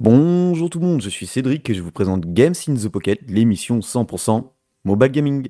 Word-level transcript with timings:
Bonjour 0.00 0.70
tout 0.70 0.80
le 0.80 0.86
monde, 0.86 1.02
je 1.02 1.10
suis 1.10 1.26
Cédric 1.26 1.68
et 1.68 1.74
je 1.74 1.82
vous 1.82 1.90
présente 1.90 2.24
Games 2.32 2.54
in 2.66 2.74
the 2.74 2.88
Pocket, 2.88 3.20
l'émission 3.28 3.80
100% 3.80 4.50
mobile 4.84 5.10
gaming. 5.10 5.48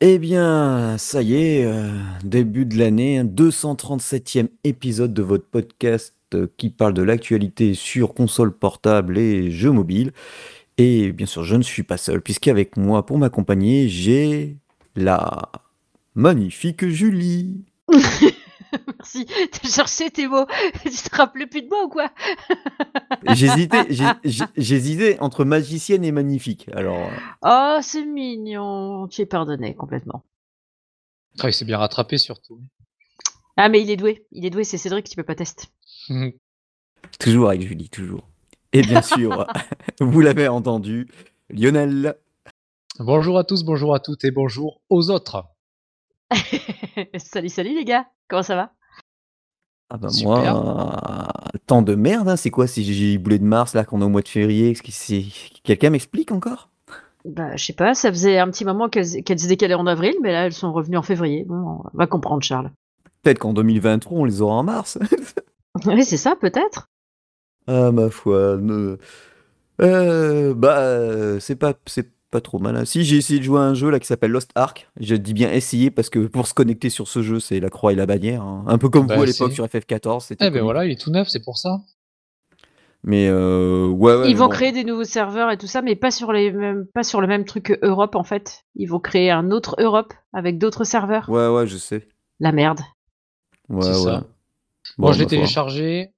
Eh 0.00 0.18
bien, 0.18 0.96
ça 0.96 1.20
y 1.20 1.34
est, 1.34 1.66
euh, 1.66 1.90
début 2.24 2.64
de 2.64 2.78
l'année, 2.78 3.22
237e 3.24 4.48
épisode 4.64 5.12
de 5.12 5.20
votre 5.20 5.44
podcast 5.44 6.14
qui 6.56 6.70
parle 6.70 6.94
de 6.94 7.02
l'actualité 7.02 7.74
sur 7.74 8.14
console 8.14 8.56
portable 8.56 9.18
et 9.18 9.50
jeux 9.50 9.70
mobiles. 9.72 10.12
Et 10.78 11.12
bien 11.12 11.26
sûr, 11.26 11.44
je 11.44 11.56
ne 11.56 11.62
suis 11.62 11.82
pas 11.82 11.96
seul, 11.96 12.20
puisqu'avec 12.20 12.76
moi, 12.76 13.04
pour 13.04 13.18
m'accompagner, 13.18 13.88
j'ai 13.88 14.56
la 14.96 15.50
magnifique 16.14 16.86
Julie. 16.86 17.64
Merci. 18.72 19.26
T'as 19.26 19.68
cherché 19.68 20.10
tes 20.10 20.26
mots. 20.26 20.46
Tu 20.82 20.90
te 20.90 21.14
rappelais 21.16 21.46
plus 21.46 21.62
de 21.62 21.68
moi 21.68 21.84
ou 21.84 21.88
quoi? 21.88 22.10
J'hésitais, 24.56 25.18
entre 25.20 25.44
magicienne 25.44 26.04
et 26.04 26.12
magnifique. 26.12 26.68
Alors, 26.74 27.10
euh, 27.44 27.76
Oh, 27.78 27.78
c'est 27.82 28.04
mignon. 28.04 29.08
Tu 29.08 29.22
es 29.22 29.26
pardonné 29.26 29.74
complètement. 29.74 30.24
Ah, 31.40 31.48
il 31.48 31.52
s'est 31.52 31.64
bien 31.64 31.78
rattrapé 31.78 32.18
surtout. 32.18 32.60
Ah, 33.56 33.68
mais 33.68 33.82
il 33.82 33.90
est 33.90 33.96
doué. 33.96 34.26
Il 34.32 34.46
est 34.46 34.50
doué, 34.50 34.64
c'est 34.64 34.78
Cédric, 34.78 35.08
tu 35.08 35.16
peux 35.16 35.22
pas 35.22 35.34
tester. 35.34 35.66
toujours 37.18 37.48
avec 37.48 37.62
Julie, 37.62 37.88
toujours. 37.88 38.28
Et 38.72 38.82
bien 38.82 39.02
sûr, 39.02 39.46
vous 40.00 40.20
l'avez 40.20 40.48
entendu, 40.48 41.08
Lionel. 41.50 42.16
bonjour 42.98 43.38
à 43.38 43.44
tous, 43.44 43.64
bonjour 43.64 43.94
à 43.94 44.00
toutes 44.00 44.24
et 44.24 44.30
bonjour 44.30 44.80
aux 44.88 45.10
autres. 45.10 45.44
salut, 47.16 47.48
salut 47.48 47.74
les 47.74 47.84
gars. 47.84 48.06
Comment 48.28 48.42
ça 48.42 48.56
va? 48.56 48.72
Ah 49.90 49.98
bah 49.98 50.08
Super. 50.08 50.54
moi, 50.54 51.28
temps 51.66 51.82
de 51.82 51.94
merde, 51.94 52.30
hein, 52.30 52.36
c'est 52.36 52.50
quoi 52.50 52.66
ces 52.66 52.82
giboulées 52.82 53.38
de 53.38 53.44
Mars 53.44 53.74
là 53.74 53.84
qu'on 53.84 54.00
est 54.00 54.04
au 54.04 54.08
mois 54.08 54.22
de 54.22 54.28
février? 54.28 54.72
Qu'est-ce 54.72 54.82
que 54.82 54.90
c'est 54.90 55.24
Quelqu'un 55.64 55.90
m'explique 55.90 56.32
encore? 56.32 56.70
Bah, 57.26 57.54
je 57.56 57.64
sais 57.64 57.74
pas, 57.74 57.94
ça 57.94 58.10
faisait 58.10 58.38
un 58.38 58.50
petit 58.50 58.64
moment 58.64 58.88
qu'elles 58.88 59.22
qu'elles 59.22 59.36
disaient 59.36 59.56
qu'elles 59.56 59.70
allaient 59.70 59.80
en 59.80 59.86
avril, 59.86 60.14
mais 60.22 60.32
là, 60.32 60.46
elles 60.46 60.54
sont 60.54 60.72
revenues 60.72 60.96
en 60.96 61.02
février. 61.02 61.44
Bon, 61.44 61.82
on 61.92 61.96
va 61.96 62.06
comprendre, 62.06 62.42
Charles. 62.42 62.70
Peut-être 63.22 63.38
qu'en 63.38 63.52
2023 63.52 64.18
on 64.18 64.24
les 64.24 64.40
aura 64.40 64.54
en 64.54 64.62
mars. 64.62 64.98
Oui, 65.86 66.04
c'est 66.04 66.16
ça, 66.16 66.36
peut-être. 66.36 66.88
ah 67.66 67.92
ma 67.92 68.10
foi, 68.10 68.56
ne- 68.60 68.96
Euh, 69.80 70.54
bah 70.54 70.78
euh, 70.80 71.40
c'est 71.40 71.56
pas 71.56 71.74
c'est 71.86 72.10
pas 72.30 72.40
trop 72.40 72.58
mal. 72.60 72.76
hein. 72.76 72.84
Si 72.84 73.04
j'ai 73.04 73.16
essayé 73.16 73.40
de 73.40 73.44
jouer 73.44 73.60
à 73.60 73.64
un 73.64 73.74
jeu 73.74 73.90
là 73.90 74.00
qui 74.00 74.06
s'appelle 74.06 74.30
Lost 74.32 74.50
Ark, 74.54 74.90
je 75.00 75.14
dis 75.16 75.34
bien 75.34 75.50
essayer 75.52 75.90
parce 75.90 76.10
que 76.10 76.26
pour 76.26 76.46
se 76.48 76.54
connecter 76.54 76.90
sur 76.90 77.08
ce 77.08 77.22
jeu 77.22 77.40
c'est 77.40 77.60
la 77.60 77.70
croix 77.70 77.92
et 77.92 77.96
la 77.96 78.06
bannière, 78.06 78.42
hein. 78.42 78.64
un 78.68 78.78
peu 78.78 78.88
comme 78.90 79.06
Bah, 79.06 79.16
vous 79.16 79.22
à 79.22 79.26
l'époque 79.26 79.52
sur 79.52 79.64
FF14. 79.66 80.26
c'était 80.26 80.46
Eh 80.46 80.50
ben 80.50 80.62
voilà, 80.62 80.84
il 80.86 80.92
est 80.92 81.00
tout 81.00 81.10
neuf, 81.10 81.28
c'est 81.28 81.42
pour 81.44 81.58
ça. 81.58 81.80
Mais 83.04 83.26
euh, 83.28 83.88
ouais, 83.88 84.14
ouais, 84.16 84.30
Ils 84.30 84.34
mais 84.34 84.34
vont 84.38 84.46
bon. 84.46 84.52
créer 84.52 84.72
des 84.72 84.84
nouveaux 84.84 85.04
serveurs 85.04 85.50
et 85.50 85.58
tout 85.58 85.66
ça, 85.66 85.82
mais 85.82 85.96
pas 85.96 86.10
sur, 86.12 86.32
les 86.32 86.52
mêmes, 86.52 86.86
pas 86.94 87.02
sur 87.02 87.20
le 87.20 87.26
même 87.26 87.44
truc 87.44 87.64
que 87.64 87.78
Europe, 87.86 88.14
en 88.14 88.22
fait. 88.24 88.62
Ils 88.76 88.86
vont 88.86 89.00
créer 89.00 89.30
un 89.30 89.50
autre 89.50 89.74
Europe 89.80 90.14
avec 90.32 90.58
d'autres 90.58 90.84
serveurs. 90.84 91.28
Ouais 91.28 91.48
ouais 91.48 91.66
je 91.66 91.76
sais. 91.78 92.06
La 92.38 92.52
merde. 92.52 92.80
Ouais, 93.68 93.82
C'est 93.82 93.90
ouais. 93.90 93.94
ça. 94.12 94.26
Bon, 94.98 95.06
Bon, 95.08 95.12
je 95.12 95.18
l'ai 95.18 95.24
foi. 95.24 95.30
téléchargé, 95.30 96.10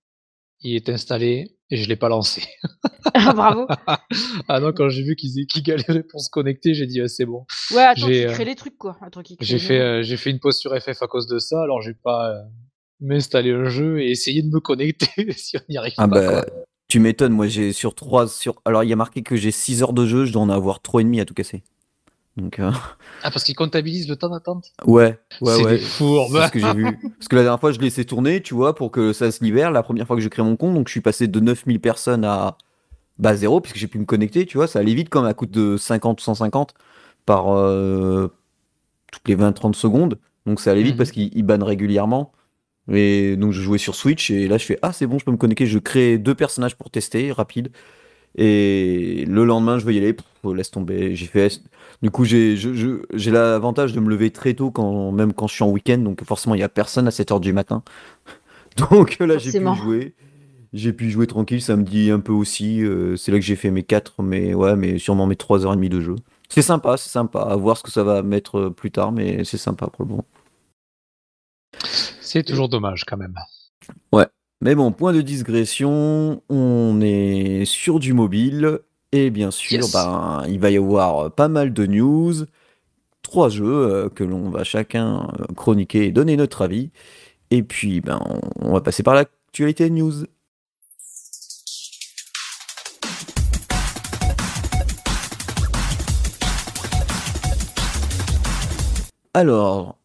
il 0.61 0.75
est 0.77 0.89
installé 0.89 1.57
et 1.71 1.77
je 1.77 1.89
l'ai 1.89 1.97
pas 1.97 2.09
lancé. 2.09 2.43
Ah, 3.15 3.33
bravo. 3.33 3.67
ah 4.49 4.61
non, 4.61 4.73
quand 4.73 4.89
j'ai 4.89 5.03
vu 5.03 5.15
qu'ils 5.17 5.47
qu'ils 5.47 5.63
galéraient 5.63 6.03
pour 6.03 6.21
se 6.21 6.31
connecter, 6.31 6.75
j'ai 6.75 6.87
dit 6.87 7.01
ah, 7.01 7.09
c'est 7.09 7.27
bon. 7.27 7.45
Ouais, 7.73 7.83
attends, 7.83 8.07
J'ai, 8.07 8.27
euh, 8.27 8.33
crée 8.33 8.45
les 8.45 8.55
trucs, 8.55 8.77
quoi. 8.79 8.97
Attends, 9.01 9.23
qui 9.23 9.37
crée 9.37 9.45
J'ai 9.47 9.59
fait, 9.59 9.79
euh, 9.81 10.03
j'ai 10.03 10.17
fait 10.17 10.31
une 10.31 10.41
pause 10.41 10.57
sur 10.59 10.75
FF 10.77 11.03
à 11.03 11.07
cause 11.07 11.27
de 11.27 11.39
ça, 11.39 11.63
alors 11.63 11.83
j'ai 11.83 11.95
pas 11.95 12.31
euh, 12.31 12.43
m'installer 13.01 13.53
un 13.53 13.65
jeu 13.69 14.01
et 14.01 14.11
essayer 14.11 14.43
de 14.43 14.49
me 14.49 14.61
connecter 14.61 15.33
si 15.37 15.57
on 15.57 15.61
n'y 15.69 15.77
arrive 15.77 15.95
Ah 15.99 16.09
pas. 16.09 16.15
bah, 16.21 16.43
quoi. 16.43 16.53
tu 16.89 16.99
m'étonnes, 17.01 17.33
moi 17.33 17.47
j'ai 17.49 17.73
sur 17.73 17.95
3 17.95 18.29
sur 18.29 18.61
alors 18.65 18.83
il 18.85 18.89
y 18.91 18.93
a 18.93 18.97
marqué 18.97 19.23
que 19.23 19.37
j'ai 19.37 19.51
6 19.51 19.83
heures 19.83 19.93
de 19.93 20.07
jeu, 20.07 20.25
je 20.25 20.33
dois 20.33 20.43
en 20.43 20.49
avoir 20.51 20.81
3 20.81 21.03
et 21.03 21.05
demi 21.05 21.21
à 21.21 21.25
tout 21.25 21.35
casser. 21.35 21.63
Donc 22.37 22.59
euh, 22.59 22.71
Ah, 23.23 23.31
parce 23.31 23.45
qu'ils 23.45 23.55
comptabilisent 23.55 24.09
le 24.09 24.17
temps 24.17 24.29
d'attente 24.29 24.73
ouais, 24.87 25.19
ouais 25.41 25.57
C'est 25.57 25.65
ouais. 25.65 25.71
des 25.73 25.79
fourbes. 25.79 26.37
C'est 26.41 26.47
ce 26.47 26.53
que 26.53 26.59
j'ai 26.59 26.75
vu. 26.75 26.85
Parce 27.19 27.29
que 27.29 27.37
la 27.37 27.43
dernière 27.43 27.61
fois, 27.61 27.73
je 27.73 27.79
l'ai 27.79 27.85
laissé 27.85 28.05
tourner, 28.05 28.43
tu 28.43 28.55
vois, 28.55 28.75
pour 28.75 28.91
que 28.91 29.13
ça 29.13 29.31
se 29.31 29.43
libère. 29.45 29.71
La 29.71 29.83
première 29.83 30.07
fois 30.07 30.17
que 30.17 30.23
j'ai 30.23 30.31
créé 30.31 30.45
mon 30.45 30.57
compte, 30.57 30.75
donc 30.75 30.89
je 30.89 30.93
suis 30.93 31.01
passé 31.01 31.27
de 31.29 31.41
9000 31.41 31.81
personnes 31.81 32.25
à 32.25 32.57
bah, 33.19 33.35
zéro, 33.37 33.61
puisque 33.61 33.77
j'ai 33.77 33.87
pu 33.87 33.99
me 33.99 34.05
connecter, 34.05 34.45
tu 34.47 34.57
vois. 34.59 34.67
Ça 34.67 34.81
allait 34.81 34.95
vite 34.95 35.09
quand 35.11 35.23
même, 35.23 35.31
à 35.31 35.35
coût 35.35 35.47
de 35.47 35.77
50 35.77 36.21
ou 36.21 36.25
150 36.25 36.75
par 37.25 37.55
euh, 37.55 38.29
toutes 39.13 39.29
les 39.29 39.37
20-30 39.37 39.75
secondes. 39.75 40.19
Donc 40.47 40.61
ça 40.61 40.73
allait 40.73 40.83
vite 40.83 40.93
Mhm. 40.95 40.99
parce 40.99 41.11
qu'ils 41.13 41.31
ils 41.35 41.43
bannent 41.45 41.63
régulièrement. 41.63 42.33
Et 42.93 43.37
donc 43.37 43.53
je 43.53 43.63
jouais 43.63 43.79
sur 43.79 43.95
Switch 43.95 44.31
et 44.31 44.47
là 44.47 44.59
je 44.59 44.67
fais 44.67 44.79
ah 44.83 44.93
c'est 44.93 45.07
bon 45.07 45.19
je 45.19 45.25
peux 45.25 45.31
me 45.31 45.39
connecter 45.39 45.65
je 45.65 45.79
crée 45.79 46.19
deux 46.19 46.35
personnages 46.35 46.75
pour 46.77 46.91
tester 46.91 47.33
rapide 47.33 47.71
et 48.37 49.25
le 49.29 49.45
lendemain 49.45 49.79
je 49.79 49.85
vais 49.87 49.95
y 49.95 49.99
aller. 49.99 50.13
Pff, 50.15 50.27
laisse 50.55 50.71
tomber 50.71 51.15
j'ai 51.17 51.27
fait 51.27 51.61
du 52.03 52.11
coup 52.11 52.25
j'ai 52.25 52.57
je- 52.57 52.75
je- 52.75 53.03
j'ai 53.15 53.31
l'avantage 53.31 53.93
de 53.95 54.01
me 54.01 54.11
lever 54.11 54.31
très 54.31 54.55
tôt 54.55 54.71
quand 54.71 55.11
même 55.13 55.33
quand 55.33 55.47
je 55.47 55.55
suis 55.55 55.65
en 55.65 55.71
week-end. 55.71 55.99
Donc 55.99 56.23
forcément 56.25 56.55
il 56.55 56.61
y 56.61 56.65
a 56.65 56.69
personne 56.69 57.07
à 57.07 57.11
7h 57.11 57.41
du 57.41 57.53
matin. 57.53 57.83
Donc 58.91 59.19
là 59.21 59.39
j'ai 59.39 59.51
pu 59.77 59.83
jouer. 59.83 60.15
J'ai 60.73 60.93
pu 60.93 61.09
jouer 61.11 61.27
tranquille 61.29 61.63
samedi 61.63 62.11
un 62.11 62.19
peu 62.21 62.33
aussi. 62.33 62.83
Euh, 62.83 63.15
c'est 63.17 63.31
là 63.31 63.39
que 63.39 63.45
j'ai 63.45 63.55
fait 63.57 63.71
mes 63.71 63.85
4 63.85 64.23
mais 64.23 64.55
ouais 64.55 64.75
mais 64.77 64.99
sûrement 64.99 65.27
mes 65.27 65.37
3h30 65.37 65.89
de 65.89 66.01
jeu. 66.01 66.17
C'est 66.49 66.63
sympa 66.63 66.97
c'est 66.97 67.11
sympa. 67.11 67.41
À 67.43 67.57
voir 67.57 67.77
ce 67.79 67.83
que 67.85 67.91
ça 67.93 68.03
va 68.05 68.23
mettre 68.23 68.59
euh, 68.59 68.71
plus 68.71 68.91
tard 68.91 69.13
mais 69.13 69.45
c'est 69.45 69.59
sympa 69.59 69.87
pour 69.87 70.05
le 70.05 70.11
moment. 70.11 70.25
C'est 72.21 72.43
toujours 72.43 72.69
dommage 72.69 73.05
quand 73.05 73.17
même. 73.17 73.35
Mais 74.61 74.75
bon, 74.75 74.93
point 74.93 75.13
de 75.13 75.21
digression, 75.21 76.43
on 76.49 77.01
est 77.03 77.65
sur 77.67 77.99
du 77.99 78.13
mobile 78.13 78.79
et 79.13 79.31
bien 79.31 79.51
sûr, 79.51 79.73
Yes. 79.83 79.93
ben, 79.93 80.45
il 80.49 80.59
va 80.59 80.71
y 80.71 80.77
avoir 80.77 81.31
pas 81.33 81.49
mal 81.49 81.73
de 81.73 81.87
news, 81.87 82.35
trois 83.23 83.49
jeux 83.49 83.65
euh, 83.67 84.09
que 84.09 84.25
l'on 84.25 84.51
va 84.51 84.65
chacun 84.65 85.29
euh, 85.41 85.45
chroniquer 85.55 86.07
et 86.07 86.13
donner 86.13 86.37
notre 86.37 86.63
avis. 86.63 86.91
Et 87.51 87.63
puis, 87.63 88.01
ben, 88.01 88.21
on 88.61 88.73
va 88.73 88.81
passer 88.81 89.03
par 89.03 89.15
l'actualité 89.15 89.91
news. 89.91 90.25
Alors, 99.35 99.97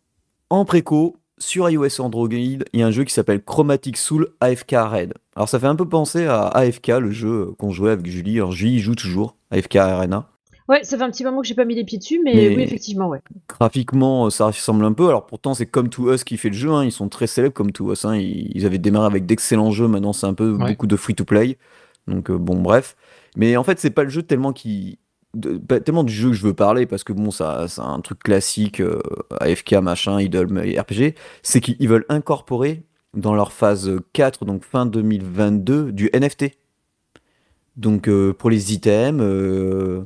en 0.50 0.66
préco, 0.66 1.18
sur 1.40 1.70
iOS 1.70 1.86
et 1.88 2.02
Android, 2.02 2.28
il 2.32 2.64
y 2.74 2.82
a 2.84 2.88
un 2.88 2.92
jeu 2.92 3.04
qui 3.04 3.14
s'appelle 3.14 3.42
Chromatic 3.44 3.98
Soul 3.98 4.28
AFK 4.42 4.72
Red. 4.74 5.14
Alors 5.36 5.50
ça 5.50 5.60
fait 5.60 5.68
un 5.68 5.76
peu 5.76 5.88
penser 5.88 6.26
à 6.26 6.48
AFK, 6.48 6.88
le 7.00 7.12
jeu 7.12 7.52
qu'on 7.58 7.72
jouait 7.72 7.92
avec 7.92 8.06
Julie. 8.08 8.36
Alors 8.38 8.52
Julie 8.52 8.76
y 8.76 8.80
joue 8.80 8.96
toujours, 8.96 9.36
AFK 9.52 9.78
Arena. 9.78 10.28
Ouais, 10.68 10.84
ça 10.84 10.98
fait 10.98 11.04
un 11.04 11.10
petit 11.10 11.24
moment 11.24 11.42
que 11.42 11.48
j'ai 11.48 11.56
pas 11.56 11.66
mis 11.66 11.74
les 11.74 11.84
pieds 11.84 11.98
dessus, 11.98 12.22
mais, 12.24 12.34
Mais- 12.36 12.56
oui, 12.56 12.62
effectivement, 12.62 13.08
ouais. 13.08 13.22
Graphiquement, 13.48 14.30
ça 14.30 14.46
ressemble 14.48 14.86
un 14.86 14.94
peu. 14.94 15.08
Alors 15.08 15.26
pourtant, 15.26 15.54
c'est 15.56 15.66
Come 15.66 15.90
To 15.90 16.14
Us 16.14 16.24
qui 16.24 16.38
fait 16.38 16.50
le 16.50 16.56
jeu. 16.56 16.70
hein. 16.72 16.84
Ils 16.86 16.92
sont 16.92 17.10
très 17.10 17.26
célèbres 17.26 17.56
Come 17.56 17.72
To 17.72 17.92
Us. 17.92 18.06
hein. 18.06 18.16
Ils, 18.16 18.52
ils 18.56 18.66
avaient 18.68 18.78
démarré 18.78 19.08
avec 19.08 19.26
d'excellents 19.26 19.72
jeux. 19.72 19.88
Maintenant, 19.88 20.14
c'est 20.14 20.28
un 20.28 20.36
peu 20.36 20.52
Ouais. 20.52 20.68
beaucoup 20.70 20.86
de 20.88 20.96
free-to-play. 20.96 21.58
Donc 22.08 22.30
euh, 22.30 22.38
bon, 22.38 22.62
bref. 22.62 22.96
Mais 23.36 23.58
en 23.58 23.64
fait, 23.64 23.80
c'est 23.80 23.90
pas 23.90 24.04
le 24.04 24.10
jeu 24.10 24.22
tellement 24.24 24.54
qui... 24.54 25.00
tellement 25.84 26.04
du 26.04 26.14
jeu 26.14 26.30
que 26.30 26.36
je 26.36 26.44
veux 26.44 26.54
parler 26.54 26.86
parce 26.86 27.04
que 27.04 27.14
bon, 27.14 27.32
ça, 27.32 27.68
c'est 27.68 27.82
un 27.82 28.00
truc 28.02 28.20
classique, 28.20 28.82
euh, 28.82 29.02
AFK, 29.40 29.74
machin, 29.74 30.20
idle, 30.20 30.48
RPG. 30.80 31.16
C'est 31.44 31.62
qu'ils 31.62 31.88
veulent 31.88 32.06
incorporer 32.10 32.84
dans 33.16 33.36
leur 33.36 33.52
phase 33.52 33.92
4, 34.14 34.46
donc 34.46 34.64
fin 34.64 34.86
2022, 34.86 35.92
du 35.92 36.10
NFT. 36.14 36.58
Donc 37.76 38.08
euh, 38.10 38.34
pour 38.34 38.50
les 38.50 38.74
items, 38.74 39.22
euh, 39.22 40.04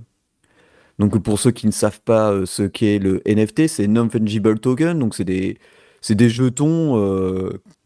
donc 0.99 1.17
pour 1.23 1.39
ceux 1.39 1.51
qui 1.51 1.65
ne 1.65 1.71
savent 1.71 2.01
pas 2.01 2.45
ce 2.45 2.63
qu'est 2.63 2.99
le 2.99 3.21
NFT, 3.25 3.67
c'est 3.67 3.87
non-fungible 3.87 4.59
token, 4.59 4.99
donc 4.99 5.15
c'est 5.15 5.25
des, 5.25 5.57
c'est 6.01 6.15
des 6.15 6.29
jetons 6.29 6.95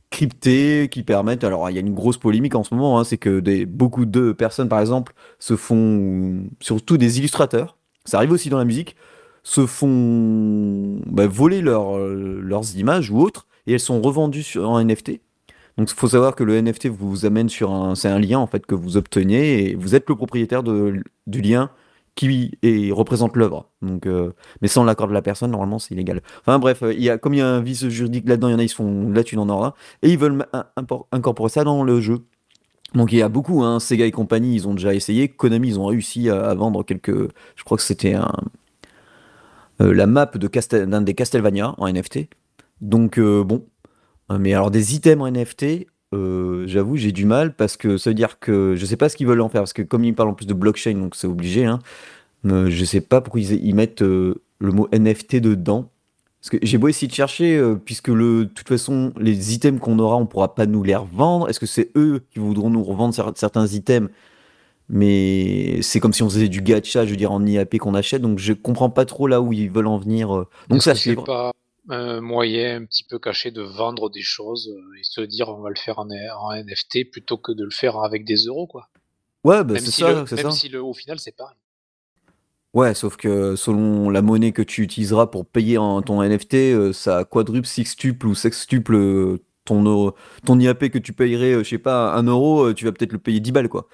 cryptés 0.10 0.88
qui 0.90 1.04
permettent. 1.04 1.44
Alors 1.44 1.70
il 1.70 1.74
y 1.74 1.78
a 1.78 1.82
une 1.82 1.94
grosse 1.94 2.18
polémique 2.18 2.56
en 2.56 2.64
ce 2.64 2.74
moment, 2.74 3.00
hein, 3.00 3.04
c'est 3.04 3.18
que 3.18 3.40
des, 3.40 3.66
beaucoup 3.66 4.06
de 4.06 4.32
personnes, 4.32 4.70
par 4.70 4.80
exemple, 4.80 5.14
se 5.40 5.56
font, 5.56 6.46
surtout 6.60 6.98
des 6.98 7.20
illustrateurs, 7.20 7.78
ça 8.06 8.18
arrive 8.18 8.32
aussi 8.32 8.50
dans 8.50 8.58
la 8.58 8.66
musique, 8.66 8.96
se 9.44 9.66
font 9.66 11.00
bah, 11.06 11.28
voler 11.28 11.62
leur, 11.62 11.98
leurs 11.98 12.76
images 12.78 13.12
ou 13.12 13.20
autres, 13.20 13.48
et 13.66 13.74
elles 13.74 13.80
sont 13.80 14.02
revendues 14.02 14.44
sur, 14.44 14.70
en 14.70 14.84
NFT. 14.84 15.20
Donc 15.78 15.92
il 15.92 15.96
faut 15.96 16.08
savoir 16.08 16.36
que 16.36 16.44
le 16.44 16.60
NFT 16.60 16.88
vous 16.88 17.26
amène 17.26 17.50
sur 17.50 17.72
un, 17.72 17.94
c'est 17.96 18.08
un 18.08 18.20
lien 18.20 18.40
en 18.40 18.48
fait 18.48 18.66
que 18.66 18.74
vous 18.74 18.98
obtenez 18.98 19.70
et 19.70 19.76
vous 19.76 19.94
êtes 19.94 20.10
le 20.10 20.16
propriétaire 20.16 20.64
de, 20.64 21.04
du 21.28 21.42
lien 21.42 21.70
qui 22.18 22.92
représente 22.92 23.38
l'œuvre. 23.38 23.70
Euh, 24.06 24.32
mais 24.62 24.68
sans 24.68 24.84
l'accord 24.84 25.08
de 25.08 25.14
la 25.14 25.22
personne, 25.22 25.52
normalement, 25.52 25.80
c'est 25.80 25.94
illégal. 25.94 26.22
Enfin 26.42 26.58
bref, 26.60 26.82
euh, 26.84 26.94
y 26.94 27.10
a, 27.10 27.18
comme 27.18 27.36
il 27.36 27.38
y 27.38 27.42
a 27.42 27.48
un 27.48 27.62
vice 27.62 27.88
juridique 27.88 28.28
là-dedans, 28.28 28.50
il 28.50 28.52
y 28.54 28.56
en 28.56 28.60
a, 28.60 28.64
ils 28.64 28.70
se 28.70 28.76
font 28.76 29.10
là, 29.12 29.24
tu 29.24 29.38
n'en 29.38 29.48
auras. 29.48 29.74
Et 30.02 30.10
ils 30.10 30.18
veulent 30.18 30.46
incorporer 31.12 31.50
ça 31.50 31.64
dans 31.64 31.84
le 31.84 32.02
jeu. 32.02 32.26
Donc 32.96 33.12
il 33.12 33.20
y 33.20 33.22
a 33.22 33.30
beaucoup, 33.30 33.64
hein, 33.64 33.80
Sega 33.80 34.06
et 34.06 34.12
compagnie, 34.12 34.56
ils 34.56 34.68
ont 34.68 34.74
déjà 34.74 34.96
essayé. 34.96 35.30
Konami, 35.30 35.70
ils 35.70 35.80
ont 35.80 35.86
réussi 35.86 36.30
à, 36.30 36.54
vendre 36.56 36.84
quelques. 36.84 37.30
Je 37.56 37.64
crois 37.64 37.78
que 37.78 37.84
c'était 37.84 38.16
un, 38.16 38.34
euh, 39.82 39.94
la 39.94 40.08
map 40.08 40.26
de 40.26 40.48
Castel- 40.48 40.90
d'un 40.90 41.02
des 41.02 41.14
Castlevania 41.14 41.76
en 41.78 41.88
NFT. 41.88 42.30
Donc 42.82 43.20
bon, 43.20 43.66
mais 44.30 44.54
alors 44.54 44.72
des 44.72 44.96
items 44.96 45.24
en 45.24 45.28
NFT, 45.32 45.88
euh, 46.14 46.66
j'avoue 46.68 46.96
j'ai 46.96 47.12
du 47.12 47.26
mal 47.26 47.54
parce 47.56 47.78
que 47.78 47.98
ça 47.98 48.10
veut 48.10 48.14
dire 48.16 48.40
que 48.40 48.76
je 48.76 48.86
sais 48.86 48.98
pas 48.98 49.10
ce 49.10 49.18
qu'ils 49.18 49.28
veulent 49.28 49.42
en 49.42 49.50
faire 49.50 49.62
parce 49.62 49.74
que 49.74 49.82
comme 49.82 50.04
ils 50.04 50.16
parlent 50.16 50.30
en 50.30 50.34
plus 50.34 50.48
de 50.48 50.54
blockchain, 50.54 50.94
donc 50.94 51.16
c'est 51.16 51.28
obligé. 51.28 51.66
Hein, 51.66 51.80
euh, 52.46 52.70
je 52.70 52.86
sais 52.86 53.02
pas 53.02 53.22
pourquoi 53.22 53.42
ils, 53.42 53.66
ils 53.66 53.76
mettent 53.76 54.02
euh, 54.04 54.36
le 54.60 54.72
mot 54.72 54.88
NFT 54.92 55.38
dedans. 55.38 55.90
Parce 56.40 56.52
que 56.52 56.58
j'ai 56.66 56.78
beau 56.78 56.88
essayer 56.88 57.08
de 57.08 57.14
chercher, 57.14 57.58
euh, 57.58 57.76
puisque 57.76 58.08
le, 58.10 58.46
de 58.46 58.50
toute 58.50 58.68
façon, 58.70 59.12
les 59.20 59.54
items 59.56 59.82
qu'on 59.82 60.00
aura, 60.00 60.16
on 60.18 60.28
pourra 60.28 60.54
pas 60.56 60.66
nous 60.66 60.84
les 60.84 60.96
revendre. 60.96 61.50
Est-ce 61.50 61.60
que 61.60 61.66
c'est 61.66 61.90
eux 61.98 62.22
qui 62.32 62.40
voudront 62.40 62.70
nous 62.70 62.84
revendre 62.84 63.14
cer- 63.14 63.34
certains 63.36 63.68
items? 63.68 64.10
Mais 64.90 65.80
c'est 65.82 66.00
comme 66.00 66.14
si 66.14 66.24
on 66.24 66.30
faisait 66.30 66.48
du 66.48 66.62
gacha, 66.62 67.06
je 67.06 67.10
veux 67.12 67.18
dire, 67.18 67.32
en 67.34 67.46
IAP 67.46 67.78
qu'on 67.78 67.94
achète, 67.96 68.22
donc 68.22 68.40
je 68.40 68.54
comprends 68.54 68.90
pas 68.90 69.04
trop 69.06 69.28
là 69.28 69.42
où 69.42 69.52
ils 69.52 69.70
veulent 69.70 69.88
en 69.88 69.98
venir. 69.98 70.30
Donc 70.70 70.82
ça 70.84 70.96
c'est 70.96 71.16
pas 71.26 71.52
un 71.90 72.22
moyen 72.22 72.82
un 72.82 72.86
petit 72.86 73.04
peu 73.04 73.20
caché 73.20 73.52
de 73.52 73.62
vendre 73.62 74.10
des 74.10 74.22
choses 74.22 74.70
euh, 74.70 75.00
et 75.00 75.04
se 75.04 75.22
dire 75.22 75.50
on 75.50 75.62
va 75.62 75.70
le 75.70 75.76
faire 75.76 76.00
en, 76.00 76.08
en 76.10 76.52
NFT 76.54 77.10
plutôt 77.12 77.38
que 77.38 77.52
de 77.52 77.64
le 77.64 77.72
faire 77.72 77.98
avec 77.98 78.26
des 78.26 78.46
euros, 78.46 78.68
quoi. 78.68 78.90
Ouais, 79.44 79.64
bah 79.64 79.76
c'est 79.80 79.92
si, 79.92 80.02
ça, 80.02 80.22
le, 80.22 80.26
c'est 80.28 80.36
même 80.36 80.52
ça. 80.52 80.58
si 80.58 80.70
le, 80.70 80.84
au 80.84 80.94
final 80.94 81.20
c'est 81.20 81.36
pareil. 81.36 81.56
Ouais, 82.74 82.94
sauf 82.94 83.16
que 83.18 83.56
selon 83.56 84.10
la 84.10 84.22
monnaie 84.22 84.52
que 84.52 84.62
tu 84.62 84.84
utiliseras 84.84 85.28
pour 85.28 85.46
payer 85.46 85.78
en- 85.78 86.02
ton 86.02 86.22
NFT, 86.22 86.56
euh, 86.74 86.94
ça 86.94 87.24
quadruple, 87.26 87.66
sextuple 87.68 88.28
ou 88.28 88.36
sextuple 88.36 88.96
euh, 88.96 89.38
ton, 89.66 90.14
ton 90.46 90.60
IAP 90.60 90.90
que 90.90 90.98
tu 91.00 91.14
payerais, 91.14 91.54
euh, 91.54 91.64
je 91.64 91.70
sais 91.70 91.78
pas, 91.80 92.14
un 92.14 92.24
euro, 92.24 92.66
euh, 92.68 92.74
tu 92.74 92.86
vas 92.86 92.92
peut-être 92.92 93.14
le 93.14 93.20
payer 93.20 93.40
10 93.40 93.52
balles, 93.52 93.70
quoi. 93.70 93.88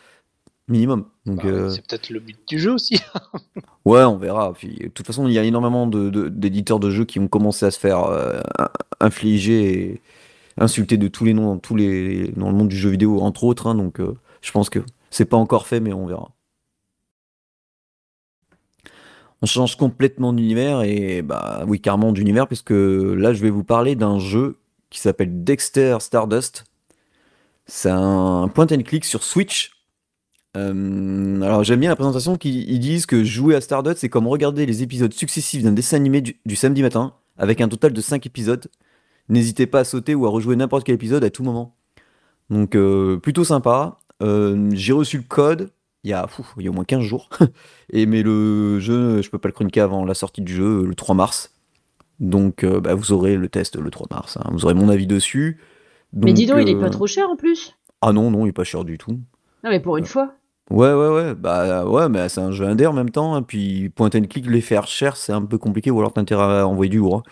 Minimum. 0.67 1.05
Donc, 1.25 1.37
Bah, 1.43 1.49
euh, 1.49 1.69
C'est 1.69 1.85
peut-être 1.85 2.09
le 2.09 2.19
but 2.19 2.37
du 2.47 2.57
jeu 2.59 2.71
aussi. 2.73 2.95
ouais, 3.85 4.03
on 4.03 4.17
verra. 4.17 4.53
Puis, 4.53 4.75
de 4.75 4.87
toute 4.87 5.05
façon, 5.05 5.27
il 5.27 5.33
y 5.33 5.39
a 5.39 5.43
énormément 5.43 5.87
de- 5.87 6.09
de- 6.09 6.29
d'éditeurs 6.29 6.79
de, 6.79 6.89
jeux 6.89 7.05
qui 7.05 7.19
ont 7.19 7.27
commencé 7.27 7.65
à 7.65 7.71
se 7.71 7.79
faire 7.79 8.05
euh, 8.05 8.39
infliger 8.99 9.73
et 9.91 10.01
insulter 10.57 10.97
de 10.97 11.07
tous 11.07 11.25
les 11.25 11.33
noms 11.33 11.53
dans, 11.53 11.57
tous 11.59 11.75
les, 11.75 12.29
dans 12.29 12.49
le 12.49 12.55
monde 12.55 12.69
du 12.69 12.77
jeu 12.77 12.89
vidéo, 12.89 13.19
entre 13.21 13.43
autres. 13.43 13.67
hein, 13.67 13.75
donc, 13.75 13.99
euh, 13.99 14.15
je 14.41 14.51
pense 14.51 14.69
que 14.69 14.79
c'est 15.09 15.25
pas 15.25 15.37
encore 15.37 15.67
fait, 15.67 15.79
mais 15.79 15.93
on 15.93 16.05
verra. 16.05 16.31
On 19.41 19.45
change 19.45 19.75
complètement 19.75 20.31
d'univers 20.31 20.83
et 20.83 21.21
bah 21.21 21.65
oui 21.67 21.81
carrément 21.81 22.13
d'univers 22.13 22.47
puisque 22.47 22.69
là 22.71 23.33
je 23.33 23.41
vais 23.41 23.49
vous 23.49 23.65
parler 23.65 23.95
d'un 23.97 24.17
jeu 24.17 24.55
qui 24.89 25.01
s'appelle 25.01 25.43
Dexter 25.43 25.97
Stardust. 25.99 26.63
C'est 27.65 27.89
un 27.89 28.47
point 28.47 28.67
and 28.71 28.83
click 28.83 29.03
sur 29.03 29.21
Switch. 29.23 29.71
Euh, 30.55 31.41
alors 31.41 31.63
j'aime 31.63 31.79
bien 31.79 31.89
la 31.89 31.95
présentation 31.95 32.35
qui 32.37 32.63
ils 32.67 32.79
disent 32.79 33.07
que 33.07 33.23
jouer 33.23 33.55
à 33.55 33.61
Stardust 33.61 33.97
c'est 33.97 34.09
comme 34.09 34.27
regarder 34.27 34.67
les 34.67 34.83
épisodes 34.83 35.11
successifs 35.11 35.63
d'un 35.63 35.71
dessin 35.71 35.97
animé 35.97 36.21
du, 36.21 36.37
du 36.45 36.55
samedi 36.55 36.83
matin 36.83 37.13
avec 37.37 37.59
un 37.59 37.67
total 37.67 37.91
de 37.91 38.01
5 38.01 38.23
épisodes. 38.27 38.67
N'hésitez 39.29 39.65
pas 39.65 39.79
à 39.79 39.83
sauter 39.83 40.13
ou 40.13 40.27
à 40.27 40.29
rejouer 40.29 40.55
n'importe 40.55 40.83
quel 40.85 40.93
épisode 40.95 41.23
à 41.23 41.31
tout 41.31 41.41
moment. 41.43 41.75
Donc 42.51 42.75
euh, 42.75 43.17
plutôt 43.17 43.43
sympa. 43.43 43.97
Euh, 44.21 44.69
J'ai 44.73 44.93
reçu 44.93 45.17
le 45.17 45.23
code 45.23 45.71
il 46.03 46.11
y 46.11 46.13
a, 46.13 46.27
il 46.57 46.63
y 46.63 46.67
a 46.67 46.69
au 46.69 46.73
moins 46.73 46.83
15 46.83 47.01
jours. 47.01 47.29
Et 47.91 48.05
mais 48.05 48.21
le 48.21 48.79
jeu, 48.79 49.21
je 49.21 49.29
peux 49.29 49.39
pas 49.39 49.47
le 49.47 49.53
chroniquer 49.53 49.79
avant 49.79 50.05
la 50.05 50.13
sortie 50.13 50.41
du 50.41 50.53
jeu, 50.53 50.85
le 50.85 50.93
3 50.93 51.15
mars. 51.15 51.55
Donc 52.19 52.63
bah, 52.65 52.93
vous 52.93 53.11
aurez 53.11 53.37
le 53.37 53.49
test 53.49 53.77
le 53.77 53.89
3 53.89 54.07
mars. 54.11 54.37
hein. 54.37 54.49
Vous 54.51 54.65
aurez 54.65 54.73
mon 54.75 54.89
avis 54.89 55.07
dessus. 55.07 55.59
Mais 56.13 56.33
dis 56.33 56.45
donc, 56.45 56.59
il 56.61 56.69
est 56.69 56.79
pas 56.79 56.89
trop 56.91 57.07
cher 57.07 57.27
en 57.29 57.35
plus. 57.35 57.75
Ah 58.01 58.11
non, 58.11 58.29
non, 58.29 58.45
il 58.45 58.49
est 58.49 58.53
pas 58.53 58.65
cher 58.65 58.83
du 58.83 58.97
tout. 58.97 59.13
Non, 59.63 59.69
mais 59.69 59.79
pour 59.79 59.97
une 59.97 60.05
fois. 60.05 60.35
Ouais, 60.69 60.93
ouais, 60.93 61.09
ouais. 61.09 61.35
Bah 61.35 61.85
ouais, 61.85 62.09
mais 62.09 62.29
c'est 62.29 62.41
un 62.41 62.51
jeu 62.51 62.65
indé 62.65 62.85
en 62.87 62.93
même 62.93 63.09
temps. 63.11 63.35
hein. 63.35 63.43
Puis 63.43 63.89
point 63.89 64.09
and 64.15 64.23
click, 64.29 64.47
les 64.47 64.61
faire 64.61 64.87
cher, 64.87 65.17
c'est 65.17 65.33
un 65.33 65.43
peu 65.45 65.57
compliqué. 65.57 65.91
Ou 65.91 65.99
alors 65.99 66.13
t'as 66.13 66.21
intérêt 66.21 66.59
à 66.61 66.67
envoyer 66.67 66.89
du 66.89 66.97
lourd. 66.99 67.17
hein. 67.17 67.23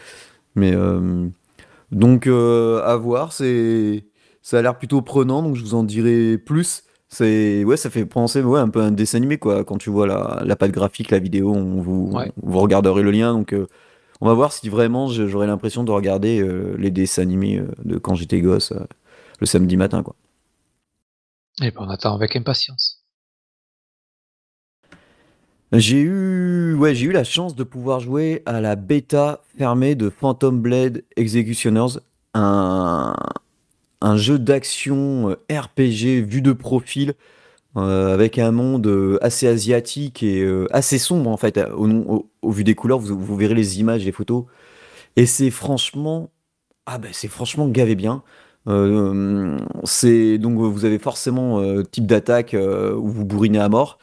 Mais 0.55 0.73
euh, 0.75 1.27
donc 1.91 2.27
euh, 2.27 2.83
à 2.85 2.97
voir. 2.97 3.33
C'est 3.33 4.05
ça 4.43 4.59
a 4.59 4.61
l'air 4.63 4.77
plutôt 4.77 5.01
prenant. 5.01 5.43
Donc 5.43 5.55
je 5.55 5.63
vous 5.63 5.75
en 5.75 5.83
dirai 5.83 6.37
plus. 6.39 6.83
C'est 7.09 7.63
ouais, 7.65 7.77
ça 7.77 7.89
fait 7.89 8.05
penser 8.05 8.41
ouais 8.43 8.59
un 8.59 8.69
peu 8.69 8.81
à 8.81 8.85
un 8.85 8.91
dessin 8.91 9.17
animé 9.19 9.37
quoi. 9.39 9.63
Quand 9.65 9.77
tu 9.77 9.89
vois 9.91 10.07
la, 10.07 10.41
la 10.45 10.55
patte 10.57 10.71
graphique, 10.71 11.11
la 11.11 11.19
vidéo, 11.19 11.53
on 11.53 11.81
vous 11.81 12.11
Ouais. 12.11 12.31
vous 12.43 12.59
regarderez 12.59 13.03
le 13.03 13.11
lien. 13.11 13.33
Donc 13.33 13.53
euh, 13.53 13.67
on 14.21 14.27
va 14.27 14.33
voir 14.35 14.53
si 14.53 14.69
vraiment 14.69 15.07
j'aurai 15.09 15.47
l'impression 15.47 15.83
de 15.85 15.91
regarder 15.91 16.45
les 16.77 16.91
dessins 16.91 17.23
animés 17.23 17.63
de 17.85 17.97
quand 17.97 18.15
j'étais 18.15 18.41
gosse 18.41 18.73
le 19.41 19.45
samedi 19.47 19.77
matin 19.77 20.03
quoi. 20.03 20.15
Et 21.61 21.71
ben 21.71 21.81
on 21.85 21.89
attend 21.89 22.13
avec 22.13 22.35
impatience. 22.35 23.00
J'ai 25.71 26.01
eu, 26.01 26.73
ouais, 26.75 26.93
j'ai 26.95 27.05
eu 27.07 27.11
la 27.11 27.23
chance 27.23 27.55
de 27.55 27.63
pouvoir 27.63 28.01
jouer 28.01 28.43
à 28.45 28.59
la 28.59 28.75
bêta 28.75 29.41
fermée 29.57 29.95
de 29.95 30.09
Phantom 30.09 30.59
Blade 30.59 31.03
Executioners, 31.15 31.99
un, 32.33 33.15
un 34.01 34.17
jeu 34.17 34.39
d'action 34.39 35.29
euh, 35.31 35.35
RPG 35.59 36.21
vu 36.21 36.41
de 36.41 36.53
profil, 36.53 37.13
euh, 37.77 38.13
avec 38.13 38.39
un 38.39 38.51
monde 38.51 38.87
euh, 38.87 39.19
assez 39.21 39.47
asiatique 39.47 40.23
et 40.23 40.45
assez 40.71 40.99
sombre 40.99 41.29
en 41.31 41.37
fait. 41.37 41.59
Au, 41.75 41.89
au- 42.43 42.51
vu 42.51 42.63
des 42.65 42.75
couleurs, 42.75 42.99
vous, 42.99 43.19
vous 43.19 43.37
verrez 43.37 43.55
les 43.55 43.79
images, 43.79 44.05
les 44.05 44.11
photos. 44.13 44.45
Et 45.17 45.25
c'est 45.27 45.51
franchement, 45.51 46.31
ah 46.87 46.97
ben 46.99 47.11
c'est 47.13 47.29
franchement 47.29 47.67
gavé 47.69 47.95
bien. 47.95 48.23
C'est 49.83 50.37
donc 50.37 50.57
vous 50.59 50.85
avez 50.85 50.99
forcément 50.99 51.61
type 51.83 52.05
d'attaque 52.05 52.55
où 52.55 53.07
vous 53.09 53.25
bourrinez 53.25 53.59
à 53.59 53.69
mort. 53.69 53.97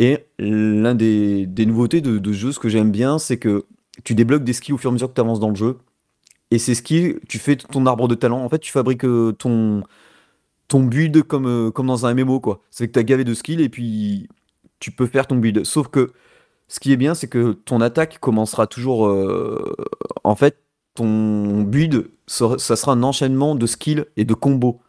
Et 0.00 0.24
l'un 0.38 0.94
des, 0.94 1.46
nouveautés 1.66 2.00
de, 2.00 2.32
ce 2.32 2.38
jeu, 2.38 2.52
ce 2.52 2.58
que 2.58 2.70
j'aime 2.70 2.90
bien, 2.90 3.18
c'est 3.18 3.36
que 3.36 3.66
tu 4.02 4.14
débloques 4.14 4.44
des 4.44 4.54
skills 4.54 4.72
au 4.72 4.78
fur 4.78 4.88
et 4.88 4.92
à 4.92 4.94
mesure 4.94 5.10
que 5.10 5.14
tu 5.14 5.20
avances 5.20 5.40
dans 5.40 5.50
le 5.50 5.56
jeu. 5.56 5.76
Et 6.50 6.58
ces 6.58 6.74
skills, 6.74 7.20
tu 7.28 7.38
fais 7.38 7.56
ton 7.56 7.84
arbre 7.84 8.08
de 8.08 8.14
talent. 8.14 8.42
En 8.42 8.48
fait, 8.48 8.60
tu 8.60 8.72
fabriques 8.72 9.04
euh, 9.04 9.32
ton, 9.32 9.84
ton 10.68 10.84
build 10.84 11.22
comme, 11.24 11.46
euh, 11.46 11.70
comme 11.70 11.86
dans 11.86 12.06
un 12.06 12.14
MMO, 12.14 12.40
quoi. 12.40 12.62
C'est 12.70 12.88
que 12.88 12.92
tu 12.94 12.98
as 12.98 13.02
gavé 13.02 13.24
de 13.24 13.34
skills 13.34 13.60
et 13.60 13.68
puis 13.68 14.26
tu 14.78 14.90
peux 14.90 15.06
faire 15.06 15.26
ton 15.26 15.36
build. 15.36 15.64
Sauf 15.64 15.88
que 15.88 16.12
ce 16.66 16.80
qui 16.80 16.92
est 16.92 16.96
bien, 16.96 17.14
c'est 17.14 17.28
que 17.28 17.52
ton 17.52 17.82
attaque 17.82 18.20
commencera 18.20 18.66
toujours. 18.66 19.06
euh, 19.06 19.74
en 20.24 20.34
fait, 20.34 20.62
ton 20.94 21.60
build, 21.60 22.08
ça 22.26 22.56
sera 22.58 22.92
un 22.92 23.02
enchaînement 23.02 23.54
de 23.54 23.66
skills 23.66 24.06
et 24.16 24.24
de 24.24 24.32
combos. 24.32 24.80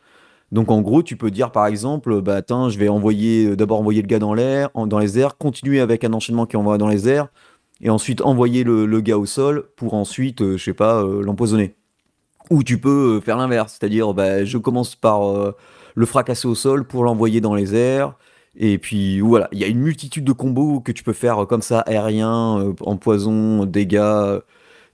Donc 0.52 0.72
en 0.72 0.82
gros, 0.82 1.02
tu 1.04 1.16
peux 1.16 1.32
dire 1.32 1.52
par 1.52 1.66
exemple, 1.68 2.22
bah 2.22 2.36
attends, 2.36 2.70
je 2.70 2.78
vais 2.78 2.90
envoyer 2.90 3.46
euh, 3.48 3.56
d'abord 3.56 3.80
envoyer 3.80 4.02
le 4.02 4.08
gars 4.08 4.20
dans 4.20 4.34
les 4.34 5.20
airs, 5.20 5.38
continuer 5.38 5.80
avec 5.80 6.04
un 6.04 6.14
enchaînement 6.14 6.46
qui 6.46 6.58
envoie 6.58 6.78
dans 6.78 6.90
les 6.90 7.08
airs, 7.08 7.30
et 7.82 7.90
ensuite 7.90 8.22
envoyer 8.22 8.64
le, 8.64 9.02
gars 9.02 9.18
au 9.18 9.26
sol 9.26 9.68
pour 9.76 9.94
ensuite, 9.96 10.42
euh, 10.42 10.58
je 10.58 10.64
sais 10.64 10.74
pas, 10.74 11.04
euh, 11.04 11.22
l'empoisonner. 11.24 11.76
Ou 12.50 12.64
tu 12.64 12.80
peux 12.80 13.18
euh, 13.18 13.22
faire 13.22 13.38
l'inverse, 13.38 13.78
c'est-à-dire 13.80 14.14
bah, 14.14 14.46
je 14.46 14.58
commence 14.58 14.96
par 14.96 15.22
le 15.96 16.06
fracasser 16.06 16.48
au 16.48 16.56
sol 16.56 16.86
pour 16.86 17.04
l'envoyer 17.04 17.42
dans 17.42 17.56
les 17.56 17.76
airs. 17.76 18.16
Et 18.56 18.78
puis 18.78 19.22
voilà, 19.22 19.48
il 19.52 19.60
y 19.60 19.64
a 19.64 19.68
une 19.68 19.80
multitude 19.80 20.26
de 20.26 20.34
combos 20.34 20.82
que 20.82 20.92
tu 20.92 21.04
peux 21.04 21.14
faire 21.14 21.48
comme 21.48 21.62
ça, 21.62 21.80
aérien, 21.82 22.74
empoison, 22.82 23.66
dégâts, 23.66 24.40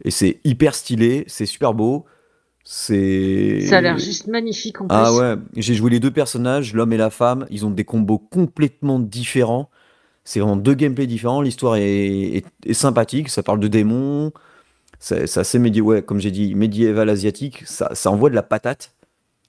et 0.03 0.11
c'est 0.11 0.39
hyper 0.43 0.75
stylé, 0.75 1.23
c'est 1.27 1.47
super 1.47 1.73
beau. 1.73 2.05
C'est. 2.69 3.61
Ça 3.65 3.77
a 3.77 3.81
l'air 3.81 3.97
juste 3.97 4.27
magnifique 4.27 4.81
en 4.81 4.87
plus. 4.87 4.95
Ah 4.95 5.13
ouais, 5.13 5.35
j'ai 5.55 5.73
joué 5.73 5.89
les 5.89 6.01
deux 6.01 6.11
personnages, 6.11 6.73
l'homme 6.73 6.91
et 6.91 6.97
la 6.97 7.09
femme, 7.09 7.45
ils 7.49 7.65
ont 7.65 7.71
des 7.71 7.85
combos 7.85 8.19
complètement 8.19 8.99
différents. 8.99 9.69
C'est 10.25 10.41
vraiment 10.41 10.57
deux 10.57 10.73
gameplays 10.75 11.07
différents, 11.07 11.41
l'histoire 11.41 11.77
est, 11.77 11.83
est- 12.37 12.45
est 12.65 12.73
sympathique, 12.73 13.29
ça 13.29 13.43
parle 13.43 13.59
de 13.61 13.67
démons, 13.69 14.33
c'est 14.99 15.37
assez 15.37 15.59
médi 15.59 15.81
ouais, 15.81 16.01
comme 16.03 16.19
j'ai 16.19 16.31
dit, 16.31 16.55
médiéval 16.55 17.09
asiatique, 17.09 17.63
ça, 17.65 17.95
ça 17.95 18.11
envoie 18.11 18.29
de 18.29 18.35
la 18.35 18.43
patate. 18.43 18.93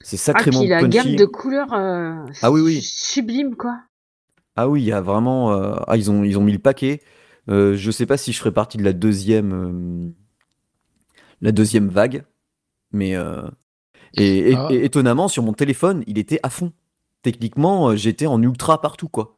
C'est 0.01 0.17
Ah, 0.17 0.21
sacrément 0.25 0.61
puis 0.61 0.69
la 0.69 0.81
punchy. 0.81 0.95
gamme 0.95 1.15
de 1.15 1.25
couleurs 1.25 1.73
euh, 1.73 2.15
Ah 2.41 2.51
oui, 2.51 2.61
oui. 2.61 2.81
sublime 2.81 3.55
quoi. 3.55 3.79
Ah 4.55 4.67
oui, 4.69 4.81
il 4.81 4.85
y 4.87 4.91
a 4.93 5.01
vraiment. 5.01 5.53
euh, 5.53 5.75
Ah, 5.87 5.97
ils 5.97 6.11
ont, 6.11 6.23
ils 6.23 6.37
ont 6.37 6.43
mis 6.43 6.53
le 6.53 6.59
paquet. 6.59 7.01
Euh, 7.49 7.75
je 7.75 7.91
sais 7.91 8.05
pas 8.05 8.17
si 8.17 8.31
je 8.33 8.39
ferai 8.39 8.51
partie 8.53 8.77
de 8.77 8.83
la 8.83 8.93
deuxième, 8.93 9.53
euh, 9.53 10.11
la 11.41 11.51
deuxième 11.51 11.87
vague, 11.89 12.23
mais 12.91 13.15
euh, 13.15 13.41
et, 14.15 14.53
Ah. 14.55 14.67
étonnamment 14.71 15.27
sur 15.27 15.43
mon 15.43 15.53
téléphone, 15.53 16.03
il 16.07 16.17
était 16.17 16.39
à 16.43 16.49
fond. 16.49 16.73
Techniquement, 17.23 17.89
euh, 17.89 17.95
j'étais 17.95 18.27
en 18.27 18.41
ultra 18.41 18.81
partout 18.81 19.09
quoi. 19.09 19.37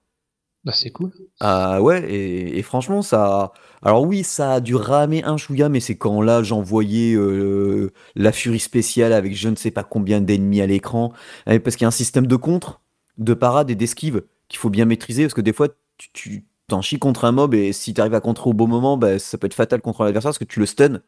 Bah 0.63 0.74
c'est 0.74 0.91
cool. 0.91 1.12
Ah 1.39 1.81
ouais, 1.81 2.03
et, 2.12 2.60
et 2.60 2.62
franchement, 2.62 3.01
ça. 3.01 3.51
Alors 3.81 4.03
oui, 4.03 4.24
ça 4.24 4.53
a 4.53 4.60
dû 4.62 4.75
ramer 4.75 5.24
un 5.24 5.36
chouïa, 5.38 5.70
mais 5.70 5.79
c'est 5.79 5.98
quand 5.98 6.22
là 6.22 6.43
j'envoyais 6.43 7.15
euh, 7.15 7.91
la 8.15 8.31
furie 8.31 8.60
spéciale 8.60 9.12
avec 9.13 9.36
je 9.36 9.50
ne 9.50 9.55
sais 9.55 9.72
pas 9.72 9.84
combien 9.84 10.22
d'ennemis 10.22 10.62
à 10.62 10.67
l'écran. 10.67 11.13
Eh, 11.48 11.60
Parce 11.60 11.75
qu'il 11.75 11.84
y 11.84 11.86
a 11.86 11.88
un 11.88 11.91
système 11.91 12.27
de 12.27 12.36
contre, 12.36 12.81
de 13.17 13.34
parade 13.34 13.72
et 13.72 13.75
d'esquive 13.75 14.24
qu'il 14.50 14.60
faut 14.60 14.70
bien 14.70 14.86
maîtriser, 14.86 15.24
parce 15.24 15.34
que 15.34 15.41
des 15.41 15.53
fois, 15.53 15.67
tu 15.98 16.10
tu 16.13 16.46
t'en 16.67 16.81
chies 16.84 17.00
contre 17.00 17.25
un 17.25 17.31
mob, 17.31 17.53
et 17.55 17.74
si 17.74 17.93
tu 17.93 18.00
arrives 18.01 18.13
à 18.13 18.22
contrer 18.22 18.50
au 18.50 18.53
bon 18.53 18.67
moment, 18.67 18.98
bah, 18.98 19.17
ça 19.20 19.38
peut 19.39 19.48
être 19.48 19.53
fatal 19.55 19.81
contre 19.81 20.03
l'adversaire, 20.03 20.29
parce 20.29 20.38
que 20.39 20.43
tu 20.46 20.60
le 20.60 20.65
stun, 20.67 21.01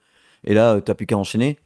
et 0.46 0.54
là, 0.56 0.82
t'as 0.82 0.96
plus 0.96 1.06
qu'à 1.06 1.18
enchaîner. 1.18 1.60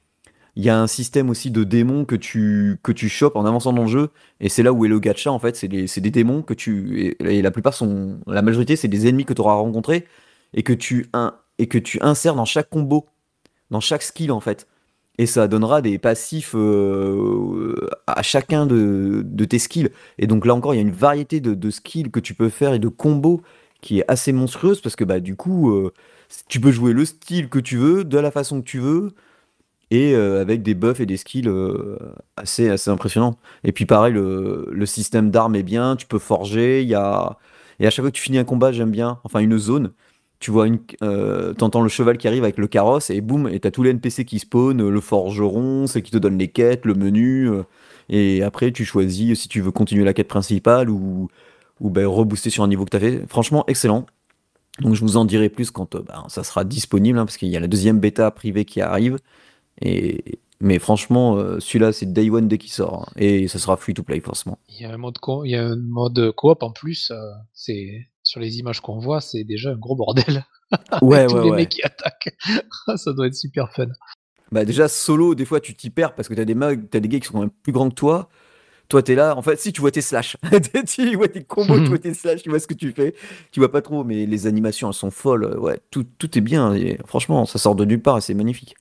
Il 0.57 0.65
y 0.65 0.69
a 0.71 0.79
un 0.79 0.87
système 0.87 1.29
aussi 1.29 1.51
de 1.51 1.63
démons 1.63 2.03
que 2.03 2.15
tu, 2.15 2.79
que 2.81 2.91
tu 2.91 3.09
chopes 3.09 3.35
en 3.35 3.45
avançant 3.45 3.73
dans 3.73 3.83
le 3.83 3.87
jeu. 3.89 4.09
Et 4.39 4.49
c'est 4.49 4.63
là 4.63 4.73
où 4.73 4.85
est 4.85 4.87
le 4.87 4.99
gacha, 4.99 5.31
en 5.31 5.37
fait. 5.37 5.55
C'est 5.55 5.67
des, 5.67 5.85
des, 5.85 6.09
démons 6.09 6.41
que 6.41 6.55
tu. 6.55 7.15
Et, 7.19 7.41
la 7.43 7.51
plupart 7.51 7.75
sont. 7.75 8.19
La 8.25 8.41
majorité, 8.41 8.75
c'est 8.75 8.87
des 8.87 9.07
ennemis 9.07 9.25
que 9.25 9.33
tu 9.33 9.41
auras 9.41 9.53
rencontrés 9.53 10.07
et 10.55 10.63
que, 10.63 10.73
tu, 10.73 11.05
un, 11.13 11.35
et 11.59 11.67
que 11.67 11.77
tu 11.77 11.99
insères 12.01 12.33
dans 12.33 12.45
chaque 12.45 12.71
combo, 12.71 13.05
dans 13.69 13.81
chaque 13.81 14.01
skill, 14.01 14.31
en 14.31 14.39
fait. 14.39 14.67
Et 15.19 15.27
ça 15.27 15.47
donnera 15.47 15.83
des 15.83 15.99
passifs 15.99 16.55
euh, 16.55 17.75
à 18.07 18.23
chacun 18.23 18.65
de, 18.65 19.21
de, 19.23 19.45
tes 19.45 19.59
skills. 19.59 19.91
Et 20.17 20.25
donc 20.25 20.47
là 20.47 20.55
encore, 20.55 20.73
il 20.73 20.77
y 20.77 20.79
a 20.79 20.83
une 20.83 20.89
variété 20.89 21.39
de, 21.39 21.69
skills 21.69 22.09
que 22.09 22.19
tu 22.19 22.33
peux 22.33 22.49
faire 22.49 22.73
et 22.73 22.79
de 22.79 22.87
combos 22.87 23.43
qui 23.81 23.99
est 23.99 24.05
assez 24.07 24.31
monstrueuse 24.31 24.81
parce 24.81 24.95
que 24.95 25.03
bah, 25.03 25.19
du 25.19 25.35
coup, 25.35 25.69
euh, 25.71 25.93
tu 26.49 26.59
peux 26.59 26.71
jouer 26.71 26.93
le 26.93 27.05
style 27.05 27.47
que 27.47 27.59
tu 27.59 27.77
veux, 27.77 28.03
de 28.03 28.17
la 28.17 28.31
façon 28.31 28.61
que 28.61 28.65
tu 28.65 28.79
veux 28.79 29.13
et 29.91 30.13
euh, 30.13 30.41
avec 30.41 30.63
des 30.63 30.73
buffs 30.73 30.99
et 30.99 31.05
des 31.05 31.17
skills 31.17 31.47
euh, 31.47 31.97
assez, 32.35 32.69
assez 32.69 32.89
impressionnants. 32.89 33.37
Et 33.63 33.71
puis 33.71 33.85
pareil, 33.85 34.13
le, 34.13 34.67
le 34.71 34.85
système 34.85 35.31
d'armes 35.31 35.55
est 35.55 35.63
bien, 35.63 35.95
tu 35.95 36.07
peux 36.07 36.19
forger, 36.19 36.83
y 36.83 36.95
a... 36.95 37.37
Et 37.79 37.85
à 37.87 37.91
chaque 37.91 38.03
fois 38.03 38.11
que 38.11 38.15
tu 38.15 38.23
finis 38.23 38.39
un 38.39 38.43
combat, 38.43 38.71
j'aime 38.71 38.91
bien, 38.91 39.19
enfin 39.23 39.39
une 39.39 39.57
zone, 39.57 39.91
tu 40.39 40.51
vois, 40.51 40.67
une, 40.67 40.79
euh, 41.03 41.53
t'entends 41.53 41.81
le 41.81 41.89
cheval 41.89 42.17
qui 42.17 42.27
arrive 42.27 42.43
avec 42.43 42.57
le 42.57 42.67
carrosse, 42.67 43.09
et 43.11 43.21
boum, 43.21 43.47
et 43.47 43.59
t'as 43.59 43.71
tous 43.71 43.83
les 43.83 43.91
NPC 43.91 44.25
qui 44.25 44.39
spawn, 44.39 44.89
le 44.89 45.01
forgeron, 45.01 45.87
c'est 45.87 46.01
qui 46.01 46.11
te 46.11 46.17
donne 46.17 46.37
les 46.37 46.47
quêtes, 46.47 46.85
le 46.85 46.95
menu, 46.95 47.49
et 48.09 48.43
après 48.43 48.71
tu 48.71 48.85
choisis 48.85 49.39
si 49.39 49.47
tu 49.47 49.61
veux 49.61 49.71
continuer 49.71 50.03
la 50.05 50.13
quête 50.13 50.27
principale 50.27 50.89
ou, 50.89 51.29
ou 51.79 51.89
ben, 51.89 52.07
rebooster 52.07 52.49
sur 52.49 52.63
un 52.63 52.67
niveau 52.67 52.85
que 52.85 52.89
t'as 52.89 52.99
fait. 52.99 53.23
Franchement, 53.27 53.63
excellent. 53.67 54.05
Donc 54.81 54.95
je 54.95 55.01
vous 55.01 55.17
en 55.17 55.25
dirai 55.25 55.49
plus 55.49 55.71
quand 55.71 55.95
ben, 55.97 56.25
ça 56.29 56.43
sera 56.43 56.63
disponible, 56.63 57.17
hein, 57.19 57.25
parce 57.25 57.37
qu'il 57.37 57.49
y 57.49 57.57
a 57.57 57.59
la 57.59 57.67
deuxième 57.67 57.99
bêta 57.99 58.29
privée 58.31 58.65
qui 58.65 58.81
arrive. 58.81 59.17
Et, 59.81 60.39
mais 60.59 60.79
franchement, 60.79 61.37
euh, 61.37 61.59
celui-là, 61.59 61.93
c'est 61.93 62.11
Day 62.11 62.29
One 62.29 62.47
dès 62.47 62.57
qu'il 62.57 62.71
sort. 62.71 63.05
Hein. 63.07 63.13
et 63.17 63.47
ça 63.47 63.59
sera 63.59 63.77
free 63.77 63.93
to 63.93 64.03
play, 64.03 64.19
forcément. 64.19 64.57
Il 64.69 64.81
y 64.81 64.85
a 64.85 64.93
un 64.93 64.97
mode, 64.97 65.19
co 65.19 65.45
il 65.45 65.51
y 65.51 65.55
a 65.55 65.63
un 65.63 65.75
mode 65.75 66.31
coop 66.31 66.63
en 66.63 66.71
plus. 66.71 67.11
Euh, 67.11 67.15
c'est 67.53 68.07
Sur 68.23 68.39
les 68.39 68.57
images 68.57 68.81
qu'on 68.81 68.99
voit, 68.99 69.21
c'est 69.21 69.43
déjà 69.43 69.71
un 69.71 69.77
gros 69.77 69.95
bordel. 69.95 70.45
ouais, 71.01 71.27
tous 71.27 71.35
ouais, 71.35 71.43
les 71.43 71.49
ouais. 71.49 71.55
mecs 71.57 71.69
qui 71.69 71.83
attaquent. 71.83 72.35
ça 72.95 73.13
doit 73.13 73.27
être 73.27 73.35
super 73.35 73.71
fun. 73.71 73.87
Bah, 74.51 74.65
déjà, 74.65 74.87
solo, 74.87 75.35
des 75.35 75.45
fois, 75.45 75.59
tu 75.59 75.75
t'y 75.75 75.89
perds 75.89 76.15
parce 76.15 76.27
que 76.27 76.33
t'as 76.33 76.45
des, 76.45 76.55
as 76.61 76.99
des 76.99 77.07
gars 77.07 77.19
qui 77.19 77.27
sont 77.27 77.33
quand 77.33 77.41
même 77.41 77.49
plus 77.49 77.73
grands 77.73 77.89
que 77.89 77.95
toi. 77.95 78.29
Toi, 78.89 79.03
t'es 79.03 79.15
là. 79.15 79.35
En 79.35 79.41
fait, 79.41 79.59
si 79.59 79.73
tu 79.73 79.81
vois 79.81 79.91
tes 79.91 80.01
slash, 80.01 80.37
tu 80.87 81.15
vois 81.17 81.27
tes 81.27 81.43
combos, 81.43 81.77
tu 81.77 81.89
vois 81.89 81.97
tes 81.97 82.13
slash, 82.13 82.41
tu 82.41 82.49
vois 82.49 82.59
ce 82.59 82.67
que 82.67 82.73
tu 82.73 82.93
fais. 82.93 83.13
Tu 83.51 83.59
vois 83.59 83.69
pas 83.69 83.81
trop, 83.81 84.05
mais 84.05 84.25
les 84.25 84.47
animations, 84.47 84.87
elles 84.87 84.93
sont 84.93 85.11
folles. 85.11 85.57
Ouais, 85.59 85.79
tout, 85.91 86.05
tout 86.17 86.37
est 86.37 86.41
bien. 86.41 86.73
Et 86.73 86.97
franchement, 87.05 87.45
ça 87.45 87.59
sort 87.59 87.75
de 87.75 87.83
nulle 87.83 88.01
part 88.01 88.17
et 88.17 88.21
c'est 88.21 88.33
magnifique. 88.33 88.75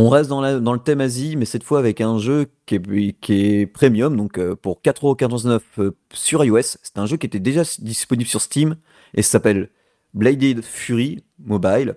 On 0.00 0.10
reste 0.10 0.30
dans, 0.30 0.40
le 0.40 0.78
thème 0.78 1.00
Asie, 1.00 1.34
mais 1.34 1.44
cette 1.44 1.64
fois 1.64 1.80
avec 1.80 2.00
un 2.00 2.18
jeu 2.18 2.46
qui 2.66 2.76
est, 2.76 3.66
premium, 3.66 4.16
donc 4.16 4.38
euh, 4.38 4.54
pour 4.54 4.80
4,49€ 4.80 5.60
euh, 5.80 5.90
sur 6.12 6.44
iOS. 6.44 6.62
C'est 6.84 6.98
un 6.98 7.06
jeu 7.06 7.16
qui 7.16 7.26
était 7.26 7.40
déjà 7.40 7.62
disponible 7.80 8.30
sur 8.30 8.40
Steam 8.40 8.76
et 9.14 9.22
s'appelle 9.22 9.70
Bladed 10.14 10.62
Fury 10.62 11.24
Mobile. 11.40 11.96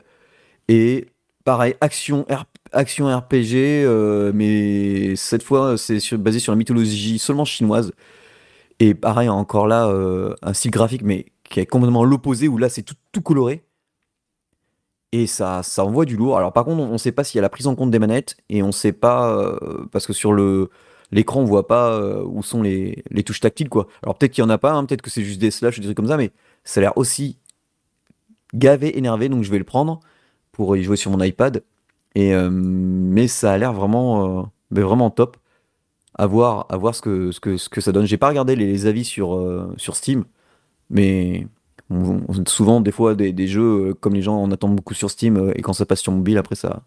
Et 0.67 1.09
pareil, 1.45 1.75
action, 1.79 2.25
RPG, 2.73 3.53
euh, 3.53 4.31
mais 4.33 5.15
cette 5.15 5.43
fois 5.43 5.77
c'est 5.77 6.17
basé 6.17 6.39
sur 6.39 6.53
la 6.53 6.57
mythologie 6.57 7.19
seulement 7.19 7.45
chinoise. 7.45 7.91
Et 8.79 8.95
pareil, 8.95 9.29
encore 9.29 9.67
là, 9.67 9.93
un 10.41 10.53
style 10.53 10.71
graphique, 10.71 11.03
mais 11.03 11.27
qui 11.43 11.59
est 11.59 11.67
complètement 11.67 12.03
l'opposé, 12.03 12.47
où 12.47 12.57
là 12.57 12.67
c'est 12.67 12.81
tout 13.11 13.21
coloré 13.21 13.63
et 15.11 15.27
ça, 15.27 15.63
ça 15.63 15.83
envoie 15.83 16.05
du 16.05 16.15
lourd. 16.15 16.37
Alors 16.37 16.53
par 16.53 16.65
contre, 16.65 16.81
on 16.81 16.93
ne 16.93 16.97
sait 16.97 17.11
pas 17.11 17.23
s'il 17.23 17.37
y 17.37 17.39
a 17.39 17.41
la 17.41 17.49
prise 17.49 17.67
en 17.67 17.75
compte 17.75 17.91
des 17.91 17.99
manettes 17.99 18.37
et 18.49 18.63
on 18.63 18.71
sait 18.71 18.93
pas 18.93 19.35
euh, 19.35 19.85
parce 19.91 20.07
que 20.07 20.13
sur 20.13 20.33
l'écran 21.11 21.41
on 21.41 21.45
voit 21.45 21.67
pas 21.67 21.91
euh, 21.91 22.23
où 22.25 22.43
sont 22.43 22.61
les, 22.61 23.03
touches 23.25 23.41
tactiles 23.41 23.69
quoi. 23.69 23.87
Alors 24.03 24.17
peut-être 24.17 24.31
qu'il 24.33 24.43
y 24.43 24.45
en 24.45 24.49
a 24.49 24.57
pas, 24.57 24.71
hein, 24.71 24.85
peut-être 24.85 25.01
que 25.01 25.09
c'est 25.09 25.23
juste 25.23 25.41
des 25.41 25.51
slash 25.51 25.77
ou 25.77 25.81
des 25.81 25.87
trucs 25.87 25.97
comme 25.97 26.07
ça, 26.07 26.17
mais 26.17 26.31
ça 26.63 26.79
a 26.79 26.81
l'air 26.81 26.97
aussi 26.97 27.37
gavé, 28.53 28.97
énervé, 28.97 29.29
donc 29.29 29.43
je 29.43 29.51
vais 29.51 29.57
le 29.59 29.63
prendre 29.65 29.99
pour 30.51 30.75
y 30.77 30.83
jouer 30.83 30.97
sur 30.97 31.11
mon 31.11 31.21
iPad. 31.23 31.63
Et 32.15 32.33
euh, 32.33 32.49
mais 32.51 33.27
ça 33.27 33.53
a 33.53 33.57
l'air 33.57 33.73
vraiment, 33.73 34.51
vraiment 34.69 35.09
top. 35.09 35.37
À 36.15 36.27
voir, 36.27 36.67
ce 36.93 37.39
que, 37.39 37.57
ça 37.57 37.91
donne. 37.91 38.05
J'ai 38.05 38.17
pas 38.17 38.27
regardé 38.27 38.55
les, 38.55 38.85
avis 38.85 39.05
sur 39.05 39.65
Steam, 39.77 40.25
mais 40.89 41.47
on, 41.91 42.21
on, 42.27 42.45
souvent, 42.45 42.81
des 42.81 42.91
fois, 42.91 43.15
des, 43.15 43.33
des, 43.33 43.47
jeux, 43.47 43.89
euh, 43.89 43.93
comme 43.93 44.13
les 44.13 44.21
gens 44.21 44.37
en 44.37 44.51
attendent 44.51 44.75
beaucoup 44.75 44.93
sur 44.93 45.09
Steam, 45.09 45.37
euh, 45.37 45.51
et 45.55 45.61
quand 45.61 45.73
ça 45.73 45.85
passe 45.85 46.01
sur 46.01 46.11
mobile, 46.11 46.37
après, 46.37 46.55
ça 46.55 46.83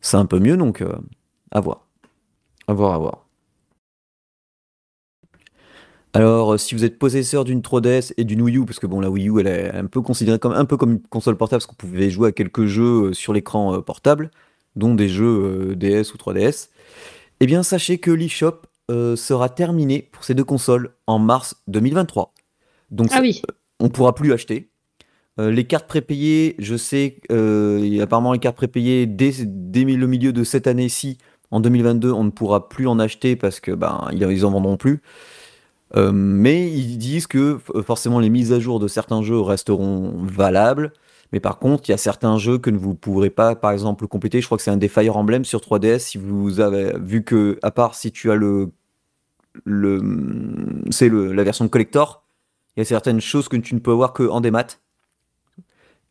c'est 0.00 0.16
un 0.16 0.26
peu 0.26 0.38
mieux, 0.38 0.56
donc 0.56 0.82
euh, 0.82 0.94
à 1.50 1.60
voir. 1.60 1.86
À 2.68 2.74
voir, 2.74 2.94
à 2.94 2.98
voir. 2.98 3.26
Alors, 6.12 6.58
si 6.58 6.74
vous 6.74 6.84
êtes 6.84 6.98
possesseur 6.98 7.44
d'une 7.44 7.60
3DS 7.60 8.14
et 8.16 8.24
d'une 8.24 8.40
Wii 8.40 8.58
U, 8.58 8.64
parce 8.64 8.78
que 8.78 8.86
bon, 8.86 9.00
la 9.00 9.10
Wii 9.10 9.28
U, 9.28 9.40
elle 9.40 9.46
est 9.48 9.74
un 9.74 9.86
peu 9.86 10.00
considérée 10.00 10.38
comme 10.38 10.52
un 10.52 10.64
peu 10.64 10.76
comme 10.76 10.92
une 10.92 11.02
console 11.02 11.36
portable, 11.36 11.60
parce 11.60 11.66
qu'on 11.66 11.74
pouvait 11.74 12.10
jouer 12.10 12.28
à 12.28 12.32
quelques 12.32 12.66
jeux 12.66 13.12
sur 13.12 13.32
l'écran 13.32 13.82
portable, 13.82 14.30
dont 14.76 14.94
des 14.94 15.08
jeux 15.08 15.74
DS 15.76 16.14
ou 16.14 16.16
3DS, 16.16 16.68
eh 17.40 17.46
bien, 17.46 17.62
sachez 17.62 17.98
que 17.98 18.10
l'eShop 18.10 18.62
euh, 18.90 19.16
sera 19.16 19.48
terminé 19.48 20.08
pour 20.12 20.24
ces 20.24 20.34
deux 20.34 20.44
consoles 20.44 20.94
en 21.06 21.18
mars 21.18 21.56
2023. 21.66 22.32
Donc, 22.90 23.08
ah 23.12 23.18
oui 23.20 23.42
on 23.80 23.88
pourra 23.88 24.14
plus 24.14 24.32
acheter. 24.32 24.70
Euh, 25.38 25.50
les 25.50 25.64
cartes 25.64 25.86
prépayées, 25.86 26.54
je 26.58 26.76
sais, 26.76 27.20
euh, 27.30 28.02
apparemment 28.02 28.32
les 28.32 28.38
cartes 28.38 28.56
prépayées 28.56 29.06
dès, 29.06 29.32
le 29.32 30.06
milieu 30.06 30.32
de 30.32 30.44
cette 30.44 30.66
année-ci, 30.66 31.18
en 31.50 31.60
2022, 31.60 32.10
on 32.10 32.24
ne 32.24 32.30
pourra 32.30 32.68
plus 32.68 32.86
en 32.86 32.98
acheter 32.98 33.36
parce 33.36 33.60
que 33.60 33.70
ben 33.72 34.08
ils 34.12 34.44
en 34.44 34.50
vendront 34.50 34.76
plus. 34.76 35.02
Euh, 35.94 36.10
mais 36.12 36.68
ils 36.70 36.98
disent 36.98 37.26
que 37.26 37.58
forcément 37.86 38.18
les 38.18 38.30
mises 38.30 38.52
à 38.52 38.58
jour 38.58 38.80
de 38.80 38.88
certains 38.88 39.22
jeux 39.22 39.40
resteront 39.40 40.14
valables. 40.24 40.92
Mais 41.32 41.40
par 41.40 41.58
contre, 41.58 41.84
il 41.88 41.92
y 41.92 41.94
a 41.94 41.98
certains 41.98 42.38
jeux 42.38 42.58
que 42.58 42.70
vous 42.70 42.90
ne 42.90 42.94
pourrez 42.94 43.30
pas, 43.30 43.54
par 43.56 43.72
exemple, 43.72 44.06
compléter. 44.08 44.40
Je 44.40 44.46
crois 44.46 44.58
que 44.58 44.64
c'est 44.64 44.70
un 44.70 44.76
des 44.76 44.88
Fire 44.88 45.16
Emblem 45.16 45.44
sur 45.44 45.60
3DS. 45.60 45.98
Si 46.00 46.18
vous 46.18 46.60
avez 46.60 46.94
vu 46.98 47.24
que, 47.24 47.58
à 47.62 47.70
part 47.70 47.94
si 47.94 48.10
tu 48.12 48.30
as 48.30 48.36
le, 48.36 48.70
le 49.64 50.00
c'est 50.90 51.08
la 51.08 51.44
version 51.44 51.68
collector, 51.68 52.25
il 52.76 52.80
y 52.80 52.82
a 52.82 52.84
certaines 52.84 53.20
choses 53.20 53.48
que 53.48 53.56
tu 53.56 53.74
ne 53.74 53.80
peux 53.80 53.92
avoir 53.92 54.12
que 54.12 54.28
en 54.28 54.40
démat. 54.40 54.78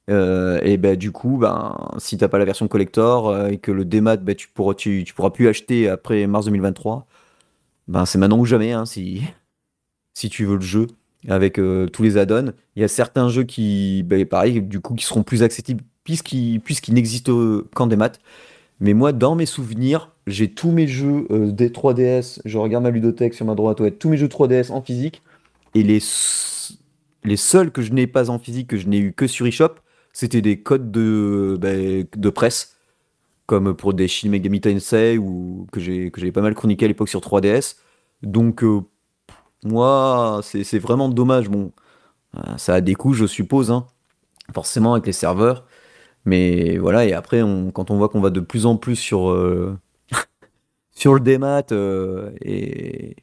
Euh, 0.09 0.59
et 0.63 0.77
ben 0.77 0.95
du 0.95 1.11
coup, 1.11 1.37
ben, 1.37 1.75
si 1.97 2.17
t'as 2.17 2.27
pas 2.27 2.37
la 2.37 2.45
version 2.45 2.67
collector 2.67 3.29
euh, 3.29 3.47
et 3.47 3.57
que 3.57 3.71
le 3.71 3.85
démat, 3.85 4.17
ben, 4.17 4.35
tu, 4.35 4.47
pourras, 4.47 4.75
tu, 4.75 5.03
tu, 5.03 5.13
pourras 5.13 5.31
plus 5.31 5.47
acheter 5.47 5.89
après 5.89 6.27
mars 6.27 6.45
2023, 6.45 7.07
ben, 7.87 8.05
c'est 8.05 8.17
maintenant 8.17 8.39
ou 8.39 8.45
jamais 8.45 8.71
hein, 8.71 8.85
si, 8.85 9.23
si 10.13 10.29
tu 10.29 10.45
veux 10.45 10.55
le 10.55 10.61
jeu 10.61 10.87
avec 11.27 11.59
euh, 11.59 11.87
tous 11.87 12.03
les 12.03 12.17
add-ons. 12.17 12.53
Il 12.75 12.81
y 12.81 12.85
a 12.85 12.87
certains 12.87 13.29
jeux 13.29 13.43
qui, 13.43 14.03
ben, 14.03 14.25
pareil, 14.25 14.61
du 14.61 14.79
coup, 14.79 14.95
qui 14.95 15.05
seront 15.05 15.23
plus 15.23 15.43
accessibles 15.43 15.83
puisqu'ils 16.03 16.59
puisqu 16.61 16.91
n'existent 16.91 17.61
qu'en 17.73 17.87
démat. 17.87 18.11
Mais 18.79 18.93
moi, 18.93 19.11
dans 19.11 19.35
mes 19.35 19.47
souvenirs, 19.47 20.11
j'ai 20.27 20.51
tous 20.51 20.71
mes 20.71 20.87
jeux 20.87 21.27
des 21.31 21.69
3DS. 21.69 22.41
Je 22.45 22.57
regarde 22.59 22.83
ma 22.83 22.91
ludothèque 22.91 23.33
sur 23.33 23.45
ma 23.45 23.55
droite, 23.55 23.79
ouais, 23.79 23.89
tous 23.89 24.09
mes 24.09 24.17
jeux 24.17 24.27
3DS 24.27 24.71
en 24.71 24.81
physique. 24.81 25.23
Et 25.75 25.83
les 25.83 25.99
les 27.25 27.37
seuls 27.37 27.71
que 27.71 27.81
je 27.81 27.91
n'ai 27.93 28.07
pas 28.07 28.29
en 28.29 28.39
physique, 28.39 28.69
que 28.69 28.77
je 28.77 28.87
n'ai 28.87 28.99
eu 28.99 29.13
que 29.13 29.27
sur 29.27 29.47
eShop, 29.47 29.75
c'était 30.13 30.41
des 30.41 30.61
codes 30.61 30.91
de, 30.91 31.57
bah, 31.59 31.69
de 31.73 32.29
presse, 32.29 32.77
comme 33.47 33.75
pour 33.75 33.93
des 33.93 34.07
Shin 34.07 34.29
Megami 34.29 34.61
Tensei, 34.61 35.17
ou 35.17 35.67
que 35.71 35.79
j'ai 35.79 36.31
pas 36.31 36.41
mal 36.41 36.55
chroniqué 36.55 36.85
à 36.85 36.87
l'époque 36.87 37.09
sur 37.09 37.21
3DS. 37.21 37.77
Donc, 38.23 38.63
euh, 38.63 38.81
moi, 39.63 40.41
c'est 40.43 40.79
vraiment 40.79 41.09
dommage. 41.09 41.49
Bon, 41.49 41.71
ça 42.57 42.75
a 42.75 42.81
des 42.81 42.95
coûts, 42.95 43.13
je 43.13 43.25
suppose, 43.25 43.71
hein, 43.71 43.87
forcément, 44.53 44.93
avec 44.93 45.07
les 45.07 45.13
serveurs. 45.13 45.65
Mais 46.25 46.77
voilà, 46.77 47.05
et 47.05 47.13
après, 47.13 47.41
quand 47.73 47.91
on 47.91 47.97
voit 47.97 48.09
qu'on 48.09 48.21
va 48.21 48.31
de 48.31 48.39
plus 48.41 48.65
en 48.65 48.77
plus 48.77 48.95
sur, 48.95 49.29
euh, 49.31 49.77
sur 50.91 51.13
le 51.13 51.19
démat, 51.21 51.63
euh, 51.71 52.31
et, 52.41 53.17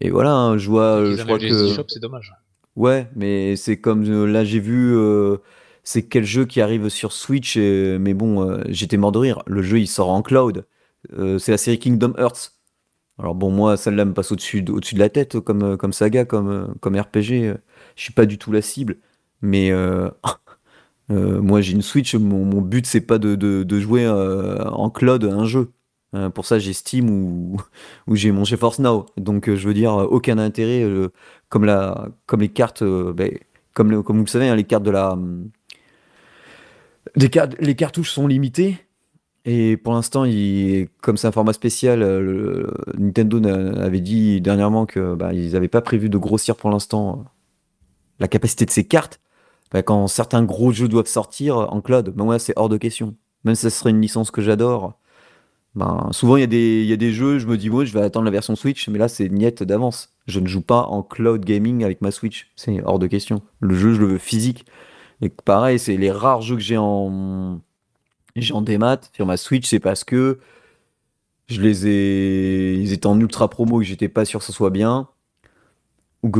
et 0.00 0.10
voilà, 0.10 0.32
hein, 0.32 0.58
je 0.58 0.68
vois, 0.68 1.04
je 1.04 1.22
crois 1.22 1.38
que... 1.38 1.84
c'est 1.88 2.00
dommage. 2.00 2.32
Ouais, 2.76 3.10
mais 3.16 3.56
c'est 3.56 3.80
comme 3.80 4.04
là 4.26 4.44
j'ai 4.44 4.60
vu 4.60 4.96
euh, 4.96 5.38
c'est 5.82 6.04
quel 6.04 6.24
jeu 6.24 6.44
qui 6.46 6.60
arrive 6.60 6.88
sur 6.88 7.12
Switch, 7.12 7.56
et, 7.56 7.98
mais 7.98 8.14
bon, 8.14 8.48
euh, 8.48 8.62
j'étais 8.68 8.96
mort 8.96 9.10
de 9.12 9.18
rire. 9.18 9.42
Le 9.46 9.62
jeu 9.62 9.80
il 9.80 9.88
sort 9.88 10.10
en 10.10 10.22
cloud. 10.22 10.64
Euh, 11.14 11.38
c'est 11.38 11.50
la 11.52 11.58
série 11.58 11.78
Kingdom 11.80 12.14
Hearts. 12.18 12.52
Alors 13.18 13.34
bon, 13.34 13.50
moi 13.50 13.76
celle-là 13.76 14.04
me 14.04 14.14
passe 14.14 14.30
au-dessus 14.30 14.62
de, 14.62 14.72
au 14.72 14.80
de 14.80 14.98
la 14.98 15.08
tête 15.08 15.40
comme, 15.40 15.76
comme 15.76 15.92
saga, 15.92 16.24
comme, 16.24 16.74
comme 16.80 16.96
RPG. 16.96 17.56
Je 17.96 18.02
suis 18.02 18.12
pas 18.12 18.26
du 18.26 18.38
tout 18.38 18.52
la 18.52 18.62
cible, 18.62 18.98
mais 19.42 19.72
moi 21.08 21.60
j'ai 21.60 21.72
une 21.72 21.82
Switch. 21.82 22.14
Mon, 22.14 22.44
mon 22.44 22.60
but 22.62 22.86
c'est 22.86 23.00
pas 23.00 23.18
de, 23.18 23.34
de, 23.34 23.64
de 23.64 23.80
jouer 23.80 24.08
en 24.08 24.90
cloud 24.90 25.24
un 25.24 25.44
jeu. 25.46 25.72
Euh, 26.14 26.30
pour 26.30 26.46
ça, 26.46 26.58
j'ai 26.58 26.72
Steam 26.72 27.10
ou, 27.10 27.56
j'ai 28.12 28.32
mon 28.32 28.44
GeForce 28.44 28.78
Now. 28.78 29.06
Donc, 29.16 29.48
euh, 29.48 29.56
je 29.56 29.66
veux 29.68 29.74
dire, 29.74 29.92
aucun 29.94 30.38
intérêt, 30.38 30.82
euh, 30.82 31.08
comme, 31.48 31.64
la, 31.64 32.08
comme 32.26 32.40
les 32.40 32.48
cartes, 32.48 32.82
ben, 32.82 33.30
comme, 33.74 34.02
comme 34.02 34.16
vous 34.16 34.24
le 34.24 34.28
savez, 34.28 34.48
hein, 34.48 34.56
les 34.56 34.64
cartes 34.64 34.84
de 34.84 34.90
la. 34.90 35.18
Des 37.16 37.30
cartes, 37.30 37.54
les 37.60 37.74
cartouches 37.74 38.10
sont 38.10 38.26
limitées 38.26 38.76
Et 39.44 39.76
pour 39.76 39.94
l'instant, 39.94 40.24
comme 41.02 41.16
c'est 41.16 41.26
un 41.26 41.32
format 41.32 41.52
spécial, 41.52 42.02
euh, 42.02 42.70
Nintendo 42.98 43.40
avait 43.78 44.00
dit 44.00 44.40
dernièrement 44.40 44.86
que 44.86 45.14
bah, 45.14 45.32
ils 45.32 45.52
n'avaient 45.52 45.68
pas 45.68 45.80
prévu 45.80 46.08
de 46.10 46.18
grossir 46.18 46.56
pour 46.56 46.70
l'instant 46.70 47.20
euh, 47.20 47.28
la 48.20 48.28
capacité 48.28 48.66
de 48.66 48.70
ces 48.70 48.84
cartes. 48.86 49.20
Bah, 49.72 49.82
quand 49.82 50.06
certains 50.08 50.42
gros 50.44 50.72
jeux 50.72 50.88
doivent 50.88 51.06
sortir 51.06 51.56
en 51.56 51.80
cloud, 51.80 52.10
ben 52.10 52.24
ouais, 52.24 52.38
c'est 52.38 52.54
hors 52.56 52.68
de 52.68 52.76
question. 52.76 53.14
Même 53.44 53.54
si 53.54 53.62
ça 53.62 53.70
serait 53.70 53.90
une 53.90 54.00
licence 54.00 54.30
que 54.30 54.42
j'adore, 54.42 54.98
ben, 55.78 56.08
souvent 56.12 56.36
il 56.36 56.40
y, 56.40 56.44
a 56.44 56.46
des- 56.48 56.84
y 56.84 56.92
a 56.92 57.10
jeux, 57.12 57.38
je 57.38 57.46
me 57.46 57.56
dis, 57.56 57.70
ouais, 57.70 57.86
je 57.86 57.94
vais 57.94 58.02
attendre 58.02 58.24
la 58.24 58.30
version 58.32 58.56
Switch, 58.56 58.88
mais 58.88 58.98
là 58.98 59.08
c'est 59.08 59.28
niette 59.28 59.62
d'avance. 59.62 60.10
Je 60.26 60.40
ne 60.40 60.46
joue 60.48 60.60
pas 60.60 60.82
en 60.82 61.02
cloud 61.02 61.44
gaming 61.44 61.84
avec 61.84 62.02
ma 62.02 62.10
Switch. 62.10 62.50
C'est 62.56 62.82
hors 62.84 62.98
de 62.98 63.06
question. 63.06 63.42
Le 63.60 63.74
jeu, 63.74 63.94
je 63.94 64.00
le 64.00 64.06
veux 64.06 64.18
physique. 64.18 64.66
Et 65.22 65.28
pareil, 65.30 65.78
c'est 65.78 65.96
les 65.96 66.10
rares 66.10 66.42
jeux 66.42 66.56
que 66.56 66.62
j'ai 66.62 66.76
en, 66.78 67.60
j'ai 68.36 68.54
en 68.54 68.62
démat 68.62 69.00
sur 69.14 69.26
ma 69.26 69.36
Switch, 69.36 69.68
c'est 69.68 69.80
parce 69.80 70.04
que 70.04 70.40
je 71.48 71.60
les 71.62 71.86
ai, 71.86 72.74
ils 72.74 72.92
étaient 72.92 73.06
en 73.06 73.18
ultra 73.20 73.48
promo 73.48 73.80
et 73.80 73.84
que 73.84 73.88
j'étais 73.88 74.08
pas 74.08 74.24
sûr 74.24 74.40
que 74.40 74.46
ce 74.46 74.52
soit 74.52 74.70
bien. 74.70 75.08
Ou 76.24 76.30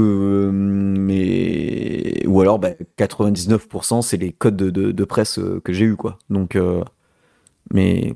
mais, 0.52 2.26
ou 2.26 2.40
alors, 2.40 2.58
bah, 2.58 2.70
99% 2.96 4.02
c'est 4.02 4.16
les 4.16 4.32
codes 4.32 4.56
de, 4.56 5.04
presse 5.04 5.38
euh, 5.38 5.60
que 5.64 5.72
j'ai 5.72 5.84
eu, 5.84 5.96
quoi. 5.96 6.18
Donc, 6.30 6.56
euh, 6.56 6.82
mais, 7.72 8.14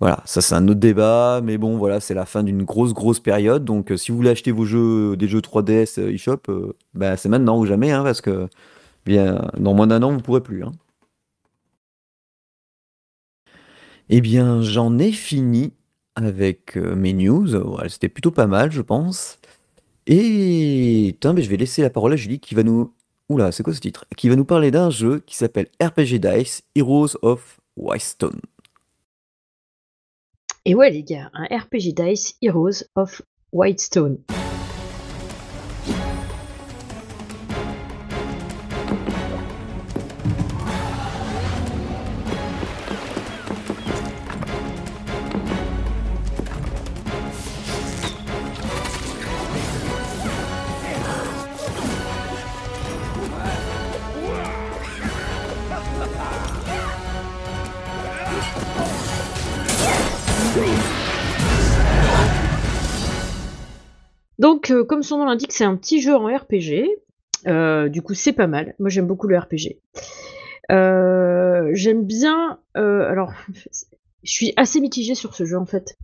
voilà, 0.00 0.22
ça 0.24 0.40
c'est 0.40 0.54
un 0.54 0.66
autre 0.68 0.80
débat, 0.80 1.40
mais 1.44 1.58
bon, 1.58 1.76
voilà, 1.76 2.00
c'est 2.00 2.14
la 2.14 2.24
fin 2.26 2.42
d'une 2.42 2.64
grosse, 2.64 2.94
grosse 2.94 3.20
période. 3.20 3.64
Donc, 3.64 3.92
euh, 3.92 3.96
si 3.98 4.10
vous 4.10 4.16
voulez 4.16 4.30
acheter 4.30 4.50
vos 4.50 4.64
jeux, 4.64 5.16
des 5.16 5.28
jeux 5.28 5.40
3DS 5.40 6.00
euh, 6.00 6.12
eShop, 6.14 6.40
euh, 6.48 6.72
bah, 6.94 7.16
c'est 7.18 7.28
maintenant 7.28 7.58
ou 7.58 7.66
jamais, 7.66 7.90
hein, 7.92 8.02
parce 8.02 8.22
que, 8.22 8.48
bien, 9.06 9.50
dans 9.58 9.74
moins 9.74 9.86
d'un 9.88 10.02
an, 10.02 10.12
vous 10.12 10.20
pourrez 10.20 10.42
plus, 10.42 10.64
hein. 10.64 10.72
Eh 14.08 14.20
bien, 14.20 14.60
j'en 14.62 14.98
ai 14.98 15.12
fini 15.12 15.72
avec 16.16 16.76
euh, 16.76 16.94
mes 16.96 17.12
news. 17.12 17.48
C'était 17.88 18.08
plutôt 18.08 18.30
pas 18.32 18.46
mal, 18.46 18.72
je 18.72 18.82
pense. 18.82 19.38
Et 20.06 21.16
mais 21.24 21.42
je 21.42 21.50
vais 21.50 21.56
laisser 21.56 21.82
la 21.82 21.90
parole 21.90 22.12
à 22.14 22.16
Julie 22.16 22.40
qui 22.40 22.54
va 22.54 22.62
nous. 22.64 22.92
Oula, 23.28 23.52
c'est 23.52 23.62
quoi 23.62 23.74
ce 23.74 23.80
titre? 23.80 24.06
Qui 24.16 24.28
va 24.28 24.36
nous 24.36 24.44
parler 24.44 24.70
d'un 24.72 24.90
jeu 24.90 25.20
qui 25.20 25.36
s'appelle 25.36 25.68
RPG 25.82 26.18
Dice 26.18 26.62
Heroes 26.74 27.16
of 27.22 27.60
Whitestone. 27.76 28.40
Et 30.66 30.74
ouais, 30.74 30.90
les 30.90 31.02
gars, 31.02 31.30
un 31.32 31.44
RPG 31.44 31.94
Dice 31.94 32.34
Heroes 32.42 32.84
of 32.94 33.22
Whitestone. 33.50 34.18
Donc, 64.40 64.70
euh, 64.70 64.84
comme 64.84 65.02
son 65.02 65.18
nom 65.18 65.26
l'indique, 65.26 65.52
c'est 65.52 65.64
un 65.64 65.76
petit 65.76 66.00
jeu 66.00 66.16
en 66.16 66.24
RPG. 66.34 66.88
Euh, 67.46 67.90
du 67.90 68.00
coup, 68.00 68.14
c'est 68.14 68.32
pas 68.32 68.46
mal. 68.46 68.74
Moi, 68.78 68.88
j'aime 68.88 69.06
beaucoup 69.06 69.28
le 69.28 69.38
RPG. 69.38 69.78
Euh, 70.72 71.68
j'aime 71.74 72.06
bien. 72.06 72.58
alors, 72.74 73.32
je 74.22 74.32
suis 74.32 74.54
assez 74.56 74.80
mitigée 74.80 75.14
sur 75.14 75.34
ce 75.34 75.44
jeu 75.44 75.58
en 75.58 75.66
fait. 75.66 75.98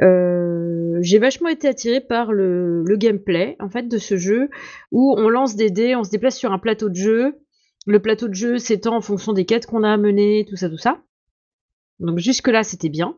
J'ai 0.00 1.18
vachement 1.18 1.48
été 1.48 1.66
attirée 1.66 2.00
par 2.00 2.32
le, 2.32 2.84
le 2.84 2.96
gameplay 2.96 3.56
en 3.58 3.68
fait 3.68 3.88
de 3.88 3.98
ce 3.98 4.16
jeu 4.16 4.48
où 4.92 5.14
on 5.18 5.28
lance 5.28 5.56
des 5.56 5.70
dés, 5.70 5.96
on 5.96 6.04
se 6.04 6.10
déplace 6.10 6.36
sur 6.36 6.52
un 6.52 6.58
plateau 6.58 6.88
de 6.88 6.94
jeu. 6.94 7.40
Le 7.86 8.00
plateau 8.00 8.28
de 8.28 8.34
jeu 8.34 8.58
s'étend 8.58 8.96
en 8.96 9.00
fonction 9.00 9.32
des 9.32 9.44
quêtes 9.44 9.66
qu'on 9.66 9.82
a 9.82 9.92
à 9.92 9.96
mener, 9.96 10.46
tout 10.48 10.56
ça, 10.56 10.70
tout 10.70 10.78
ça. 10.78 11.02
Donc 11.98 12.18
jusque 12.18 12.48
là, 12.48 12.62
c'était 12.62 12.90
bien. 12.90 13.16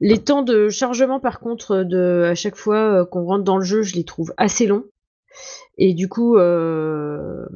Les 0.00 0.18
temps 0.18 0.42
de 0.42 0.68
chargement, 0.68 1.20
par 1.20 1.40
contre, 1.40 1.82
de 1.82 2.24
à 2.30 2.34
chaque 2.34 2.56
fois 2.56 3.02
euh, 3.02 3.04
qu'on 3.04 3.24
rentre 3.24 3.44
dans 3.44 3.58
le 3.58 3.64
jeu, 3.64 3.82
je 3.82 3.94
les 3.94 4.04
trouve 4.04 4.32
assez 4.36 4.66
longs. 4.66 4.84
Et 5.78 5.94
du 5.94 6.08
coup, 6.08 6.36
euh, 6.36 7.46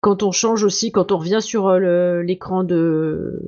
quand 0.00 0.22
on 0.22 0.32
change 0.32 0.64
aussi, 0.64 0.92
quand 0.92 1.12
on 1.12 1.18
revient 1.18 1.42
sur 1.42 1.68
euh, 1.68 2.22
l'écran 2.22 2.64
de 2.64 3.42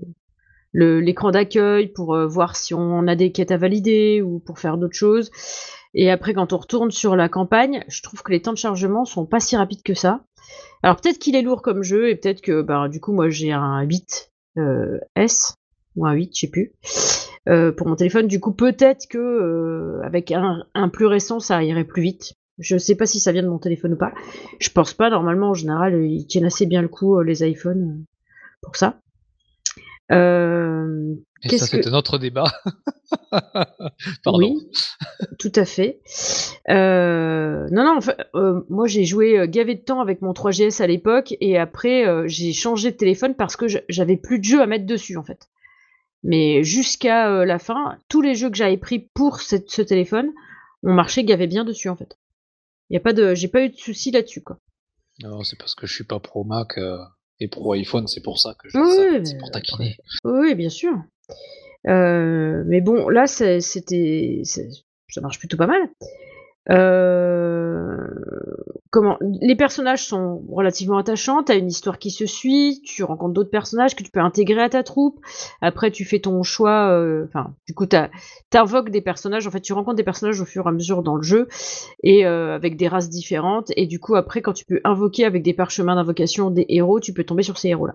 l'écran 0.72 1.32
d'accueil 1.32 1.88
pour 1.88 2.16
voir 2.28 2.54
si 2.54 2.74
on 2.74 3.08
a 3.08 3.16
des 3.16 3.32
quêtes 3.32 3.50
à 3.50 3.56
valider 3.56 4.22
ou 4.22 4.38
pour 4.38 4.60
faire 4.60 4.78
d'autres 4.78 4.94
choses. 4.94 5.32
Et 5.94 6.12
après, 6.12 6.32
quand 6.32 6.52
on 6.52 6.58
retourne 6.58 6.92
sur 6.92 7.16
la 7.16 7.28
campagne, 7.28 7.84
je 7.88 8.02
trouve 8.02 8.22
que 8.22 8.30
les 8.30 8.40
temps 8.40 8.52
de 8.52 8.56
chargement 8.56 9.04
sont 9.04 9.26
pas 9.26 9.40
si 9.40 9.56
rapides 9.56 9.82
que 9.82 9.94
ça. 9.94 10.20
Alors 10.82 10.96
peut-être 10.96 11.18
qu'il 11.18 11.36
est 11.36 11.42
lourd 11.42 11.62
comme 11.62 11.82
jeu 11.82 12.08
et 12.08 12.16
peut-être 12.16 12.40
que 12.40 12.62
bah, 12.62 12.88
du 12.88 13.00
coup 13.00 13.12
moi 13.12 13.28
j'ai 13.28 13.52
un 13.52 13.82
8 13.82 14.32
euh, 14.58 14.98
S 15.14 15.56
ou 15.96 16.06
un 16.06 16.12
8, 16.12 16.30
je 16.34 16.40
sais 16.40 16.50
plus, 16.50 16.72
euh, 17.48 17.72
pour 17.72 17.86
mon 17.88 17.96
téléphone. 17.96 18.26
Du 18.26 18.40
coup 18.40 18.52
peut-être 18.52 19.06
que 19.08 19.18
euh, 19.18 20.00
avec 20.04 20.30
un, 20.32 20.64
un 20.74 20.88
plus 20.88 21.06
récent 21.06 21.40
ça 21.40 21.62
irait 21.62 21.84
plus 21.84 22.02
vite. 22.02 22.34
Je 22.58 22.76
sais 22.76 22.94
pas 22.94 23.06
si 23.06 23.20
ça 23.20 23.32
vient 23.32 23.42
de 23.42 23.48
mon 23.48 23.58
téléphone 23.58 23.94
ou 23.94 23.96
pas. 23.96 24.12
Je 24.58 24.68
pense 24.70 24.92
pas. 24.94 25.08
Normalement 25.10 25.50
en 25.50 25.54
général 25.54 26.04
ils 26.04 26.26
tiennent 26.26 26.44
assez 26.44 26.66
bien 26.66 26.82
le 26.82 26.88
coup 26.88 27.18
euh, 27.18 27.24
les 27.24 27.42
iPhones 27.48 28.04
pour 28.62 28.76
ça. 28.76 28.98
Euh, 30.12 31.14
Et 31.44 31.56
ça, 31.58 31.66
c'est 31.66 31.80
que- 31.80 31.88
un 31.88 31.94
autre 31.94 32.18
débat. 32.18 32.44
Pardon. 34.24 34.38
Oui, 34.38 34.68
tout 35.38 35.52
à 35.54 35.64
fait. 35.64 36.00
Euh, 36.68 37.66
non, 37.70 37.84
non, 37.84 37.96
en 37.96 38.00
fait, 38.00 38.16
euh, 38.34 38.62
moi 38.68 38.86
j'ai 38.86 39.04
joué 39.04 39.46
gavé 39.48 39.74
de 39.76 39.80
temps 39.82 40.00
avec 40.00 40.20
mon 40.22 40.32
3GS 40.32 40.82
à 40.82 40.86
l'époque 40.86 41.34
et 41.40 41.58
après 41.58 42.28
j'ai 42.28 42.52
changé 42.52 42.90
de 42.90 42.96
téléphone 42.96 43.34
parce 43.34 43.56
que 43.56 43.68
je- 43.68 43.78
j'avais 43.88 44.16
plus 44.16 44.38
de 44.38 44.44
jeux 44.44 44.60
à 44.60 44.66
mettre 44.66 44.86
dessus 44.86 45.16
en 45.16 45.22
fait. 45.24 45.48
Mais 46.22 46.62
jusqu'à 46.64 47.30
euh, 47.32 47.44
la 47.44 47.58
fin, 47.58 47.98
tous 48.08 48.20
les 48.20 48.34
jeux 48.34 48.50
que 48.50 48.56
j'avais 48.56 48.76
pris 48.76 49.08
pour 49.14 49.40
cette- 49.40 49.70
ce 49.70 49.82
téléphone 49.82 50.30
ont 50.82 50.92
marché 50.92 51.24
gavé 51.24 51.46
bien 51.46 51.64
dessus 51.64 51.88
en 51.88 51.96
fait. 51.96 52.16
Y 52.90 52.96
a 52.96 53.00
pas 53.00 53.12
de, 53.12 53.34
j'ai 53.34 53.48
pas 53.48 53.62
eu 53.62 53.70
de 53.70 53.76
soucis 53.76 54.10
là-dessus 54.10 54.42
quoi. 54.42 54.58
Non, 55.22 55.42
c'est 55.44 55.56
parce 55.58 55.74
que 55.74 55.86
je 55.86 55.94
suis 55.94 56.04
pas 56.04 56.18
pro 56.20 56.44
Mac 56.44 56.76
euh, 56.78 56.98
et 57.40 57.48
pro 57.48 57.72
iPhone, 57.72 58.06
c'est 58.06 58.22
pour 58.22 58.38
ça 58.38 58.54
que 58.58 58.68
je 58.68 58.78
Oui, 58.78 59.26
C'est 59.26 59.38
pour 59.38 59.50
taquiner. 59.50 59.96
Oui, 60.24 60.54
bien 60.54 60.68
sûr. 60.70 60.92
Euh, 61.88 62.62
mais 62.66 62.80
bon, 62.80 63.08
là, 63.08 63.26
c'était, 63.26 64.42
ça 64.44 65.20
marche 65.22 65.38
plutôt 65.38 65.56
pas 65.56 65.66
mal. 65.66 65.88
Comment 68.92 69.18
Les 69.20 69.54
personnages 69.54 70.04
sont 70.04 70.42
relativement 70.50 70.98
attachants. 70.98 71.44
T'as 71.44 71.56
une 71.56 71.68
histoire 71.68 72.00
qui 72.00 72.10
se 72.10 72.26
suit. 72.26 72.82
Tu 72.84 73.04
rencontres 73.04 73.34
d'autres 73.34 73.50
personnages 73.50 73.94
que 73.94 74.02
tu 74.02 74.10
peux 74.10 74.18
intégrer 74.18 74.62
à 74.62 74.68
ta 74.68 74.82
troupe. 74.82 75.20
Après, 75.60 75.92
tu 75.92 76.04
fais 76.04 76.18
ton 76.18 76.42
choix. 76.42 76.90
euh, 76.90 77.24
Enfin, 77.28 77.54
du 77.68 77.74
coup, 77.74 77.86
t'as- 77.86 78.10
t'invoques 78.50 78.90
des 78.90 79.00
personnages. 79.00 79.46
En 79.46 79.52
fait, 79.52 79.60
tu 79.60 79.72
rencontres 79.72 79.96
des 79.96 80.02
personnages 80.02 80.40
au 80.40 80.44
fur 80.44 80.66
et 80.66 80.68
à 80.68 80.72
mesure 80.72 81.04
dans 81.04 81.14
le 81.14 81.22
jeu 81.22 81.46
et 82.02 82.26
euh, 82.26 82.52
avec 82.54 82.76
des 82.76 82.88
races 82.88 83.08
différentes. 83.10 83.70
Et 83.76 83.86
du 83.86 84.00
coup, 84.00 84.16
après, 84.16 84.42
quand 84.42 84.54
tu 84.54 84.64
peux 84.64 84.80
invoquer 84.82 85.24
avec 85.24 85.44
des 85.44 85.54
parchemins 85.54 85.94
d'invocation 85.94 86.50
des 86.50 86.66
héros, 86.68 86.98
tu 86.98 87.12
peux 87.12 87.22
tomber 87.22 87.44
sur 87.44 87.58
ces 87.58 87.68
héros-là. 87.68 87.94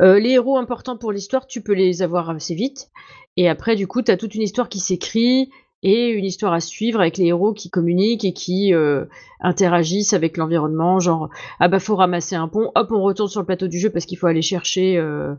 Euh, 0.00 0.18
les 0.20 0.30
héros 0.30 0.56
importants 0.56 0.96
pour 0.96 1.12
l'histoire, 1.12 1.46
tu 1.46 1.62
peux 1.62 1.74
les 1.74 2.02
avoir 2.02 2.30
assez 2.30 2.54
vite. 2.54 2.90
Et 3.36 3.48
après, 3.48 3.76
du 3.76 3.86
coup, 3.86 4.02
tu 4.02 4.10
as 4.10 4.16
toute 4.16 4.34
une 4.34 4.42
histoire 4.42 4.68
qui 4.68 4.78
s'écrit 4.78 5.50
et 5.82 6.10
une 6.10 6.24
histoire 6.24 6.52
à 6.52 6.60
suivre 6.60 7.00
avec 7.00 7.16
les 7.16 7.26
héros 7.26 7.52
qui 7.52 7.68
communiquent 7.68 8.24
et 8.24 8.32
qui 8.32 8.72
euh, 8.72 9.04
interagissent 9.40 10.12
avec 10.12 10.36
l'environnement. 10.36 11.00
Genre, 11.00 11.28
ah 11.58 11.68
bah 11.68 11.80
faut 11.80 11.96
ramasser 11.96 12.36
un 12.36 12.48
pont, 12.48 12.70
hop, 12.74 12.88
on 12.92 13.02
retourne 13.02 13.28
sur 13.28 13.40
le 13.40 13.46
plateau 13.46 13.66
du 13.66 13.78
jeu 13.78 13.90
parce 13.90 14.06
qu'il 14.06 14.16
faut 14.16 14.28
aller 14.28 14.42
chercher 14.42 14.96
euh, 14.96 15.34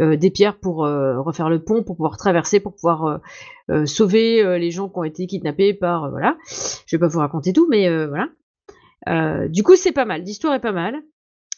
euh, 0.00 0.16
des 0.16 0.30
pierres 0.30 0.58
pour 0.58 0.76
refaire 0.78 1.50
le 1.50 1.62
pont, 1.62 1.82
pour 1.82 1.96
pouvoir 1.96 2.16
traverser, 2.16 2.60
pour 2.60 2.74
pouvoir 2.74 3.20
sauver 3.84 4.58
les 4.58 4.70
gens 4.70 4.88
qui 4.88 4.98
ont 4.98 5.04
été 5.04 5.26
kidnappés 5.26 5.74
par... 5.74 6.10
voilà. 6.10 6.36
Je 6.86 6.96
vais 6.96 7.00
pas 7.00 7.08
vous 7.08 7.20
raconter 7.20 7.52
tout, 7.52 7.66
mais 7.68 7.88
voilà. 8.06 9.48
Du 9.48 9.62
coup, 9.62 9.76
c'est 9.76 9.92
pas 9.92 10.04
mal. 10.04 10.22
L'histoire 10.22 10.54
est 10.54 10.60
pas 10.60 10.72
mal. 10.72 11.02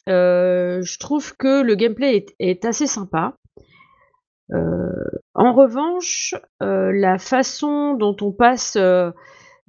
Je 0.07 0.99
trouve 0.99 1.37
que 1.37 1.63
le 1.63 1.75
gameplay 1.75 2.17
est, 2.17 2.35
est 2.39 2.65
assez 2.65 2.87
sympa. 2.87 3.37
Euh, 4.53 4.93
en 5.35 5.53
revanche, 5.53 6.35
euh, 6.63 6.93
la 6.93 7.19
façon 7.19 7.95
dont 7.95 8.17
on 8.21 8.33
passe 8.33 8.77
euh, 8.77 9.11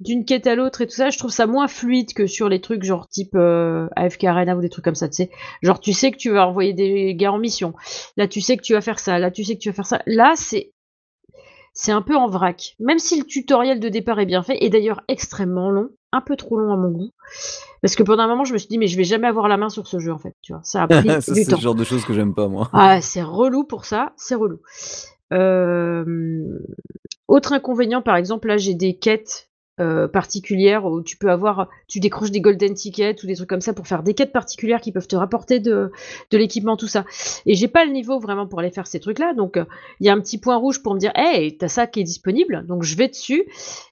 d'une 0.00 0.24
quête 0.24 0.46
à 0.46 0.54
l'autre 0.54 0.82
et 0.82 0.86
tout 0.86 0.94
ça, 0.94 1.10
je 1.10 1.18
trouve 1.18 1.32
ça 1.32 1.46
moins 1.46 1.66
fluide 1.66 2.12
que 2.14 2.26
sur 2.26 2.48
les 2.48 2.60
trucs 2.60 2.84
genre 2.84 3.08
type 3.08 3.34
euh, 3.34 3.88
AFK 3.96 4.24
Arena 4.24 4.56
ou 4.56 4.60
des 4.60 4.68
trucs 4.68 4.84
comme 4.84 4.94
ça, 4.94 5.08
tu 5.08 5.16
sais. 5.16 5.30
Genre 5.62 5.80
tu 5.80 5.92
sais 5.92 6.12
que 6.12 6.16
tu 6.16 6.30
vas 6.30 6.46
envoyer 6.46 6.72
des 6.72 7.14
gars 7.16 7.32
en 7.32 7.38
mission. 7.38 7.74
Là 8.16 8.28
tu 8.28 8.40
sais 8.40 8.56
que 8.56 8.62
tu 8.62 8.74
vas 8.74 8.80
faire 8.80 9.00
ça, 9.00 9.18
là 9.18 9.30
tu 9.30 9.44
sais 9.44 9.54
que 9.54 9.60
tu 9.60 9.70
vas 9.70 9.74
faire 9.74 9.86
ça. 9.86 10.02
Là 10.06 10.34
c'est 10.36 10.72
c'est 11.80 11.92
un 11.92 12.02
peu 12.02 12.16
en 12.16 12.26
vrac. 12.26 12.74
Même 12.80 12.98
si 12.98 13.16
le 13.20 13.24
tutoriel 13.24 13.78
de 13.78 13.88
départ 13.88 14.18
est 14.18 14.26
bien 14.26 14.42
fait, 14.42 14.58
et 14.64 14.68
d'ailleurs 14.68 15.00
extrêmement 15.06 15.70
long, 15.70 15.90
un 16.10 16.20
peu 16.20 16.34
trop 16.34 16.58
long 16.58 16.72
à 16.72 16.76
mon 16.76 16.90
goût. 16.90 17.12
Parce 17.82 17.94
que 17.94 18.02
pendant 18.02 18.24
un 18.24 18.26
moment, 18.26 18.42
je 18.42 18.52
me 18.52 18.58
suis 18.58 18.66
dit, 18.66 18.78
mais 18.78 18.88
je 18.88 18.96
vais 18.96 19.04
jamais 19.04 19.28
avoir 19.28 19.46
la 19.46 19.56
main 19.56 19.68
sur 19.68 19.86
ce 19.86 20.00
jeu, 20.00 20.12
en 20.12 20.18
fait. 20.18 20.34
Tu 20.42 20.52
vois, 20.52 20.60
ça 20.64 20.82
a 20.82 20.88
pris 20.88 21.08
Ça, 21.20 21.32
du 21.32 21.44
c'est 21.44 21.52
le 21.52 21.56
genre 21.56 21.76
de 21.76 21.84
choses 21.84 22.04
que 22.04 22.12
j'aime 22.14 22.34
pas, 22.34 22.48
moi. 22.48 22.68
Ah, 22.72 23.00
c'est 23.00 23.22
relou 23.22 23.62
pour 23.62 23.84
ça, 23.84 24.12
c'est 24.16 24.34
relou. 24.34 24.58
Euh, 25.32 26.58
Autre 27.28 27.52
inconvénient, 27.52 28.02
par 28.02 28.16
exemple, 28.16 28.48
là, 28.48 28.56
j'ai 28.56 28.74
des 28.74 28.96
quêtes 28.96 29.47
euh, 29.80 30.08
particulières 30.08 30.84
où 30.86 31.02
tu 31.02 31.16
peux 31.16 31.30
avoir, 31.30 31.68
tu 31.86 32.00
décroches 32.00 32.30
des 32.30 32.40
golden 32.40 32.74
tickets 32.74 33.22
ou 33.22 33.26
des 33.26 33.36
trucs 33.36 33.48
comme 33.48 33.60
ça 33.60 33.72
pour 33.72 33.86
faire 33.86 34.02
des 34.02 34.14
quêtes 34.14 34.32
particulières 34.32 34.80
qui 34.80 34.92
peuvent 34.92 35.06
te 35.06 35.16
rapporter 35.16 35.60
de, 35.60 35.90
l'équipement, 36.32 36.76
tout 36.76 36.86
ça. 36.86 37.04
Et 37.46 37.54
j'ai 37.54 37.68
pas 37.68 37.84
le 37.84 37.92
niveau 37.92 38.18
vraiment 38.18 38.46
pour 38.46 38.60
aller 38.60 38.70
faire 38.70 38.86
ces 38.86 39.00
trucs-là, 39.00 39.34
donc 39.34 39.58
il 40.00 40.06
y 40.06 40.10
a 40.10 40.12
un 40.12 40.20
petit 40.20 40.38
point 40.38 40.56
rouge 40.56 40.82
pour 40.82 40.94
me 40.94 40.98
dire, 40.98 41.12
hey, 41.14 41.56
t'as 41.56 41.68
ça 41.68 41.86
qui 41.86 42.00
est 42.00 42.04
disponible, 42.04 42.66
donc 42.66 42.82
je 42.82 42.96
vais 42.96 43.08
dessus. 43.08 43.44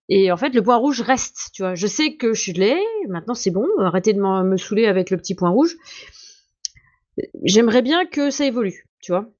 Et 0.09 0.31
en 0.31 0.37
fait, 0.37 0.51
le 0.51 0.63
point 0.63 0.77
rouge 0.77 1.01
reste, 1.01 1.51
tu 1.53 1.63
vois. 1.63 1.75
Je 1.75 1.87
sais 1.87 2.15
que 2.15 2.33
je 2.35 2.53
l'ai, 2.53 2.79
maintenant 3.09 3.35
c'est 3.35 3.51
bon, 3.51 3.67
arrêtez 3.79 4.13
de 4.13 4.21
me 4.21 4.57
saouler 4.57 4.87
avec 4.87 5.11
le 5.11 5.17
petit 5.17 5.35
point 5.35 5.51
rouge. 5.51 5.77
J'aimerais 7.43 7.83
bien 7.83 8.07
que 8.07 8.31
ça 8.31 8.45
évolue, 8.45 8.87
tu 9.01 9.13
vois. 9.13 9.31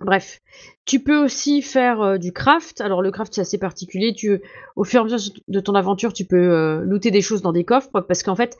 Bref, 0.00 0.40
tu 0.84 1.00
peux 1.00 1.16
aussi 1.16 1.60
faire 1.60 2.00
euh, 2.00 2.18
du 2.18 2.32
craft. 2.32 2.80
Alors 2.80 3.02
le 3.02 3.10
craft 3.10 3.34
c'est 3.34 3.40
assez 3.40 3.58
particulier. 3.58 4.14
Tu, 4.14 4.40
au 4.76 4.84
fur 4.84 5.00
et 5.00 5.00
à 5.00 5.04
mesure 5.04 5.32
de 5.48 5.60
ton 5.60 5.74
aventure, 5.74 6.12
tu 6.12 6.24
peux 6.24 6.36
euh, 6.36 6.82
looter 6.82 7.10
des 7.10 7.20
choses 7.20 7.42
dans 7.42 7.52
des 7.52 7.64
coffres 7.64 8.00
parce 8.00 8.22
qu'en 8.22 8.36
fait, 8.36 8.56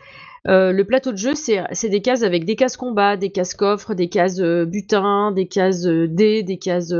euh, 0.49 0.73
le 0.73 0.85
plateau 0.85 1.13
de 1.13 1.17
jeu 1.17 1.35
c'est 1.37 1.89
des 1.89 2.03
cases 2.03 2.25
avec 2.25 2.45
des 2.45 2.57
cases 2.57 2.77
combat, 2.77 3.17
des 3.17 3.31
cases 3.31 3.55
coffres, 3.55 3.95
des 3.95 4.09
cases 4.09 4.41
butin, 4.41 5.31
des 5.31 5.47
cases 5.47 5.85
dés, 5.85 6.43
des 6.43 6.59
cases. 6.59 6.93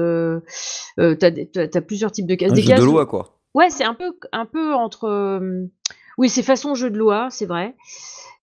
T'as, 0.97 1.81
plusieurs 1.81 2.13
types 2.13 2.27
de 2.27 2.35
cases. 2.37 2.53
Un 2.53 2.55
des 2.55 2.63
jeu 2.63 2.69
cases 2.69 2.81
de 2.81 2.85
loi, 2.85 3.07
quoi. 3.07 3.35
Ouais, 3.55 3.71
c'est 3.71 3.85
un 3.85 3.95
peu, 3.95 4.13
un 4.31 4.47
peu 4.47 4.73
entre. 4.73 5.41
oui, 6.17 6.29
c'est 6.29 6.45
façon 6.45 6.77
jeu 6.77 6.91
de 6.91 6.99
loi, 6.99 7.27
c'est 7.31 7.47
vrai. 7.47 7.75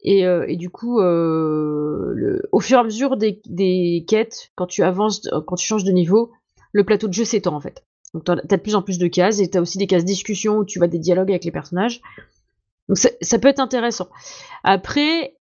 Et, 0.03 0.25
euh, 0.25 0.45
et 0.47 0.55
du 0.55 0.69
coup, 0.69 0.99
euh, 0.99 2.41
au 2.51 2.59
fur 2.59 2.77
et 2.77 2.79
à 2.79 2.83
mesure 2.83 3.17
des, 3.17 4.05
quêtes, 4.07 4.51
quand 4.55 4.65
tu 4.65 4.83
avances, 4.83 5.27
euh, 5.27 5.41
quand 5.45 5.55
tu 5.55 5.65
changes 5.65 5.83
de 5.83 5.91
niveau, 5.91 6.31
le 6.71 6.83
plateau 6.83 7.07
de 7.07 7.13
jeu 7.13 7.25
s'étend 7.25 7.55
en 7.55 7.61
fait. 7.61 7.83
Donc 8.13 8.23
t'as 8.25 8.33
as 8.33 8.57
de 8.57 8.61
plus 8.61 8.75
en 8.75 8.81
plus 8.81 8.97
de 8.97 9.07
cases 9.07 9.39
et 9.39 9.49
t'as 9.49 9.61
aussi 9.61 9.77
des 9.77 9.87
cases 9.87 10.03
discussion 10.03 10.57
où 10.57 10.65
tu 10.65 10.79
vas 10.79 10.87
des 10.87 10.99
dialogues 10.99 11.29
avec 11.29 11.45
les 11.45 11.51
personnages. 11.51 12.01
Donc 12.89 12.97
ça, 12.97 13.09
ça 13.21 13.39
peut 13.39 13.47
être 13.47 13.59
intéressant. 13.59 14.09
Après, 14.63 15.37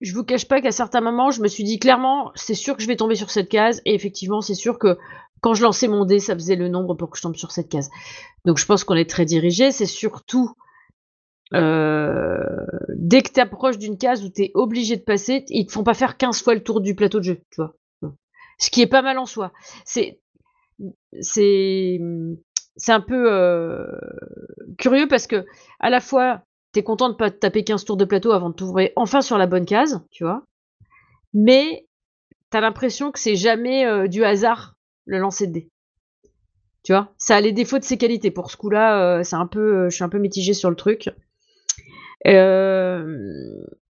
je 0.00 0.14
vous 0.14 0.24
cache 0.24 0.46
pas 0.46 0.60
qu'à 0.60 0.72
certains 0.72 1.00
moments, 1.00 1.30
je 1.30 1.40
me 1.40 1.48
suis 1.48 1.64
dit 1.64 1.78
clairement, 1.78 2.32
c'est 2.34 2.54
sûr 2.54 2.76
que 2.76 2.82
je 2.82 2.86
vais 2.86 2.96
tomber 2.96 3.16
sur 3.16 3.30
cette 3.30 3.48
case 3.48 3.80
et 3.86 3.94
effectivement, 3.94 4.40
c'est 4.40 4.54
sûr 4.54 4.78
que 4.78 4.98
quand 5.40 5.54
je 5.54 5.62
lançais 5.62 5.88
mon 5.88 6.04
dé, 6.04 6.20
ça 6.20 6.34
faisait 6.34 6.56
le 6.56 6.68
nombre 6.68 6.94
pour 6.94 7.10
que 7.10 7.16
je 7.16 7.22
tombe 7.22 7.36
sur 7.36 7.50
cette 7.50 7.70
case. 7.70 7.90
Donc 8.44 8.58
je 8.58 8.66
pense 8.66 8.84
qu'on 8.84 8.94
est 8.94 9.08
très 9.08 9.24
dirigé. 9.24 9.72
C'est 9.72 9.86
surtout 9.86 10.52
euh, 11.54 12.38
dès 12.94 13.22
que 13.22 13.32
tu 13.32 13.40
approches 13.40 13.78
d'une 13.78 13.98
case 13.98 14.24
où 14.24 14.30
tu 14.30 14.42
es 14.42 14.50
obligé 14.54 14.96
de 14.96 15.02
passer, 15.02 15.44
ils 15.48 15.66
te 15.66 15.72
font 15.72 15.82
pas 15.82 15.94
faire 15.94 16.16
15 16.16 16.42
fois 16.42 16.54
le 16.54 16.62
tour 16.62 16.80
du 16.80 16.94
plateau 16.94 17.18
de 17.18 17.24
jeu, 17.24 17.40
tu 17.50 17.60
vois. 17.60 17.74
Ce 18.58 18.70
qui 18.70 18.82
est 18.82 18.86
pas 18.86 19.02
mal 19.02 19.18
en 19.18 19.26
soi. 19.26 19.52
C'est 19.84 20.20
c'est 21.20 21.98
c'est 22.76 22.92
un 22.92 23.00
peu 23.00 23.32
euh, 23.32 23.86
curieux 24.78 25.08
parce 25.08 25.26
que 25.26 25.44
à 25.80 25.90
la 25.90 26.00
fois 26.00 26.42
t'es 26.72 26.82
content 26.82 27.08
de 27.08 27.14
pas 27.14 27.30
taper 27.30 27.64
15 27.64 27.84
tours 27.84 27.96
de 27.96 28.04
plateau 28.04 28.32
avant 28.32 28.50
de 28.50 28.54
t'ouvrir 28.54 28.90
enfin 28.96 29.22
sur 29.22 29.38
la 29.38 29.46
bonne 29.46 29.66
case, 29.66 30.00
tu 30.10 30.24
vois. 30.24 30.44
Mais 31.32 31.86
t'as 32.50 32.60
l'impression 32.60 33.12
que 33.12 33.18
c'est 33.18 33.36
jamais 33.36 33.86
euh, 33.86 34.08
du 34.08 34.24
hasard 34.24 34.74
le 35.06 35.18
lancer 35.18 35.46
de 35.46 35.52
dés. 35.52 35.70
Tu 36.82 36.92
vois, 36.92 37.12
ça 37.18 37.36
a 37.36 37.40
les 37.40 37.52
défauts 37.52 37.78
de 37.78 37.84
ses 37.84 37.98
qualités. 37.98 38.30
Pour 38.30 38.50
ce 38.50 38.56
coup-là, 38.56 39.22
c'est 39.22 39.36
un 39.36 39.46
peu, 39.46 39.90
je 39.90 39.94
suis 39.94 40.04
un 40.04 40.08
peu 40.08 40.18
mitigée 40.18 40.54
sur 40.54 40.70
le 40.70 40.76
truc. 40.76 41.10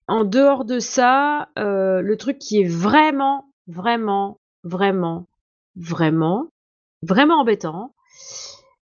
En 0.07 0.25
dehors 0.25 0.65
de 0.65 0.79
ça, 0.81 1.49
le 1.57 2.15
truc 2.17 2.39
qui 2.39 2.61
est 2.61 2.69
vraiment, 2.69 3.51
vraiment, 3.67 4.39
vraiment, 4.63 5.27
vraiment, 5.77 6.49
vraiment 7.03 7.41
embêtant, 7.41 7.95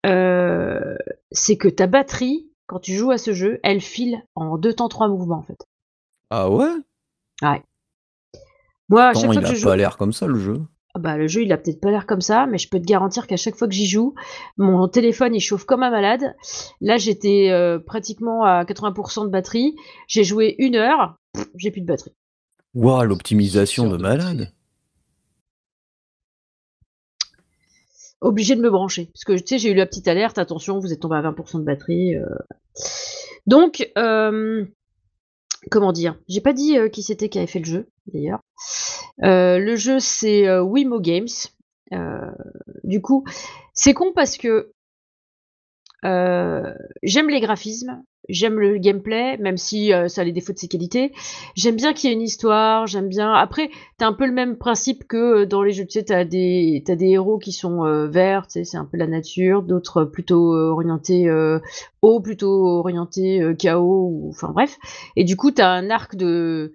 c'est 0.03 1.57
que 1.57 1.67
ta 1.67 1.87
batterie, 1.87 2.49
quand 2.67 2.79
tu 2.79 2.93
joues 2.93 3.11
à 3.11 3.17
ce 3.17 3.33
jeu, 3.33 3.59
elle 3.63 3.81
file 3.81 4.23
en 4.35 4.57
deux 4.57 4.73
temps 4.73 4.89
trois 4.89 5.07
mouvements 5.07 5.37
en 5.37 5.43
fait. 5.43 5.65
Ah 6.29 6.49
ouais? 6.49 6.71
Moi, 8.89 9.03
à 9.03 9.09
Attends, 9.09 9.19
chaque 9.21 9.33
fois 9.33 9.35
il 9.35 9.41
que 9.41 9.45
a 9.45 9.49
je 9.49 9.55
joue, 9.55 9.67
pas 9.67 9.75
l'air 9.75 9.97
comme 9.97 10.13
ça, 10.13 10.27
le 10.27 10.39
jeu. 10.39 10.61
Ah 10.97 10.99
bah, 10.99 11.15
le 11.15 11.27
jeu, 11.27 11.43
il 11.43 11.53
a 11.53 11.57
peut-être 11.59 11.79
pas 11.79 11.91
l'air 11.91 12.07
comme 12.07 12.21
ça, 12.21 12.47
mais 12.47 12.57
je 12.57 12.67
peux 12.67 12.79
te 12.79 12.85
garantir 12.85 13.27
qu'à 13.27 13.37
chaque 13.37 13.55
fois 13.55 13.67
que 13.67 13.73
j'y 13.75 13.85
joue, 13.85 14.15
mon 14.57 14.87
téléphone, 14.87 15.35
il 15.35 15.39
chauffe 15.39 15.63
comme 15.63 15.83
un 15.83 15.91
malade. 15.91 16.35
Là, 16.81 16.97
j'étais 16.97 17.51
euh, 17.51 17.77
pratiquement 17.77 18.43
à 18.43 18.63
80% 18.63 19.25
de 19.25 19.29
batterie. 19.29 19.75
J'ai 20.07 20.23
joué 20.23 20.55
une 20.57 20.75
heure, 20.75 21.19
j'ai 21.55 21.69
plus 21.69 21.81
de 21.81 21.85
batterie. 21.85 22.15
Waouh, 22.73 23.03
l'optimisation 23.03 23.87
de 23.87 23.97
de 23.97 24.01
malade. 24.01 24.51
Obligé 28.19 28.55
de 28.55 28.61
me 28.61 28.71
brancher. 28.71 29.11
Parce 29.13 29.23
que, 29.23 29.33
tu 29.33 29.45
sais, 29.45 29.59
j'ai 29.59 29.69
eu 29.69 29.75
la 29.75 29.85
petite 29.85 30.07
alerte, 30.07 30.39
attention, 30.39 30.79
vous 30.79 30.91
êtes 30.93 30.99
tombé 31.01 31.17
à 31.17 31.21
20% 31.21 31.59
de 31.59 31.63
batterie. 31.63 32.15
euh. 32.15 32.25
Donc, 33.45 33.87
euh, 33.99 34.65
comment 35.69 35.91
dire 35.91 36.17
J'ai 36.27 36.41
pas 36.41 36.53
dit 36.53 36.77
euh, 36.77 36.89
qui 36.89 37.03
c'était 37.03 37.29
qui 37.29 37.37
avait 37.37 37.47
fait 37.47 37.59
le 37.59 37.65
jeu, 37.65 37.89
d'ailleurs. 38.13 38.41
Euh, 39.23 39.57
le 39.59 39.75
jeu, 39.75 39.99
c'est 39.99 40.47
euh, 40.47 40.61
Wimo 40.61 40.99
Games. 40.99 41.27
Du 42.83 43.01
coup, 43.01 43.23
c'est 43.73 43.93
con 43.93 44.11
parce 44.13 44.37
que 44.37 44.73
euh, 46.05 46.73
j'aime 47.03 47.29
les 47.29 47.39
graphismes, 47.39 48.03
j'aime 48.29 48.59
le 48.59 48.77
gameplay, 48.77 49.37
même 49.37 49.57
si 49.57 49.93
euh, 49.93 50.07
ça 50.07 50.21
a 50.21 50.23
les 50.23 50.31
défauts 50.31 50.53
de 50.53 50.57
ses 50.57 50.67
qualités. 50.67 51.11
J'aime 51.55 51.75
bien 51.75 51.93
qu'il 51.93 52.09
y 52.09 52.13
ait 52.13 52.15
une 52.15 52.21
histoire, 52.21 52.87
j'aime 52.87 53.07
bien. 53.07 53.33
Après, 53.33 53.69
t'as 53.97 54.07
un 54.07 54.13
peu 54.13 54.25
le 54.25 54.33
même 54.33 54.57
principe 54.57 55.07
que 55.07 55.41
euh, 55.41 55.45
dans 55.45 55.63
les 55.63 55.71
jeux, 55.71 55.85
tu 55.85 55.99
sais, 55.99 56.03
t'as 56.03 56.25
des, 56.25 56.83
t'as 56.85 56.95
des 56.95 57.09
héros 57.09 57.39
qui 57.39 57.51
sont 57.51 57.85
euh, 57.85 58.07
verts, 58.07 58.47
tu 58.47 58.53
sais, 58.53 58.63
c'est 58.63 58.77
un 58.77 58.85
peu 58.85 58.97
la 58.97 59.07
nature, 59.07 59.63
d'autres 59.63 60.03
plutôt 60.03 60.53
euh, 60.53 60.69
orientés 60.69 61.27
euh, 61.27 61.59
haut, 62.01 62.19
plutôt 62.19 62.65
orientés 62.79 63.55
chaos, 63.57 64.27
enfin 64.29 64.49
bref. 64.53 64.77
Et 65.15 65.23
du 65.23 65.35
coup, 65.35 65.51
t'as 65.51 65.69
un 65.69 65.89
arc 65.89 66.15
de 66.15 66.73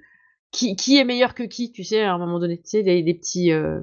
qui, 0.53 0.99
est 0.99 1.05
meilleur 1.05 1.35
que 1.35 1.43
qui, 1.43 1.73
tu 1.73 1.83
sais, 1.83 2.03
à 2.03 2.13
un 2.13 2.19
moment 2.19 2.39
donné, 2.39 2.59
tu 2.59 2.65
sais, 2.67 2.83
les, 2.83 3.03
les 3.03 3.15
petits, 3.15 3.51
euh, 3.53 3.81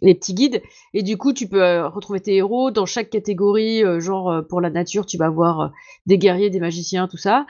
les 0.00 0.14
petits 0.14 0.32
guides. 0.32 0.62
Et 0.94 1.02
du 1.02 1.16
coup, 1.16 1.32
tu 1.32 1.48
peux 1.48 1.62
euh, 1.62 1.88
retrouver 1.88 2.20
tes 2.20 2.36
héros 2.36 2.70
dans 2.70 2.86
chaque 2.86 3.10
catégorie, 3.10 3.84
euh, 3.84 3.98
genre 3.98 4.30
euh, 4.30 4.42
pour 4.42 4.60
la 4.60 4.70
nature, 4.70 5.06
tu 5.06 5.18
vas 5.18 5.26
avoir 5.26 5.60
euh, 5.60 5.68
des 6.06 6.16
guerriers, 6.16 6.50
des 6.50 6.60
magiciens, 6.60 7.08
tout 7.08 7.16
ça, 7.16 7.46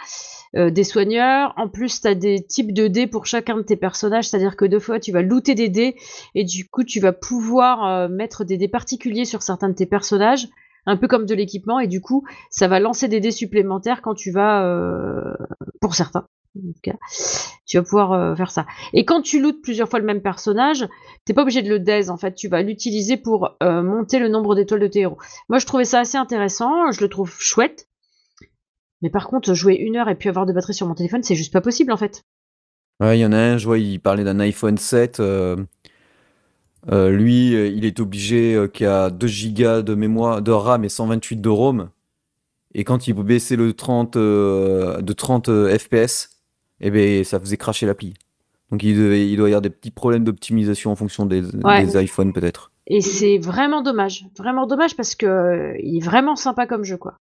euh, 0.56 0.70
des 0.70 0.82
soigneurs. 0.84 1.52
En 1.58 1.68
plus, 1.68 2.00
tu 2.00 2.08
as 2.08 2.14
des 2.14 2.42
types 2.42 2.72
de 2.72 2.88
dés 2.88 3.06
pour 3.06 3.26
chacun 3.26 3.56
de 3.58 3.62
tes 3.62 3.76
personnages, 3.76 4.28
c'est-à-dire 4.28 4.56
que 4.56 4.64
deux 4.64 4.80
fois, 4.80 4.98
tu 4.98 5.12
vas 5.12 5.20
looter 5.20 5.54
des 5.54 5.68
dés 5.68 5.94
et 6.34 6.44
du 6.44 6.66
coup, 6.66 6.84
tu 6.84 7.00
vas 7.00 7.12
pouvoir 7.12 7.86
euh, 7.86 8.08
mettre 8.08 8.44
des 8.44 8.56
dés 8.56 8.68
particuliers 8.68 9.26
sur 9.26 9.42
certains 9.42 9.68
de 9.68 9.74
tes 9.74 9.86
personnages, 9.86 10.48
un 10.86 10.96
peu 10.96 11.06
comme 11.06 11.26
de 11.26 11.34
l'équipement, 11.34 11.80
et 11.80 11.86
du 11.86 12.00
coup, 12.00 12.24
ça 12.48 12.66
va 12.66 12.80
lancer 12.80 13.08
des 13.08 13.20
dés 13.20 13.30
supplémentaires 13.30 14.00
quand 14.00 14.14
tu 14.14 14.30
vas, 14.30 14.64
euh, 14.64 15.34
pour 15.82 15.94
certains. 15.94 16.24
Tu 17.66 17.76
vas 17.76 17.82
pouvoir 17.82 18.12
euh, 18.12 18.34
faire 18.34 18.50
ça. 18.50 18.66
Et 18.92 19.04
quand 19.04 19.20
tu 19.20 19.40
lootes 19.40 19.62
plusieurs 19.62 19.88
fois 19.88 19.98
le 19.98 20.04
même 20.04 20.22
personnage, 20.22 20.88
t'es 21.24 21.34
pas 21.34 21.42
obligé 21.42 21.62
de 21.62 21.68
le 21.68 21.78
daze 21.78 22.10
en 22.10 22.16
fait, 22.16 22.34
tu 22.34 22.48
vas 22.48 22.62
l'utiliser 22.62 23.16
pour 23.16 23.56
euh, 23.62 23.82
monter 23.82 24.18
le 24.18 24.28
nombre 24.28 24.54
d'étoiles 24.54 24.80
de 24.80 24.86
tes 24.86 25.00
héros. 25.00 25.18
Moi 25.48 25.58
je 25.58 25.66
trouvais 25.66 25.84
ça 25.84 26.00
assez 26.00 26.16
intéressant, 26.16 26.90
je 26.90 27.00
le 27.00 27.08
trouve 27.08 27.34
chouette. 27.38 27.88
Mais 29.02 29.10
par 29.10 29.28
contre, 29.28 29.54
jouer 29.54 29.74
une 29.74 29.96
heure 29.96 30.08
et 30.08 30.16
puis 30.16 30.28
avoir 30.28 30.46
de 30.46 30.52
batterie 30.52 30.74
sur 30.74 30.86
mon 30.86 30.94
téléphone, 30.94 31.22
c'est 31.22 31.36
juste 31.36 31.52
pas 31.52 31.60
possible 31.60 31.92
en 31.92 31.96
fait. 31.96 32.24
Ouais, 33.00 33.16
il 33.18 33.20
y 33.20 33.26
en 33.26 33.32
a 33.32 33.38
un, 33.38 33.58
je 33.58 33.66
vois, 33.66 33.78
il 33.78 34.00
parlait 34.00 34.24
d'un 34.24 34.40
iPhone 34.40 34.76
7. 34.76 35.20
euh, 35.20 35.56
lui, 36.88 37.52
il 37.52 37.84
est 37.84 38.00
obligé, 38.00 38.54
euh, 38.54 38.66
qui 38.66 38.84
a 38.84 39.10
2 39.10 39.26
gigas 39.28 39.82
de 39.82 39.94
mémoire, 39.94 40.42
de 40.42 40.50
RAM 40.50 40.84
et 40.84 40.88
128 40.88 41.36
de 41.40 41.48
ROM. 41.48 41.90
Et 42.74 42.84
quand 42.84 43.08
il 43.08 43.14
baissait 43.14 43.56
le 43.56 43.72
30, 43.72 44.16
euh, 44.16 45.00
de 45.00 45.12
30 45.12 45.48
euh, 45.48 45.78
FPS, 45.78 46.37
eh 46.80 46.90
ben, 46.90 47.24
ça 47.24 47.38
faisait 47.40 47.56
cracher 47.56 47.86
l'appli. 47.86 48.14
Donc 48.70 48.82
il, 48.82 48.96
devait- 48.96 49.28
il 49.28 49.36
doit 49.36 49.48
y 49.48 49.52
avoir 49.52 49.62
des 49.62 49.70
petits 49.70 49.90
problèmes 49.90 50.24
d'optimisation 50.24 50.90
en 50.90 50.96
fonction 50.96 51.24
des, 51.26 51.42
Ouais. 51.64 51.84
des 51.84 52.02
iPhones 52.02 52.32
peut-être. 52.32 52.70
Et 52.86 53.00
c'est 53.00 53.38
vraiment 53.38 53.82
dommage, 53.82 54.26
vraiment 54.36 54.66
dommage 54.66 54.96
parce 54.96 55.14
que 55.14 55.26
euh, 55.26 55.76
il 55.82 55.96
est 55.98 56.04
vraiment 56.04 56.36
sympa 56.36 56.66
comme 56.66 56.84
jeu 56.84 56.96
quoi. 56.96 57.16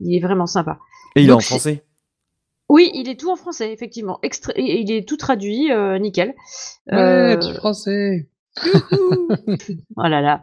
Il 0.00 0.14
est 0.16 0.20
vraiment 0.20 0.46
sympa. 0.46 0.78
Et 1.16 1.22
il 1.22 1.28
est 1.28 1.32
en 1.32 1.40
français? 1.40 1.84
Oui, 2.68 2.90
il 2.94 3.08
est 3.08 3.18
tout 3.18 3.30
en 3.30 3.36
français 3.36 3.72
effectivement, 3.72 4.18
Extra- 4.22 4.52
il 4.56 4.90
est 4.90 5.06
tout 5.06 5.16
traduit, 5.16 5.70
euh, 5.70 5.98
nickel. 5.98 6.34
Ouais, 6.90 6.94
Euh, 6.98 7.36
petit 7.36 7.54
français. 7.54 8.28
Oh 9.96 10.02
là 10.08 10.20
là. 10.20 10.42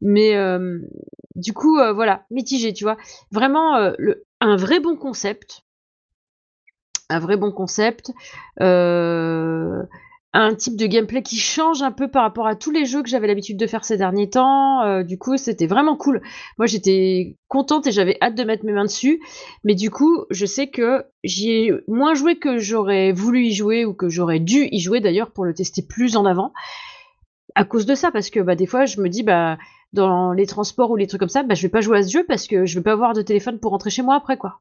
Mais 0.00 0.34
euh, 0.36 0.78
du 1.36 1.52
coup, 1.52 1.78
euh, 1.78 1.92
voilà, 1.92 2.24
mitigé, 2.30 2.72
tu 2.72 2.84
vois. 2.84 2.96
Vraiment, 3.30 3.76
euh, 3.76 3.92
le, 3.98 4.24
un 4.40 4.56
vrai 4.56 4.80
bon 4.80 4.96
concept. 4.96 5.62
Un 7.10 7.18
vrai 7.18 7.36
bon 7.36 7.50
concept. 7.50 8.12
Euh, 8.60 9.82
un 10.32 10.54
type 10.54 10.76
de 10.76 10.86
gameplay 10.86 11.22
qui 11.22 11.36
change 11.36 11.82
un 11.82 11.90
peu 11.90 12.06
par 12.06 12.22
rapport 12.22 12.46
à 12.46 12.54
tous 12.54 12.70
les 12.70 12.84
jeux 12.84 13.02
que 13.02 13.08
j'avais 13.08 13.26
l'habitude 13.26 13.56
de 13.56 13.66
faire 13.66 13.84
ces 13.84 13.96
derniers 13.96 14.30
temps. 14.30 14.82
Euh, 14.84 15.02
du 15.02 15.18
coup, 15.18 15.36
c'était 15.36 15.66
vraiment 15.66 15.96
cool. 15.96 16.22
Moi, 16.56 16.66
j'étais 16.66 17.36
contente 17.48 17.88
et 17.88 17.92
j'avais 17.92 18.16
hâte 18.22 18.36
de 18.36 18.44
mettre 18.44 18.64
mes 18.64 18.72
mains 18.72 18.84
dessus. 18.84 19.20
Mais 19.64 19.74
du 19.74 19.90
coup, 19.90 20.24
je 20.30 20.46
sais 20.46 20.68
que 20.68 21.04
j'y 21.24 21.50
ai 21.50 21.72
moins 21.88 22.14
joué 22.14 22.38
que 22.38 22.58
j'aurais 22.58 23.10
voulu 23.10 23.46
y 23.46 23.52
jouer 23.52 23.84
ou 23.84 23.92
que 23.92 24.08
j'aurais 24.08 24.38
dû 24.38 24.68
y 24.70 24.78
jouer 24.78 25.00
d'ailleurs 25.00 25.32
pour 25.32 25.44
le 25.44 25.52
tester 25.52 25.82
plus 25.82 26.16
en 26.16 26.24
avant. 26.24 26.52
À 27.56 27.64
cause 27.64 27.84
de 27.84 27.96
ça, 27.96 28.12
parce 28.12 28.30
que 28.30 28.38
bah, 28.38 28.54
des 28.54 28.66
fois, 28.66 28.86
je 28.86 29.00
me 29.00 29.08
dis, 29.08 29.24
bah, 29.24 29.58
dans 29.92 30.32
les 30.32 30.46
transports 30.46 30.92
ou 30.92 30.96
les 30.96 31.08
trucs 31.08 31.18
comme 31.18 31.28
ça, 31.28 31.42
bah, 31.42 31.54
je 31.54 31.62
vais 31.62 31.68
pas 31.68 31.80
jouer 31.80 31.98
à 31.98 32.02
ce 32.04 32.12
jeu 32.12 32.24
parce 32.28 32.46
que 32.46 32.66
je 32.66 32.78
vais 32.78 32.84
pas 32.84 32.92
avoir 32.92 33.14
de 33.14 33.22
téléphone 33.22 33.58
pour 33.58 33.72
rentrer 33.72 33.90
chez 33.90 34.02
moi 34.02 34.14
après, 34.14 34.36
quoi. 34.36 34.60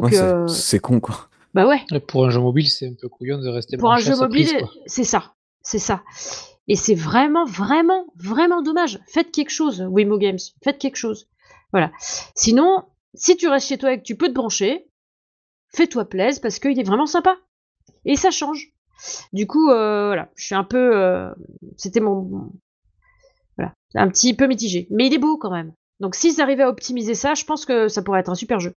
Donc, 0.00 0.12
euh, 0.12 0.46
c'est 0.46 0.78
con, 0.78 1.00
quoi. 1.00 1.28
Bah 1.54 1.66
ouais. 1.66 1.80
Pour 2.08 2.26
un 2.26 2.30
jeu 2.30 2.40
mobile, 2.40 2.68
c'est 2.68 2.86
un 2.86 2.94
peu 3.00 3.08
couillon 3.08 3.38
de 3.38 3.48
rester 3.48 3.76
Pour 3.76 3.92
un 3.92 3.98
jeu 3.98 4.14
mobile, 4.16 4.48
c'est 4.86 5.04
ça. 5.04 5.34
C'est 5.62 5.78
ça. 5.78 6.02
Et 6.68 6.76
c'est 6.76 6.94
vraiment, 6.94 7.44
vraiment, 7.44 8.06
vraiment 8.16 8.62
dommage. 8.62 9.00
Faites 9.08 9.30
quelque 9.30 9.50
chose, 9.50 9.86
Wimo 9.88 10.18
Games. 10.18 10.38
Faites 10.62 10.78
quelque 10.78 10.96
chose. 10.96 11.28
Voilà. 11.72 11.90
Sinon, 12.34 12.84
si 13.14 13.36
tu 13.36 13.48
restes 13.48 13.68
chez 13.68 13.78
toi 13.78 13.92
et 13.92 13.98
que 13.98 14.02
tu 14.02 14.16
peux 14.16 14.28
te 14.28 14.34
brancher, 14.34 14.88
fais-toi 15.74 16.04
plaisir 16.04 16.40
parce 16.42 16.58
qu'il 16.58 16.78
est 16.78 16.86
vraiment 16.86 17.06
sympa. 17.06 17.36
Et 18.04 18.16
ça 18.16 18.30
change. 18.30 18.72
Du 19.32 19.46
coup, 19.46 19.70
euh, 19.70 20.06
voilà, 20.08 20.30
je 20.36 20.44
suis 20.44 20.54
un 20.54 20.64
peu. 20.64 20.96
Euh, 20.96 21.30
c'était 21.76 22.00
mon. 22.00 22.52
Voilà, 23.56 23.72
un 23.94 24.08
petit 24.08 24.34
peu 24.34 24.46
mitigé. 24.46 24.86
Mais 24.90 25.06
il 25.06 25.14
est 25.14 25.18
beau 25.18 25.38
quand 25.38 25.50
même. 25.50 25.72
Donc 26.00 26.14
s'ils 26.14 26.40
arrivaient 26.40 26.64
à 26.64 26.68
optimiser 26.68 27.14
ça, 27.14 27.34
je 27.34 27.44
pense 27.44 27.64
que 27.64 27.88
ça 27.88 28.02
pourrait 28.02 28.20
être 28.20 28.30
un 28.30 28.34
super 28.34 28.60
jeu. 28.60 28.74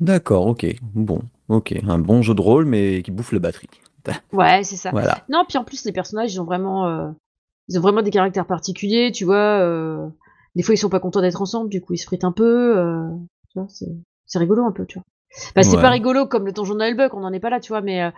D'accord, 0.00 0.46
OK. 0.46 0.66
Bon, 0.94 1.20
OK. 1.48 1.74
Un 1.86 1.98
bon 1.98 2.22
jeu 2.22 2.34
de 2.34 2.40
rôle, 2.40 2.64
mais 2.64 3.02
qui 3.02 3.10
bouffe 3.10 3.32
la 3.32 3.38
batterie. 3.38 3.68
Ouais, 4.32 4.62
c'est 4.64 4.76
ça. 4.76 4.90
Voilà. 4.90 5.24
Non, 5.28 5.44
puis 5.48 5.58
en 5.58 5.64
plus, 5.64 5.84
les 5.84 5.92
personnages, 5.92 6.34
ils 6.34 6.40
ont 6.40 6.44
vraiment, 6.44 6.86
euh, 6.86 7.10
ils 7.68 7.78
ont 7.78 7.82
vraiment 7.82 8.02
des 8.02 8.10
caractères 8.10 8.46
particuliers, 8.46 9.12
tu 9.12 9.24
vois. 9.24 9.60
Euh, 9.60 10.06
des 10.54 10.62
fois, 10.62 10.74
ils 10.74 10.78
sont 10.78 10.90
pas 10.90 11.00
contents 11.00 11.20
d'être 11.20 11.40
ensemble, 11.40 11.70
du 11.70 11.80
coup, 11.80 11.94
ils 11.94 11.98
se 11.98 12.06
fritent 12.06 12.24
un 12.24 12.32
peu. 12.32 12.78
Euh, 12.78 13.08
tu 13.50 13.58
vois, 13.58 13.68
c'est 14.26 14.38
rigolo 14.38 14.64
un 14.64 14.72
peu, 14.72 14.84
tu 14.86 14.98
vois. 14.98 15.04
Bah, 15.54 15.62
c'est 15.62 15.76
pas 15.76 15.90
rigolo 15.90 16.26
comme 16.26 16.46
le 16.46 16.52
donjon 16.52 16.74
de 16.74 16.94
Buck, 16.94 17.14
on 17.14 17.20
n'en 17.20 17.32
est 17.32 17.40
pas 17.40 17.50
là, 17.50 17.60
tu 17.60 17.70
vois, 17.72 17.80
mais 17.80 18.02
euh, 18.02 18.10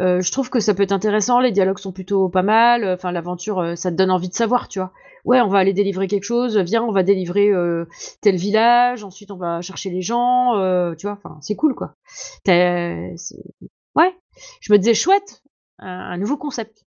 euh, 0.00 0.20
je 0.20 0.32
trouve 0.32 0.48
que 0.48 0.60
ça 0.60 0.74
peut 0.74 0.82
être 0.82 0.92
intéressant, 0.92 1.40
les 1.40 1.52
dialogues 1.52 1.78
sont 1.78 1.92
plutôt 1.92 2.28
pas 2.28 2.42
mal, 2.42 2.84
enfin 2.88 3.12
l'aventure, 3.12 3.58
euh, 3.58 3.76
ça 3.76 3.90
te 3.90 3.96
donne 3.96 4.10
envie 4.10 4.28
de 4.28 4.34
savoir, 4.34 4.68
tu 4.68 4.78
vois. 4.78 4.92
Ouais, 5.24 5.40
on 5.40 5.48
va 5.48 5.58
aller 5.58 5.72
délivrer 5.72 6.08
quelque 6.08 6.24
chose, 6.24 6.58
viens, 6.58 6.82
on 6.82 6.90
va 6.90 7.02
délivrer 7.04 7.52
tel 8.22 8.34
village, 8.34 9.04
ensuite 9.04 9.30
on 9.30 9.36
va 9.36 9.60
chercher 9.60 9.90
les 9.90 10.02
gens, 10.02 10.54
tu 10.98 11.06
vois, 11.06 11.12
enfin 11.12 11.38
c'est 11.40 11.54
cool, 11.54 11.76
quoi. 11.76 11.94
Ouais, 12.48 14.16
je 14.60 14.72
me 14.72 14.78
disais 14.78 14.94
chouette, 14.94 15.42
un, 15.78 16.16
nouveau 16.16 16.36
concept. 16.36 16.84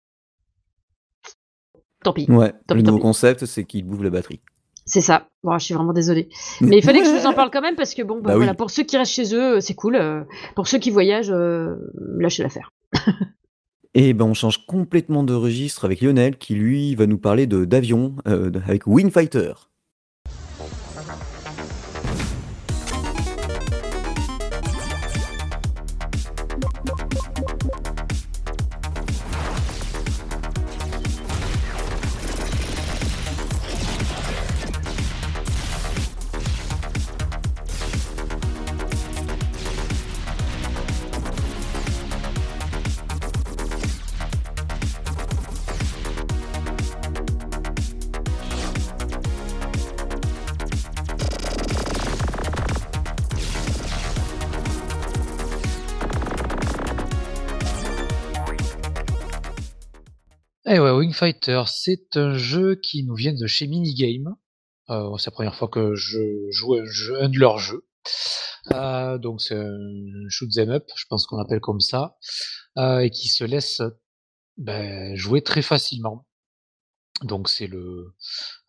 Tant 2.02 2.12
pis. 2.12 2.26
Ouais, 2.28 2.52
le 2.70 2.82
nouveau 2.82 2.98
concept, 2.98 3.46
c'est 3.46 3.64
qu'il 3.64 3.84
bouffe 3.84 4.02
la 4.02 4.10
batterie. 4.10 4.40
C'est 4.86 5.00
ça. 5.00 5.28
Bon, 5.42 5.58
je 5.58 5.64
suis 5.64 5.74
vraiment 5.74 5.92
désolée. 5.92 6.28
Mais 6.60 6.78
il 6.78 6.82
fallait 6.82 7.00
que 7.00 7.06
je 7.06 7.10
vous 7.10 7.26
en 7.26 7.32
parle 7.32 7.50
quand 7.50 7.62
même 7.62 7.76
parce 7.76 7.94
que 7.94 8.02
bon, 8.02 8.16
bah, 8.16 8.30
bah 8.30 8.36
voilà, 8.36 8.54
pour 8.54 8.70
ceux 8.70 8.82
qui 8.82 8.96
restent 8.96 9.12
chez 9.12 9.34
eux, 9.34 9.60
c'est 9.60 9.74
cool. 9.74 9.96
Euh, 9.96 10.22
pour 10.54 10.68
ceux 10.68 10.78
qui 10.78 10.90
voyagent, 10.90 11.30
euh, 11.30 11.76
lâchez 12.18 12.42
l'affaire. 12.42 12.70
Et 13.96 14.12
ben 14.12 14.24
on 14.24 14.34
change 14.34 14.66
complètement 14.66 15.22
de 15.22 15.34
registre 15.34 15.84
avec 15.84 16.00
Lionel 16.00 16.36
qui 16.36 16.54
lui 16.54 16.96
va 16.96 17.06
nous 17.06 17.16
parler 17.16 17.46
de 17.46 17.64
d'avion 17.64 18.16
euh, 18.26 18.50
avec 18.66 18.88
Wingfighter. 18.88 19.52
C'est 61.66 62.16
un 62.16 62.34
jeu 62.34 62.74
qui 62.76 63.04
nous 63.04 63.14
vient 63.14 63.34
de 63.34 63.46
chez 63.46 63.66
Minigame. 63.66 64.34
Euh, 64.90 65.16
c'est 65.16 65.30
la 65.30 65.34
première 65.34 65.54
fois 65.54 65.68
que 65.68 65.94
je 65.94 66.18
joue 66.50 66.74
un 66.74 67.28
de 67.28 67.38
leurs 67.38 67.58
jeux. 67.58 67.86
Euh, 68.72 69.18
donc 69.18 69.40
c'est 69.40 69.56
un 69.56 70.28
shoot 70.28 70.50
them 70.52 70.70
up, 70.70 70.84
je 70.96 71.04
pense 71.08 71.26
qu'on 71.26 71.36
l'appelle 71.36 71.60
comme 71.60 71.80
ça, 71.80 72.16
euh, 72.78 73.00
et 73.00 73.10
qui 73.10 73.28
se 73.28 73.44
laisse 73.44 73.82
ben, 74.56 75.14
jouer 75.16 75.42
très 75.42 75.62
facilement. 75.62 76.26
Donc 77.22 77.48
c'est 77.48 77.68
le, 77.68 78.12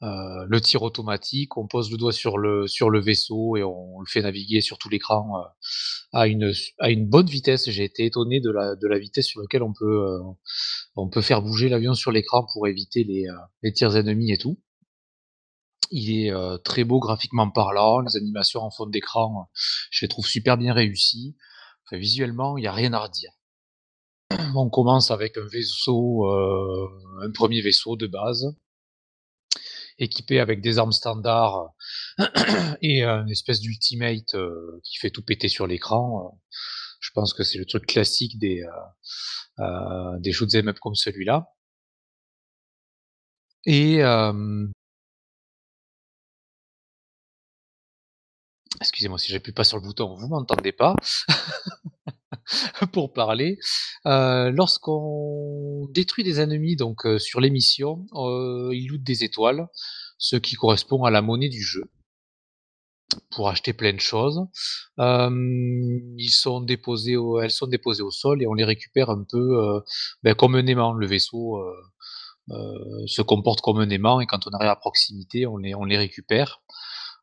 euh, 0.04 0.46
le 0.48 0.62
tir 0.62 0.84
automatique, 0.84 1.58
on 1.58 1.68
pose 1.68 1.92
le 1.92 1.98
doigt 1.98 2.12
sur 2.12 2.38
le, 2.38 2.68
vaisseau 3.00 3.58
et 3.58 3.64
on 3.64 4.00
le 4.00 4.06
fait 4.08 4.22
naviguer 4.22 4.62
sur 4.62 4.78
tout 4.78 4.88
l'écran 4.88 5.42
euh, 5.42 5.44
à, 6.14 6.28
une, 6.28 6.54
bonne 7.08 7.26
vitesse. 7.26 7.70
J'ai 7.70 7.84
été 7.84 8.06
étonné 8.06 8.40
de 8.40 8.52
la, 8.52 9.00
vitesse 9.00 9.26
sur 9.26 9.42
laquelle 9.42 9.64
on 9.64 9.74
peut, 9.74 10.06
euh, 10.06 10.20
on 10.96 11.10
peut 11.10 11.22
faire 11.22 11.42
bouger 11.42 11.70
l'avion 11.70 11.96
sur 11.96 12.12
l'écran 12.12 12.46
pour 12.54 12.68
éviter 12.68 13.04
les, 13.04 13.26
les 13.64 13.74
tirs 13.74 13.96
ennemis 13.96 14.32
et 14.32 14.38
tout. 14.38 14.60
Il 15.92 16.12
est 16.12 16.34
très 16.64 16.84
beau 16.84 17.00
graphiquement 17.00 17.50
parlant, 17.50 18.02
les 18.02 18.16
animations 18.16 18.62
en 18.62 18.72
fond 18.72 18.88
d'écran, 18.88 19.50
je 19.92 20.06
les 20.06 20.10
trouve 20.10 20.26
super 20.26 20.58
bien 20.58 20.74
réussies. 20.74 21.36
visuellement, 21.92 22.58
il 22.58 22.62
n'y 22.62 22.68
a 22.68 22.74
rien 22.74 22.94
à 22.94 23.00
redire. 23.00 23.32
On 24.56 24.70
commence 24.70 25.12
avec 25.12 25.38
un 25.38 25.48
vaisseau, 25.48 26.26
euh, 26.28 26.88
un 27.22 27.32
premier 27.32 27.62
vaisseau 27.62 27.96
de 27.96 28.08
base, 28.08 28.46
équipé 30.00 30.40
avec 30.40 30.62
des 30.62 30.78
armes 30.80 30.92
standards 30.92 31.74
et 32.82 33.04
une 33.04 33.30
espèce 33.30 33.60
d'ultimate 33.62 34.36
euh, 34.36 34.82
qui 34.84 34.98
fait 34.98 35.10
tout 35.12 35.24
péter 35.24 35.48
sur 35.50 35.68
l'écran. 35.68 36.40
Je 37.00 37.12
pense 37.14 37.34
que 37.34 37.44
c'est 37.44 37.58
le 37.60 37.66
truc 37.66 37.86
classique 37.86 38.38
des, 38.40 38.64
euh, 39.60 40.20
des 40.20 40.32
shoot'em 40.32 40.68
up 40.70 40.80
comme 40.80 40.96
celui-là. 40.96 41.48
Et 43.66 44.00
excusez-moi 48.82 49.18
si 49.20 49.32
j'appuie 49.32 49.52
pas 49.54 49.64
sur 49.64 49.78
le 49.78 49.84
bouton, 49.84 50.16
vous 50.16 50.28
m'entendez 50.28 50.72
pas? 50.72 50.96
pour 52.92 53.14
parler. 53.14 53.58
Euh, 54.06 54.52
lorsqu'on 54.52 55.88
détruit 55.92 56.24
des 56.24 56.40
ennemis 56.40 56.76
donc 56.76 57.06
euh, 57.06 57.20
sur 57.20 57.40
l'émission, 57.40 58.06
euh, 58.14 58.70
ils 58.74 58.88
lootent 58.88 59.04
des 59.04 59.24
étoiles, 59.24 59.68
ce 60.18 60.36
qui 60.36 60.56
correspond 60.56 61.04
à 61.04 61.12
la 61.12 61.22
monnaie 61.22 61.50
du 61.50 61.62
jeu 61.62 61.84
pour 63.32 63.50
acheter 63.50 63.72
plein 63.74 63.94
de 63.94 64.00
choses. 64.00 64.42
ils 64.98 66.32
sont 66.32 66.60
déposés 66.60 67.16
elles 67.42 67.52
sont 67.52 67.68
déposées 67.68 68.02
au 68.02 68.12
sol 68.12 68.42
et 68.42 68.48
on 68.48 68.54
les 68.54 68.66
récupère 68.66 69.10
un 69.10 69.24
peu 69.24 69.82
ben, 70.24 70.34
comme 70.36 70.56
un 70.56 70.66
aimant. 70.66 70.94
Le 70.94 71.06
vaisseau 71.06 71.64
se 72.50 73.22
comporte 73.22 73.62
comme 73.62 73.80
un 73.80 73.90
aimant 73.90 74.20
et 74.20 74.26
quand 74.26 74.48
on 74.48 74.50
arrive 74.52 74.70
à 74.70 74.76
proximité, 74.76 75.46
on 75.46 75.58
les, 75.58 75.76
on 75.76 75.86
les 75.86 75.98
récupère. 75.98 76.62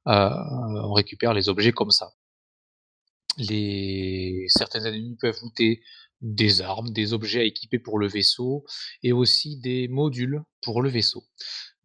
on 0.07 0.93
récupère 0.93 1.35
les 1.35 1.49
objets 1.49 1.73
comme 1.73 1.91
ça 1.91 2.13
les 3.39 4.45
certains 4.49 4.85
ennemis 4.85 5.17
peuvent 5.21 5.39
looter 5.43 5.83
des 6.21 6.61
armes, 6.61 6.93
des 6.93 7.13
objets 7.13 7.41
à 7.41 7.45
équiper 7.45 7.79
pour 7.79 7.99
le 7.99 8.07
vaisseau 8.07 8.65
et 9.03 9.13
aussi 9.13 9.59
des 9.59 9.89
modules 9.89 10.43
pour 10.61 10.81
le 10.83 10.89
vaisseau. 10.89 11.25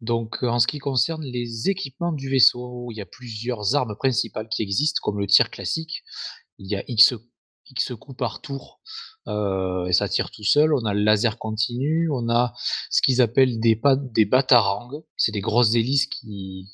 Donc 0.00 0.42
en 0.42 0.60
ce 0.60 0.68
qui 0.68 0.78
concerne 0.78 1.24
les 1.24 1.68
équipements 1.68 2.12
du 2.12 2.30
vaisseau, 2.30 2.88
il 2.92 2.96
y 2.96 3.00
a 3.00 3.06
plusieurs 3.06 3.74
armes 3.74 3.96
principales 3.96 4.48
qui 4.48 4.62
existent 4.62 5.00
comme 5.02 5.18
le 5.18 5.26
tir 5.26 5.50
classique. 5.50 6.04
Il 6.58 6.70
y 6.70 6.76
a 6.76 6.84
X, 6.86 7.14
X 7.70 7.92
coups 7.98 8.16
par 8.16 8.40
tour 8.40 8.80
euh, 9.26 9.86
et 9.86 9.92
ça 9.92 10.08
tire 10.08 10.30
tout 10.30 10.44
seul. 10.44 10.72
On 10.74 10.84
a 10.84 10.94
le 10.94 11.02
laser 11.02 11.38
continu, 11.38 12.08
on 12.10 12.28
a 12.28 12.54
ce 12.90 13.02
qu'ils 13.02 13.20
appellent 13.20 13.60
des, 13.60 13.80
des 14.12 14.24
batarangs, 14.24 15.04
c'est 15.16 15.32
des 15.32 15.40
grosses 15.40 15.74
hélices 15.74 16.06
qui, 16.06 16.68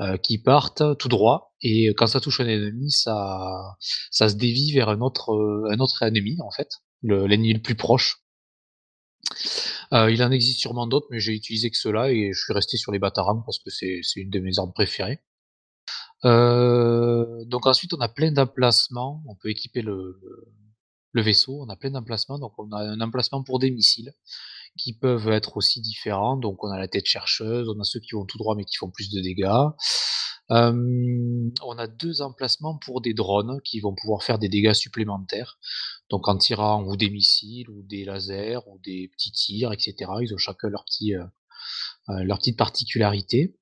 euh, 0.00 0.16
qui 0.16 0.38
partent 0.38 0.82
tout 0.98 1.08
droit 1.08 1.54
et 1.62 1.88
quand 1.96 2.06
ça 2.06 2.20
touche 2.20 2.40
un 2.40 2.46
ennemi, 2.46 2.90
ça, 2.90 3.76
ça 4.10 4.28
se 4.28 4.34
dévie 4.34 4.72
vers 4.72 4.88
un 4.88 5.00
autre, 5.00 5.32
euh, 5.32 5.70
un 5.70 5.78
autre 5.78 6.02
ennemi 6.02 6.36
en 6.40 6.50
fait, 6.50 6.68
l'ennemi 7.02 7.54
le, 7.54 7.60
plus 7.60 7.74
proche. 7.74 8.22
Euh, 9.92 10.10
il 10.10 10.22
en 10.22 10.30
existe 10.30 10.60
sûrement 10.60 10.86
d'autres, 10.86 11.06
mais 11.10 11.20
j'ai 11.20 11.32
utilisé 11.32 11.70
que 11.70 11.76
ceux-là 11.76 12.10
et 12.10 12.32
je 12.32 12.40
suis 12.40 12.52
resté 12.52 12.76
sur 12.76 12.92
les 12.92 12.98
batarangs 12.98 13.42
parce 13.42 13.58
que 13.58 13.70
c'est 13.70 14.02
une 14.16 14.30
de 14.30 14.40
mes 14.40 14.58
armes 14.58 14.72
préférées. 14.72 15.20
Donc 16.22 17.66
ensuite, 17.66 17.92
on 17.94 18.00
a 18.00 18.08
plein 18.08 18.32
d'emplacements. 18.32 19.22
On 19.26 19.34
peut 19.34 19.50
équiper 19.50 19.82
le, 19.82 20.20
vaisseau, 21.14 21.62
on 21.62 21.68
a 21.68 21.76
plein 21.76 21.90
d'emplacements. 21.90 22.38
Donc 22.38 22.52
on 22.58 22.70
a 22.72 22.78
un 22.78 23.00
emplacement 23.00 23.42
pour 23.42 23.58
des 23.58 23.70
missiles 23.70 24.12
qui 24.76 24.92
peuvent 24.92 25.28
être 25.28 25.56
aussi 25.56 25.80
différents. 25.80 26.36
Donc 26.36 26.62
on 26.64 26.70
a 26.70 26.78
la 26.78 26.88
tête 26.88 27.06
chercheuse, 27.06 27.68
on 27.68 27.80
a 27.80 27.84
ceux 27.84 28.00
qui 28.00 28.14
vont 28.14 28.26
tout 28.26 28.38
droit 28.38 28.54
mais 28.56 28.64
qui 28.64 28.76
font 28.76 28.90
plus 28.90 29.10
de 29.10 29.20
dégâts. 29.20 29.70
on 30.48 31.78
a 31.78 31.86
deux 31.86 32.22
emplacements 32.22 32.76
pour 32.78 33.00
des 33.00 33.14
drones 33.14 33.60
qui 33.64 33.80
vont 33.80 33.94
pouvoir 33.94 34.22
faire 34.22 34.38
des 34.38 34.48
dégâts 34.48 34.74
supplémentaires. 34.74 35.58
Donc 36.10 36.28
en 36.28 36.36
tirant 36.36 36.84
ou 36.84 36.96
des 36.96 37.10
missiles 37.10 37.68
ou 37.70 37.82
des 37.82 38.04
lasers 38.04 38.60
ou 38.68 38.78
des 38.84 39.08
petits 39.08 39.32
tirs, 39.32 39.72
etc. 39.72 40.10
Ils 40.22 40.32
ont 40.34 40.38
chacun 40.38 40.68
leur 40.68 40.84
euh, 41.02 41.24
euh, 42.10 42.22
leur 42.24 42.38
petite 42.38 42.56
particularité. 42.56 43.56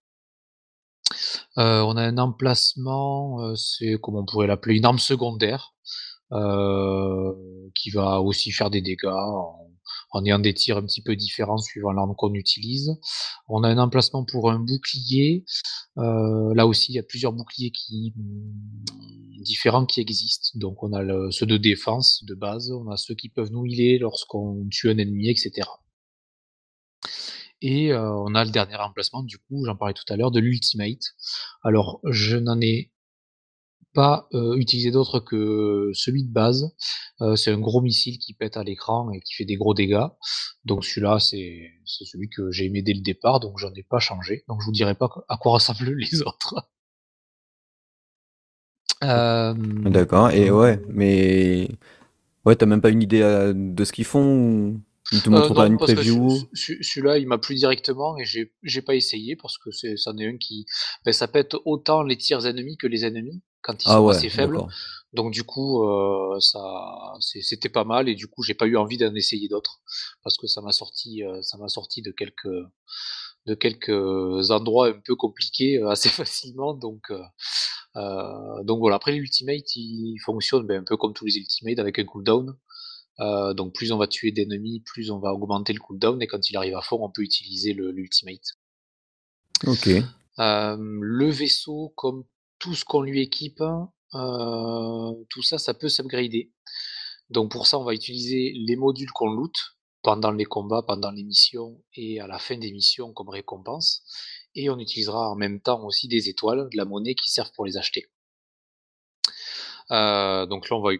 Euh, 1.59 1.83
on 1.83 1.97
a 1.97 2.03
un 2.03 2.19
emplacement, 2.19 3.55
c'est 3.57 3.97
comment 4.01 4.21
on 4.21 4.25
pourrait 4.25 4.47
l'appeler, 4.47 4.77
une 4.77 4.85
arme 4.85 4.99
secondaire, 4.99 5.75
qui 7.75 7.91
va 7.91 8.21
aussi 8.21 8.51
faire 8.51 8.71
des 8.71 8.81
dégâts 8.81 9.07
en, 10.13 10.25
ayant 10.25 10.39
des 10.39 10.55
tirs 10.55 10.79
un 10.79 10.83
petit 10.83 11.03
peu 11.03 11.17
différents 11.17 11.59
suivant 11.59 11.93
l'arme 11.93 12.15
qu'on 12.17 12.35
utilise. 12.35 12.97
On 13.49 13.63
a 13.63 13.69
un 13.69 13.79
emplacement 13.79 14.25
pour 14.25 14.51
un 14.51 14.59
bouclier. 14.59 15.45
là 15.97 16.67
aussi, 16.67 16.93
il 16.93 16.97
y 16.97 16.99
a 16.99 17.05
plusieurs 17.05 17.33
boucliers 17.33 17.71
qui 17.71 18.15
différents 19.45 19.87
qui 19.87 20.01
existent. 20.01 20.59
Donc 20.59 20.83
on 20.83 20.93
a 20.93 21.31
ceux 21.31 21.47
de 21.47 21.57
défense 21.57 22.25
de 22.25 22.35
base, 22.35 22.73
on 22.73 22.91
a 22.91 22.97
ceux 22.97 23.15
qui 23.15 23.29
peuvent 23.29 23.53
nous 23.53 23.65
healer 23.65 23.99
lorsqu'on 23.99 24.67
tue 24.71 24.91
un 24.91 24.99
ennemi, 24.99 25.29
etc. 25.29 25.69
Et 27.61 27.93
euh, 27.93 28.13
on 28.13 28.35
a 28.35 28.45
le 28.45 28.51
dernier 28.51 28.77
emplacement, 28.77 29.23
du 29.23 29.39
coup, 29.39 29.65
j'en 29.65 29.77
parlais 29.77 29.95
tout 29.95 30.11
à 30.13 30.17
l'heure, 30.17 30.31
de 30.31 30.41
l'Ultimate. 30.41 31.15
Alors, 31.63 32.01
je 32.05 32.37
n'en 32.37 32.61
ai 32.61 32.91
pas 33.95 34.29
euh, 34.35 34.57
utilisé 34.57 34.91
d'autre 34.91 35.21
que 35.21 35.91
celui 35.95 36.25
de 36.25 36.33
base. 36.33 36.75
Euh, 37.21 37.37
c'est 37.37 37.53
un 37.53 37.61
gros 37.61 37.81
missile 37.81 38.19
qui 38.19 38.35
pète 38.35 38.57
à 38.57 38.65
l'écran 38.65 39.11
et 39.13 39.21
qui 39.21 39.35
fait 39.35 39.45
des 39.45 39.57
gros 39.57 39.73
dégâts. 39.73 40.07
Donc 40.65 40.85
celui-là, 40.85 41.21
c'est 41.21 41.71
celui 41.85 42.29
que 42.29 42.51
j'ai 42.51 42.67
aimé 42.67 42.83
dès 42.83 42.93
le 42.93 43.03
départ, 43.03 43.39
donc 43.39 43.59
j'en 43.59 43.73
ai 43.73 43.85
pas 43.85 44.01
changé. 44.01 44.45
Donc 44.49 44.61
je 44.61 44.67
vous 44.67 44.73
dirai 44.73 44.95
pas 44.97 45.09
à 45.29 45.37
quoi 45.37 45.53
ressemblent 45.53 45.95
les 45.97 46.23
autres. 46.23 46.57
D'accord, 49.01 50.31
et 50.31 50.51
ouais, 50.51 50.81
mais 50.89 51.69
ouais, 52.47 52.57
t'as 52.57 52.65
même 52.65 52.81
pas 52.81 52.89
une 52.89 53.03
idée 53.03 53.21
de 53.55 53.85
ce 53.85 53.93
qu'ils 53.93 54.07
font 54.07 54.81
ils 55.13 55.23
te 55.23 55.29
montrent 55.29 55.55
pas 55.55 55.67
une 55.67 55.77
preview 55.77 56.31
Celui-là, 56.55 57.19
il 57.19 57.27
m'a 57.27 57.39
plu 57.39 57.55
directement 57.55 58.17
et 58.19 58.25
j'ai 58.25 58.83
pas 58.83 58.95
essayé 58.95 59.37
parce 59.37 59.59
que 59.59 59.71
c'en 59.97 60.17
est 60.19 60.27
un 60.27 60.37
qui. 60.37 60.67
Ben, 61.05 61.13
ça 61.13 61.29
pète 61.29 61.57
autant 61.65 62.03
les 62.03 62.17
tirs 62.17 62.47
ennemis 62.47 62.77
que 62.77 62.87
les 62.87 63.05
ennemis 63.05 63.43
quand 63.61 63.83
ils 63.83 63.89
ah 63.89 63.97
sont 63.97 64.09
assez 64.09 64.29
faibles. 64.29 64.61
Donc 65.13 65.33
du 65.33 65.45
coup, 65.45 65.85
ça, 66.41 66.61
c'était 67.21 67.69
pas 67.69 67.85
mal 67.85 68.09
et 68.09 68.15
du 68.15 68.27
coup, 68.29 68.43
j'ai 68.43 68.55
pas 68.55 68.67
eu 68.67 68.77
envie 68.77 68.97
d'en 68.97 69.15
essayer 69.15 69.49
d'autres 69.49 69.81
parce 70.23 70.37
que 70.37 70.47
ça 70.47 70.61
m'a 70.61 70.73
sorti, 70.73 71.23
ça 71.43 71.59
m'a 71.59 71.69
sorti 71.69 72.03
de 72.03 72.11
quelques, 72.11 72.49
de 73.47 73.55
quelques 73.55 74.51
endroits 74.51 74.89
un 74.89 75.01
peu 75.05 75.17
compliqués 75.17 75.83
assez 75.83 76.09
facilement. 76.11 76.75
Donc, 76.75 77.13
donc 77.95 78.79
voilà. 78.79 78.97
Après 78.97 79.13
l'ultimate, 79.13 79.77
il 79.77 80.19
fonctionne 80.25 80.67
ben, 80.67 80.81
un 80.81 80.85
peu 80.85 80.97
comme 80.97 81.13
tous 81.13 81.27
les 81.27 81.37
ultimates 81.37 81.79
avec 81.79 81.99
un 81.99 82.05
cooldown. 82.05 82.57
Euh, 83.21 83.55
donc 83.55 83.75
plus 83.75 83.93
on 83.93 83.99
va 83.99 84.07
tuer 84.07 84.33
d'ennemis, 84.33 84.81
plus 84.81 85.11
on 85.11 85.19
va 85.19 85.33
augmenter 85.33 85.73
le 85.73 85.81
cooldown, 85.81 86.21
et 86.21 86.27
quand 86.27 86.51
il 86.51 86.57
arrive 86.57 86.77
à 86.77 86.83
fond, 86.83 86.99
on 87.01 87.11
peut 87.11 87.23
utiliser 87.23 87.73
l'ultimate. 87.73 88.59
Ok. 89.67 89.89
Euh, 90.41 90.77
le 90.79 91.31
vaisseau, 91.31 91.93
comme 91.97 92.25
tout 92.59 92.75
ce 92.75 92.85
qu'on 92.85 93.03
lui 93.03 93.21
équipe, 93.21 93.63
euh, 94.15 95.13
tout 95.29 95.43
ça, 95.43 95.59
ça 95.59 95.75
peut 95.75 95.89
s'upgrader. 95.89 96.53
Donc 97.31 97.51
pour 97.51 97.67
ça, 97.67 97.79
on 97.79 97.85
va 97.85 97.95
utiliser 97.95 98.53
les 98.55 98.77
modules 98.77 99.11
qu'on 99.13 99.31
loot 99.31 99.55
pendant 100.03 100.33
les 100.33 100.45
combats, 100.45 100.83
pendant 100.87 101.11
les 101.11 101.25
missions 101.25 101.83
et 101.95 102.21
à 102.21 102.27
la 102.27 102.39
fin 102.39 102.59
des 102.59 102.73
missions 102.73 103.13
comme 103.13 103.31
récompense. 103.31 104.03
Et 104.55 104.69
on 104.71 104.79
utilisera 104.79 105.31
en 105.31 105.37
même 105.37 105.61
temps 105.61 105.85
aussi 105.85 106.09
des 106.09 106.29
étoiles, 106.29 106.69
de 106.71 106.77
la 106.77 106.85
monnaie 106.85 107.15
qui 107.15 107.31
servent 107.31 107.53
pour 107.53 107.65
les 107.65 107.77
acheter. 107.77 108.07
Euh, 109.91 110.47
donc 110.47 110.71
là, 110.71 110.77
on 110.77 110.83
va, 110.83 110.93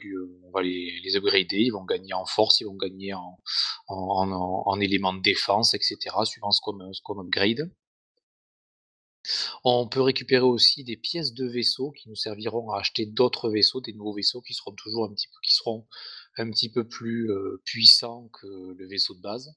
va 0.53 0.63
les, 0.63 1.17
upgrader, 1.17 1.59
ils 1.59 1.71
vont 1.71 1.85
gagner 1.85 2.15
en 2.15 2.27
force, 2.27 2.61
ils 2.61 2.65
vont 2.65 2.77
gagner 2.77 3.15
en, 3.15 3.39
en, 3.89 4.31
en, 4.67 4.81
éléments 4.81 5.15
de 5.15 5.23
défense, 5.23 5.75
etc., 5.75 5.97
suivant 6.25 6.51
ce 6.51 6.61
qu'on 6.61 7.21
upgrade. 7.21 7.71
On 9.65 9.89
peut 9.89 10.03
récupérer 10.03 10.45
aussi 10.45 10.85
des 10.85 10.99
pièces 10.99 11.33
de 11.33 11.47
vaisseaux 11.47 11.93
qui 11.93 12.11
nous 12.11 12.15
serviront 12.15 12.71
à 12.73 12.81
acheter 12.81 13.07
d'autres 13.07 13.49
vaisseaux, 13.49 13.81
des 13.81 13.95
nouveaux 13.95 14.15
vaisseaux 14.15 14.43
qui 14.43 14.53
seront 14.53 14.75
toujours 14.75 15.07
un 15.07 15.15
petit 15.15 15.29
peu, 15.29 15.39
qui 15.43 15.55
seront 15.55 15.87
un 16.37 16.51
petit 16.51 16.71
peu 16.71 16.87
plus 16.87 17.31
euh, 17.31 17.63
puissants 17.65 18.29
que 18.29 18.75
le 18.77 18.87
vaisseau 18.87 19.15
de 19.15 19.23
base 19.23 19.55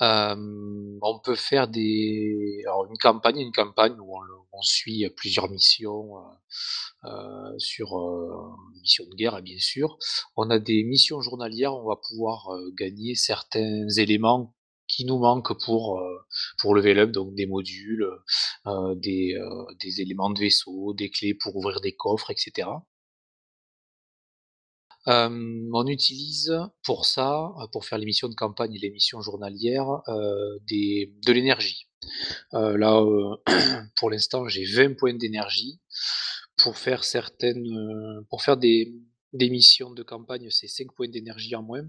on 0.00 1.20
peut 1.24 1.36
faire 1.36 1.68
des 1.68 2.62
alors 2.66 2.86
une 2.86 2.98
campagne 2.98 3.38
une 3.38 3.52
campagne 3.52 3.98
où 4.00 4.16
on 4.56 4.62
suit 4.62 5.08
plusieurs 5.16 5.50
missions, 5.50 6.16
euh, 6.16 7.08
euh, 7.08 7.58
sur, 7.58 7.98
euh, 7.98 8.52
mission 8.80 9.04
de 9.10 9.14
guerre, 9.14 9.42
bien 9.42 9.58
sûr. 9.58 9.98
On 10.36 10.50
a 10.50 10.58
des 10.58 10.84
missions 10.84 11.20
journalières, 11.20 11.74
on 11.74 11.88
va 11.88 11.96
pouvoir, 11.96 12.48
gagner 12.78 13.14
certains 13.14 13.88
éléments 13.96 14.54
qui 14.86 15.04
nous 15.04 15.18
manquent 15.18 15.58
pour, 15.64 16.02
pour 16.58 16.74
level 16.74 16.98
up, 16.98 17.10
donc 17.10 17.34
des 17.34 17.46
modules, 17.46 18.06
des, 18.96 19.36
des 19.80 20.00
éléments 20.00 20.30
de 20.30 20.38
vaisseau, 20.38 20.94
des 20.94 21.10
clés 21.10 21.34
pour 21.34 21.56
ouvrir 21.56 21.80
des 21.80 21.92
coffres 21.94 22.30
etc 22.30 22.68
on 25.06 25.86
utilise 25.86 26.52
pour 26.82 27.06
ça, 27.06 27.50
pour 27.72 27.84
faire 27.84 27.98
les 27.98 28.06
missions 28.06 28.28
de 28.28 28.34
campagne 28.34 28.74
et 28.74 28.78
les 28.78 28.90
missions 28.90 29.20
journalières, 29.20 30.02
des 30.68 31.14
de 31.26 31.32
l'énergie. 31.32 31.88
là, 32.52 33.04
pour 33.96 34.10
l'instant, 34.10 34.48
j'ai 34.48 34.64
20 34.64 34.96
points 34.96 35.14
d'énergie. 35.14 35.80
Pour 36.56 36.78
faire 36.78 37.04
certaines, 37.04 38.24
pour 38.30 38.42
faire 38.42 38.56
des 38.56 38.94
des 39.32 39.50
missions 39.50 39.90
de 39.90 40.02
campagne, 40.04 40.48
c'est 40.50 40.68
5 40.68 40.94
points 40.94 41.08
d'énergie 41.08 41.56
en 41.56 41.62
moins. 41.62 41.82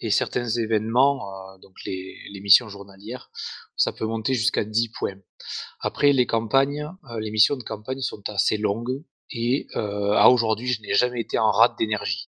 Et 0.00 0.10
certains 0.10 0.46
événements, 0.46 1.58
donc 1.62 1.74
les 1.86 2.18
les 2.30 2.40
missions 2.40 2.68
journalières, 2.68 3.30
ça 3.76 3.92
peut 3.92 4.04
monter 4.04 4.34
jusqu'à 4.34 4.64
10 4.64 4.90
points. 4.90 5.18
Après 5.80 6.12
les 6.12 6.26
campagnes, 6.26 6.86
les 7.20 7.30
missions 7.30 7.56
de 7.56 7.62
campagne 7.62 8.02
sont 8.02 8.28
assez 8.28 8.58
longues 8.58 9.02
et 9.30 9.66
euh, 9.76 10.12
à 10.12 10.28
aujourd'hui, 10.28 10.68
je 10.68 10.80
n'ai 10.82 10.94
jamais 10.94 11.20
été 11.20 11.38
en 11.38 11.50
rate 11.50 11.76
d'énergie. 11.78 12.28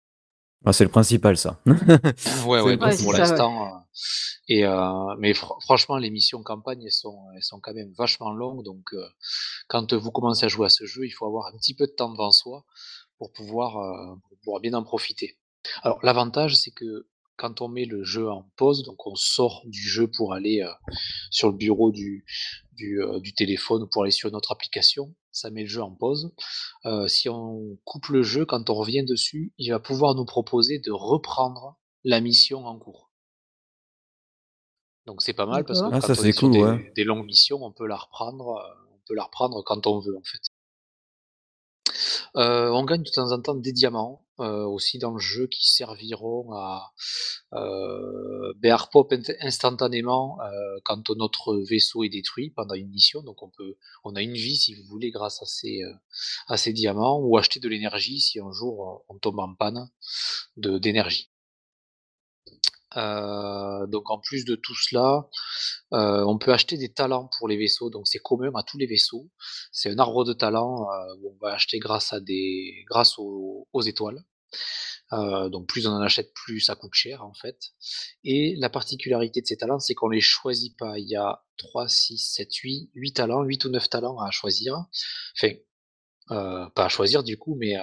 Ah, 0.66 0.74
c'est 0.74 0.84
le 0.84 0.90
principal, 0.90 1.38
ça. 1.38 1.62
ouais, 1.66 2.62
ouais, 2.62 2.78
pour 2.78 3.14
l'instant. 3.14 3.68
Euh, 3.68 3.80
et 4.50 4.66
euh, 4.66 5.16
mais 5.20 5.34
franchement, 5.34 5.98
les 5.98 6.10
missions 6.10 6.42
campagne, 6.42 6.82
elles 6.84 6.92
sont, 6.92 7.20
elles 7.36 7.44
sont 7.44 7.60
quand 7.60 7.74
même 7.74 7.94
vachement 7.98 8.32
longues. 8.32 8.64
Donc, 8.64 8.94
euh, 8.94 9.06
quand 9.68 9.94
vous 9.94 10.12
commencez 10.12 10.46
à 10.46 10.48
jouer 10.48 10.66
à 10.66 10.70
ce 10.70 10.86
jeu, 10.86 11.06
il 11.06 11.12
faut 11.12 11.26
avoir 11.26 11.48
un 11.48 11.58
petit 11.58 11.76
peu 11.76 11.86
de 11.86 11.92
temps 11.92 12.12
devant 12.12 12.32
soi 12.32 12.66
pour 13.18 13.32
pouvoir, 13.34 13.78
euh, 13.78 14.16
pour 14.28 14.38
pouvoir 14.40 14.62
bien 14.62 14.74
en 14.74 14.84
profiter. 14.84 15.38
Alors, 15.84 16.00
l'avantage, 16.04 16.56
c'est 16.56 16.72
que 16.72 17.08
quand 17.38 17.62
on 17.62 17.68
met 17.68 17.86
le 17.86 18.04
jeu 18.04 18.30
en 18.30 18.50
pause, 18.56 18.84
donc 18.84 19.06
on 19.06 19.16
sort 19.16 19.62
du 19.66 19.82
jeu 19.82 20.08
pour 20.08 20.34
aller 20.34 20.62
euh, 20.62 20.72
sur 21.30 21.50
le 21.50 21.56
bureau 21.56 21.92
du, 21.92 22.26
du, 22.74 23.02
euh, 23.02 23.20
du, 23.20 23.34
téléphone 23.34 23.84
ou 23.84 23.88
pour 23.88 24.04
aller 24.04 24.12
sur 24.12 24.32
notre 24.32 24.52
application, 24.52 25.14
ça 25.38 25.50
met 25.50 25.62
le 25.62 25.68
jeu 25.68 25.82
en 25.82 25.94
pause. 25.94 26.34
Euh, 26.86 27.08
si 27.08 27.30
on 27.30 27.78
coupe 27.86 28.08
le 28.08 28.24
jeu, 28.24 28.46
quand 28.46 28.70
on 28.70 28.74
revient 28.74 29.04
dessus, 29.04 29.54
il 29.58 29.70
va 29.70 29.80
pouvoir 29.80 30.16
nous 30.16 30.26
proposer 30.26 30.80
de 30.80 30.92
reprendre 30.92 31.78
la 32.04 32.22
mission 32.22 32.66
en 32.66 32.78
cours. 32.78 33.12
Donc 35.06 35.22
c'est 35.22 35.34
pas 35.34 35.46
mal 35.46 35.64
parce 35.64 35.82
que 35.82 35.86
ah, 35.86 35.92
quand 35.92 36.02
ça, 36.02 36.22
on 36.22 36.26
est 36.26 36.32
sur 36.34 36.50
des, 36.50 36.92
des, 36.96 37.04
longues 37.06 37.26
missions, 37.26 37.64
on 37.64 37.72
peut 37.72 37.88
la 37.88 37.96
reprendre, 37.96 38.62
on 38.92 39.00
peut 39.08 39.16
la 39.16 39.24
reprendre 39.24 39.64
quand 39.64 39.88
on 39.88 40.00
veut 40.00 40.18
en 40.18 40.24
fait. 40.24 40.42
Euh, 42.36 42.70
on 42.70 42.84
gagne 42.84 43.04
de 43.04 43.10
temps 43.10 43.32
en 43.32 43.42
temps 43.42 43.56
des 43.56 43.72
diamants, 43.72 44.27
euh, 44.40 44.66
aussi 44.66 45.00
dans 45.00 45.12
le 45.12 45.20
jeu 45.20 45.48
qui 45.48 45.70
serviront 45.70 46.54
à, 46.54 46.94
euh, 47.54 48.54
ben, 48.58 48.78
instantanément, 49.42 50.38
quand 50.84 51.10
notre 51.12 51.58
vaisseau 51.58 52.04
est 52.04 52.10
détruit 52.10 52.50
pendant 52.52 52.76
une 52.76 52.90
mission. 52.90 53.22
Donc 53.22 53.44
on 53.44 53.50
peut 53.50 53.78
on 54.04 54.16
a 54.16 54.22
une 54.22 54.34
vie 54.34 54.58
si 54.58 54.76
vous 54.76 54.84
voulez 54.84 55.12
grâce 55.12 55.42
à 55.42 55.46
ces, 55.46 55.82
à 56.48 56.58
ces 56.58 56.74
diamants 56.74 57.20
ou 57.20 57.38
acheter 57.38 57.60
de 57.60 57.70
l'énergie 57.70 58.20
si 58.20 58.40
un 58.40 58.52
jour 58.52 59.04
on 59.10 59.18
tombe 59.18 59.40
en 59.40 59.54
panne 59.54 59.90
d'énergie. 60.58 61.30
Euh, 62.98 63.86
donc 63.88 64.10
en 64.10 64.20
plus 64.20 64.44
de 64.46 64.56
tout 64.56 64.76
cela, 64.76 65.28
euh, 65.94 66.24
on 66.26 66.38
peut 66.38 66.52
acheter 66.52 66.78
des 66.78 66.92
talents 66.92 67.30
pour 67.38 67.48
les 67.48 67.58
vaisseaux, 67.58 67.90
donc 67.90 68.08
c'est 68.08 68.20
commun 68.20 68.52
à 68.56 68.64
tous 68.64 68.78
les 68.78 68.88
vaisseaux. 68.88 69.30
C'est 69.72 69.92
un 69.92 70.00
arbre 70.00 70.26
de 70.26 70.34
talents 70.34 70.90
euh, 70.90 71.16
où 71.22 71.36
on 71.36 71.38
va 71.46 71.54
acheter 71.54 71.80
grâce 71.80 72.14
à 72.14 72.20
des 72.20 72.84
grâce 72.88 73.16
aux, 73.18 73.68
étoiles. 73.86 74.24
donc 75.12 75.68
plus 75.68 75.88
on 75.88 75.92
en 75.92 76.02
achète, 76.02 76.34
plus 76.34 76.62
ça 76.62 76.76
coûte 76.76 76.94
cher 76.94 77.24
en 77.24 77.34
fait. 77.34 77.58
Et 78.24 78.56
la 78.58 78.70
particularité 78.70 79.42
de 79.42 79.48
ces 79.48 79.58
talents, 79.58 79.80
c'est 79.80 79.94
qu'on 79.94 80.10
les 80.10 80.22
choisit 80.22 80.76
pas. 80.78 80.98
Il 80.98 81.08
y 81.08 81.16
a 81.16 81.44
3, 81.58 81.88
6, 81.88 82.18
7, 82.18 82.56
8, 82.56 82.92
8 82.96 83.14
talents, 83.14 83.44
8 83.44 83.66
ou 83.66 83.70
9 83.70 83.90
talents 83.90 84.20
à 84.20 84.32
choisir. 84.32 84.86
Enfin, 85.40 85.54
pas 86.30 86.86
à 86.86 86.90
choisir 86.90 87.24
du 87.24 87.38
coup, 87.38 87.56
mais 87.56 87.76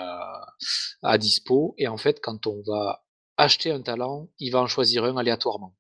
à 1.03 1.19
dispo 1.19 1.75
et 1.79 1.89
en 1.89 1.97
fait, 1.99 2.21
quand 2.21 2.47
on 2.47 2.63
va 2.67 3.04
acheter 3.37 3.71
un 3.71 3.83
talent, 3.83 4.29
il 4.39 4.51
va 4.51 4.61
en 4.61 4.67
choisir 4.67 5.05
un 5.05 5.17
aléatoirement. 5.17 5.77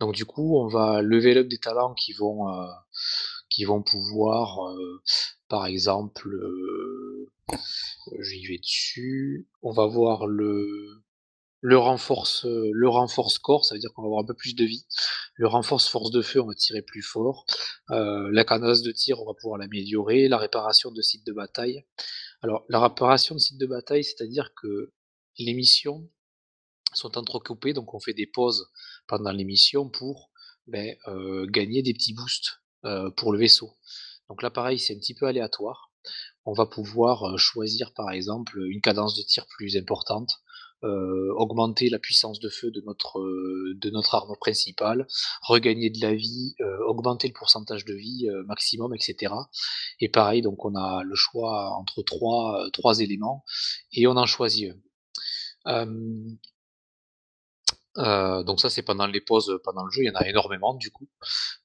Donc 0.00 0.14
du 0.14 0.24
coup, 0.24 0.58
on 0.58 0.68
va 0.68 1.02
lever 1.02 1.36
up 1.36 1.48
des 1.48 1.58
talents 1.58 1.94
qui 1.94 2.12
vont, 2.12 2.46
qui 3.48 3.64
vont 3.64 3.82
pouvoir, 3.82 4.74
par 5.48 5.66
exemple, 5.66 6.28
j'y 8.20 8.46
vais 8.46 8.58
dessus, 8.58 9.48
on 9.62 9.72
va 9.72 9.86
voir 9.86 10.26
le 10.26 11.04
le 11.66 11.78
renforce, 11.78 12.44
le 12.44 12.88
renforce 12.90 13.38
corps, 13.38 13.64
ça 13.64 13.74
veut 13.74 13.80
dire 13.80 13.90
qu'on 13.94 14.02
va 14.02 14.08
avoir 14.08 14.22
un 14.22 14.26
peu 14.26 14.34
plus 14.34 14.54
de 14.54 14.66
vie. 14.66 14.86
Le 15.36 15.48
renforce 15.48 15.88
force 15.88 16.10
de 16.10 16.20
feu, 16.20 16.42
on 16.42 16.46
va 16.46 16.54
tirer 16.54 16.82
plus 16.82 17.00
fort. 17.00 17.46
la 17.88 18.44
cadence 18.44 18.82
de 18.82 18.92
tir, 18.92 19.18
on 19.22 19.24
va 19.24 19.32
pouvoir 19.32 19.58
l'améliorer. 19.58 20.28
La 20.28 20.36
réparation 20.36 20.90
de 20.90 21.00
site 21.00 21.24
de 21.26 21.32
bataille. 21.32 21.86
Alors, 22.42 22.66
la 22.68 22.80
réparation 22.80 23.34
de 23.34 23.40
site 23.40 23.58
de 23.58 23.64
bataille, 23.64 24.04
c'est-à-dire 24.04 24.50
que 24.60 24.92
les 25.38 25.54
missions 25.54 26.06
sont 26.94 27.18
entrecoupées, 27.18 27.72
donc 27.72 27.94
on 27.94 28.00
fait 28.00 28.14
des 28.14 28.26
pauses 28.26 28.70
pendant 29.06 29.32
les 29.32 29.44
missions 29.44 29.88
pour 29.88 30.30
ben, 30.66 30.96
gagner 31.48 31.82
des 31.82 31.92
petits 31.92 32.14
boosts 32.14 32.60
pour 33.16 33.32
le 33.32 33.38
vaisseau. 33.38 33.70
Donc 34.28 34.42
là, 34.42 34.50
pareil, 34.50 34.78
c'est 34.78 34.94
un 34.94 34.98
petit 34.98 35.14
peu 35.14 35.26
aléatoire. 35.26 35.90
On 36.46 36.52
va 36.52 36.66
pouvoir 36.66 37.38
choisir, 37.38 37.92
par 37.92 38.10
exemple, 38.10 38.58
une 38.68 38.80
cadence 38.80 39.14
de 39.16 39.22
tir 39.22 39.46
plus 39.46 39.76
importante, 39.76 40.40
euh, 40.84 41.32
augmenter 41.36 41.88
la 41.88 41.98
puissance 41.98 42.40
de 42.40 42.50
feu 42.50 42.70
de 42.70 42.82
notre, 42.82 43.18
euh, 43.18 43.72
de 43.76 43.88
notre 43.88 44.14
arme 44.16 44.34
principale, 44.38 45.06
regagner 45.40 45.88
de 45.88 45.98
la 46.02 46.14
vie, 46.14 46.54
euh, 46.60 46.76
augmenter 46.86 47.26
le 47.26 47.32
pourcentage 47.32 47.86
de 47.86 47.94
vie 47.94 48.26
maximum, 48.46 48.94
etc. 48.94 49.32
Et 50.00 50.10
pareil, 50.10 50.42
donc 50.42 50.62
on 50.62 50.74
a 50.74 51.02
le 51.02 51.14
choix 51.14 51.70
entre 51.70 52.02
trois 52.02 53.00
éléments 53.00 53.44
et 53.92 54.06
on 54.06 54.16
en 54.16 54.26
choisit 54.26 54.74
un. 55.64 55.86
Donc 57.96 58.60
ça 58.60 58.70
c'est 58.70 58.82
pendant 58.82 59.06
les 59.06 59.20
pauses 59.20 59.60
pendant 59.64 59.84
le 59.84 59.90
jeu, 59.90 60.02
il 60.02 60.06
y 60.06 60.10
en 60.10 60.14
a 60.14 60.28
énormément 60.28 60.74
du 60.74 60.90
coup. 60.90 61.08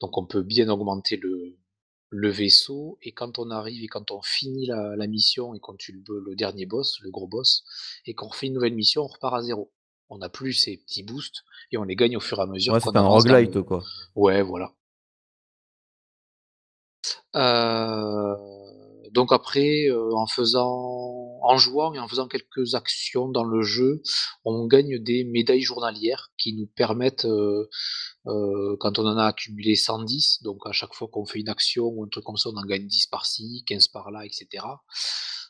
Donc 0.02 0.18
on 0.18 0.26
peut 0.26 0.44
bien 0.44 0.70
augmenter 0.70 1.18
le, 1.18 1.58
le 2.10 2.30
vaisseau, 2.30 2.98
et 3.02 3.12
quand 3.12 3.40
on 3.40 3.52
arrive 3.52 3.84
et 3.84 3.88
quand 3.88 4.12
on 4.12 4.22
finit 4.22 4.66
la, 4.66 5.08
mission 5.08 5.54
et 5.54 5.60
qu'on 5.60 5.76
tue 5.76 6.04
le, 6.08 6.20
le, 6.20 6.36
dernier 6.36 6.66
boss, 6.66 7.00
le 7.02 7.12
gros 7.12 7.28
boss, 7.28 7.64
et 8.06 8.14
qu'on 8.14 8.28
refait 8.28 8.48
une 8.48 8.54
nouvelle 8.54 8.74
mission, 8.74 9.04
on 9.04 9.08
repart 9.08 9.36
à 9.36 9.42
zéro. 9.42 9.72
On 10.10 10.18
n'a 10.18 10.30
plus 10.30 10.54
ces 10.54 10.78
petits 10.78 11.04
boosts 11.04 11.44
et 11.72 11.78
on 11.78 11.84
les 11.84 11.96
gagne 11.96 12.18
au 12.18 12.20
fur 12.20 12.40
et 12.40 12.42
à 12.42 12.48
mesure. 12.48 12.74
Ouais, 12.74 12.80
c'est 12.80 12.96
un 12.96 13.02
roguelite, 13.02 13.62
quoi. 13.62 13.84
Ouais, 14.16 14.42
voilà. 14.42 14.74
Euh, 17.36 18.36
donc 19.12 19.32
après, 19.32 19.86
euh, 19.90 20.12
en 20.16 20.26
faisant, 20.26 21.29
en 21.42 21.58
jouant 21.58 21.94
et 21.94 22.00
en 22.00 22.08
faisant 22.08 22.28
quelques 22.28 22.76
actions 22.76 23.28
dans 23.30 23.44
le 23.44 23.62
jeu, 23.62 24.02
on 24.44 24.68
gagne 24.68 25.00
des 25.00 25.24
médailles 25.24 25.62
journalières 25.62 26.32
qui 26.38 26.54
nous 26.54 26.68
permettent 26.68 27.26
euh, 27.26 27.70
euh, 28.28 28.76
quand 28.80 29.00
on 29.00 29.06
en 29.06 29.18
a 29.18 29.26
accumulé 29.26 29.76
110, 29.76 30.44
donc 30.44 30.60
à 30.66 30.72
chaque 30.72 30.94
fois 30.94 31.08
qu'on 31.12 31.26
fait 31.26 31.40
une 31.40 31.50
action 31.50 31.86
ou 31.86 32.04
un 32.04 32.08
truc 32.08 32.24
comme 32.24 32.38
ça, 32.38 32.50
on 32.50 32.58
en 32.58 32.66
gagne 32.66 32.86
10 32.86 33.08
par-ci, 33.08 33.64
15 33.68 33.88
par-là, 33.90 34.26
etc. 34.26 34.66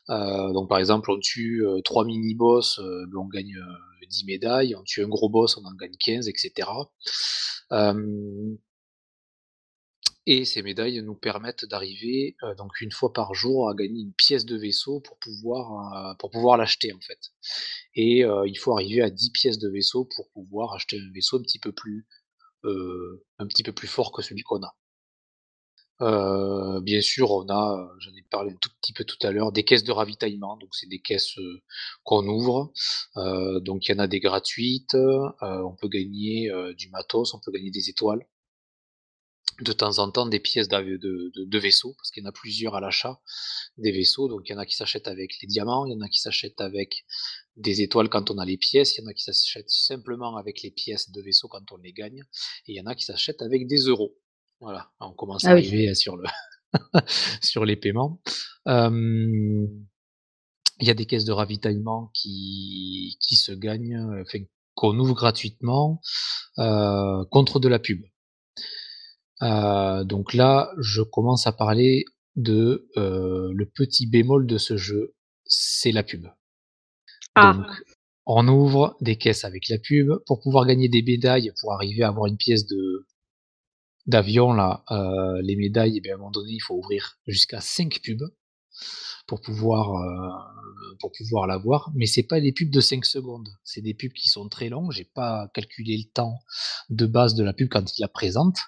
Euh, 0.08 0.52
donc 0.52 0.68
par 0.68 0.78
exemple, 0.78 1.10
on 1.10 1.18
tue 1.18 1.64
3 1.84 2.02
euh, 2.02 2.06
mini-boss, 2.06 2.80
ben, 2.80 3.18
on 3.18 3.26
gagne 3.26 3.56
10 4.08 4.24
médailles, 4.26 4.74
on 4.74 4.82
tue 4.82 5.04
un 5.04 5.08
gros 5.08 5.28
boss, 5.28 5.56
on 5.56 5.64
en 5.64 5.74
gagne 5.74 5.96
15, 5.98 6.28
etc. 6.28 6.68
et 10.32 10.44
ces 10.44 10.62
médailles 10.62 11.02
nous 11.02 11.14
permettent 11.14 11.64
d'arriver 11.64 12.36
donc 12.56 12.80
une 12.80 12.92
fois 12.92 13.12
par 13.12 13.34
jour 13.34 13.68
à 13.68 13.74
gagner 13.74 14.02
une 14.02 14.12
pièce 14.12 14.44
de 14.44 14.56
vaisseau 14.56 15.00
pour 15.00 15.18
pouvoir, 15.18 16.16
pour 16.18 16.30
pouvoir 16.30 16.56
l'acheter 16.56 16.92
en 16.92 17.00
fait. 17.00 17.18
Et 17.94 18.20
il 18.20 18.58
faut 18.58 18.72
arriver 18.72 19.02
à 19.02 19.10
10 19.10 19.30
pièces 19.30 19.58
de 19.58 19.68
vaisseau 19.68 20.08
pour 20.16 20.30
pouvoir 20.30 20.74
acheter 20.74 20.98
un 20.98 21.12
vaisseau 21.12 21.38
un 21.38 21.42
petit 21.42 21.58
peu 21.58 21.72
plus 21.72 22.06
euh, 22.64 23.24
un 23.38 23.46
petit 23.46 23.62
peu 23.62 23.72
plus 23.72 23.88
fort 23.88 24.12
que 24.12 24.22
celui 24.22 24.42
qu'on 24.42 24.62
a. 24.62 24.76
Euh, 26.02 26.80
bien 26.80 27.00
sûr, 27.00 27.30
on 27.30 27.48
a, 27.48 27.90
j'en 28.00 28.10
ai 28.12 28.22
parlé 28.30 28.52
un 28.52 28.56
tout 28.56 28.70
petit 28.80 28.92
peu 28.92 29.04
tout 29.04 29.16
à 29.22 29.30
l'heure, 29.30 29.52
des 29.52 29.64
caisses 29.64 29.84
de 29.84 29.92
ravitaillement. 29.92 30.56
Donc, 30.58 30.70
c'est 30.74 30.88
des 30.88 31.00
caisses 31.00 31.38
euh, 31.38 31.62
qu'on 32.04 32.26
ouvre. 32.26 32.72
donc, 33.62 33.88
il 33.88 33.92
y 33.92 33.94
en 33.94 33.98
a 33.98 34.06
des 34.06 34.20
gratuites. 34.20 34.94
on 34.94 35.76
peut 35.76 35.88
gagner 35.88 36.50
du 36.76 36.90
matos, 36.90 37.34
on 37.34 37.40
peut 37.40 37.52
gagner 37.52 37.70
des 37.70 37.88
étoiles. 37.90 38.26
De 39.60 39.72
temps 39.72 39.98
en 39.98 40.10
temps, 40.10 40.26
des 40.26 40.40
pièces 40.40 40.68
de, 40.68 40.96
de, 40.96 41.32
de 41.44 41.58
vaisseaux, 41.58 41.94
parce 41.98 42.10
qu'il 42.10 42.22
y 42.22 42.26
en 42.26 42.30
a 42.30 42.32
plusieurs 42.32 42.74
à 42.76 42.80
l'achat 42.80 43.20
des 43.76 43.92
vaisseaux. 43.92 44.28
Donc, 44.28 44.48
il 44.48 44.52
y 44.52 44.54
en 44.54 44.58
a 44.58 44.64
qui 44.64 44.74
s'achètent 44.74 45.08
avec 45.08 45.32
les 45.42 45.48
diamants, 45.48 45.84
il 45.86 45.92
y 45.92 45.96
en 45.96 46.00
a 46.00 46.08
qui 46.08 46.20
s'achètent 46.20 46.60
avec 46.60 47.04
des 47.56 47.82
étoiles 47.82 48.08
quand 48.08 48.30
on 48.30 48.38
a 48.38 48.46
les 48.46 48.56
pièces, 48.56 48.96
il 48.96 49.02
y 49.02 49.04
en 49.04 49.08
a 49.08 49.12
qui 49.12 49.22
s'achètent 49.22 49.68
simplement 49.70 50.36
avec 50.36 50.62
les 50.62 50.70
pièces 50.70 51.10
de 51.10 51.20
vaisseau 51.20 51.48
quand 51.48 51.72
on 51.72 51.76
les 51.76 51.92
gagne, 51.92 52.20
et 52.66 52.72
il 52.72 52.76
y 52.76 52.80
en 52.80 52.86
a 52.86 52.94
qui 52.94 53.04
s'achètent 53.04 53.42
avec 53.42 53.66
des 53.66 53.80
euros. 53.80 54.16
Voilà, 54.60 54.90
on 55.00 55.12
commence 55.12 55.44
à 55.44 55.50
ah 55.50 55.52
arriver 55.52 55.94
sur, 55.94 56.16
le 56.16 56.24
sur 57.42 57.64
les 57.64 57.76
paiements. 57.76 58.20
il 58.66 59.66
y 60.80 60.90
a 60.90 60.94
des 60.94 61.06
caisses 61.06 61.24
de 61.24 61.32
ravitaillement 61.32 62.10
qui, 62.14 63.18
qui 63.20 63.36
se 63.36 63.52
gagnent, 63.52 64.22
enfin, 64.22 64.40
qu'on 64.74 64.98
ouvre 64.98 65.14
gratuitement 65.14 66.00
euh, 66.58 67.24
contre 67.30 67.60
de 67.60 67.68
la 67.68 67.78
pub. 67.78 68.02
Euh, 69.42 70.04
donc 70.04 70.34
là, 70.34 70.72
je 70.78 71.02
commence 71.02 71.46
à 71.46 71.52
parler 71.52 72.04
de 72.36 72.88
euh, 72.96 73.50
le 73.54 73.66
petit 73.66 74.06
bémol 74.06 74.46
de 74.46 74.58
ce 74.58 74.76
jeu, 74.76 75.14
c'est 75.44 75.92
la 75.92 76.02
pub. 76.02 76.26
Ah. 77.34 77.54
Donc, 77.54 77.66
on 78.26 78.46
ouvre 78.48 78.96
des 79.00 79.16
caisses 79.16 79.44
avec 79.44 79.68
la 79.68 79.78
pub 79.78 80.12
pour 80.26 80.40
pouvoir 80.40 80.66
gagner 80.66 80.88
des 80.88 81.02
médailles, 81.02 81.52
pour 81.60 81.72
arriver 81.72 82.02
à 82.02 82.08
avoir 82.08 82.26
une 82.26 82.36
pièce 82.36 82.66
de 82.66 83.06
d'avion 84.06 84.52
là. 84.52 84.84
Euh, 84.90 85.40
les 85.42 85.56
médailles, 85.56 85.94
et 85.94 85.98
eh 85.98 86.00
bien, 86.00 86.12
à 86.12 86.14
un 86.16 86.18
moment 86.18 86.30
donné, 86.30 86.52
il 86.52 86.60
faut 86.60 86.74
ouvrir 86.74 87.18
jusqu'à 87.26 87.60
5 87.60 88.00
pubs 88.02 88.30
pour 89.26 89.40
pouvoir 89.40 89.94
euh, 89.96 90.59
pour 90.98 91.12
pouvoir 91.12 91.46
l'avoir. 91.46 91.90
Mais 91.94 92.06
c'est 92.06 92.22
pas 92.22 92.40
des 92.40 92.52
pubs 92.52 92.70
de 92.70 92.80
5 92.80 93.04
secondes, 93.04 93.48
c'est 93.64 93.80
des 93.80 93.94
pubs 93.94 94.12
qui 94.12 94.28
sont 94.28 94.48
très 94.48 94.68
longues. 94.68 94.92
J'ai 94.92 95.04
pas 95.04 95.50
calculé 95.54 95.96
le 95.96 96.10
temps 96.12 96.38
de 96.88 97.06
base 97.06 97.34
de 97.34 97.44
la 97.44 97.52
pub 97.52 97.68
quand 97.68 97.96
il 97.96 98.00
la 98.00 98.08
présente. 98.08 98.58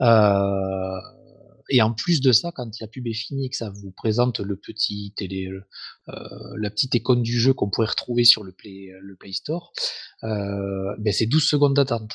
Euh, 0.00 1.00
et 1.70 1.80
en 1.80 1.92
plus 1.92 2.20
de 2.20 2.32
ça, 2.32 2.52
quand 2.52 2.70
la 2.80 2.86
pub 2.86 3.06
est 3.06 3.14
finie, 3.14 3.48
que 3.48 3.56
ça 3.56 3.70
vous 3.70 3.90
présente 3.90 4.40
le 4.40 4.56
petit 4.56 5.14
télé, 5.16 5.48
euh, 5.48 6.12
la 6.58 6.70
petite 6.70 6.94
icône 6.94 7.22
du 7.22 7.38
jeu 7.38 7.54
qu'on 7.54 7.70
pourrait 7.70 7.88
retrouver 7.88 8.24
sur 8.24 8.44
le 8.44 8.52
Play, 8.52 8.90
le 9.00 9.16
Play 9.16 9.32
Store, 9.32 9.72
euh, 10.24 10.94
ben 10.98 11.12
c'est 11.12 11.26
12 11.26 11.42
secondes 11.42 11.74
d'attente 11.74 12.14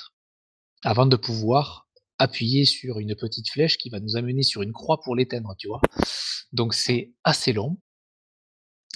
avant 0.83 1.05
de 1.05 1.15
pouvoir 1.15 1.87
appuyer 2.19 2.65
sur 2.65 2.99
une 2.99 3.15
petite 3.15 3.49
flèche 3.49 3.77
qui 3.77 3.89
va 3.89 3.99
nous 3.99 4.17
amener 4.17 4.43
sur 4.43 4.61
une 4.61 4.73
croix 4.73 4.99
pour 5.01 5.15
l'éteindre, 5.15 5.55
tu 5.57 5.67
vois. 5.67 5.81
Donc 6.51 6.73
c'est 6.73 7.13
assez 7.23 7.53
long. 7.53 7.77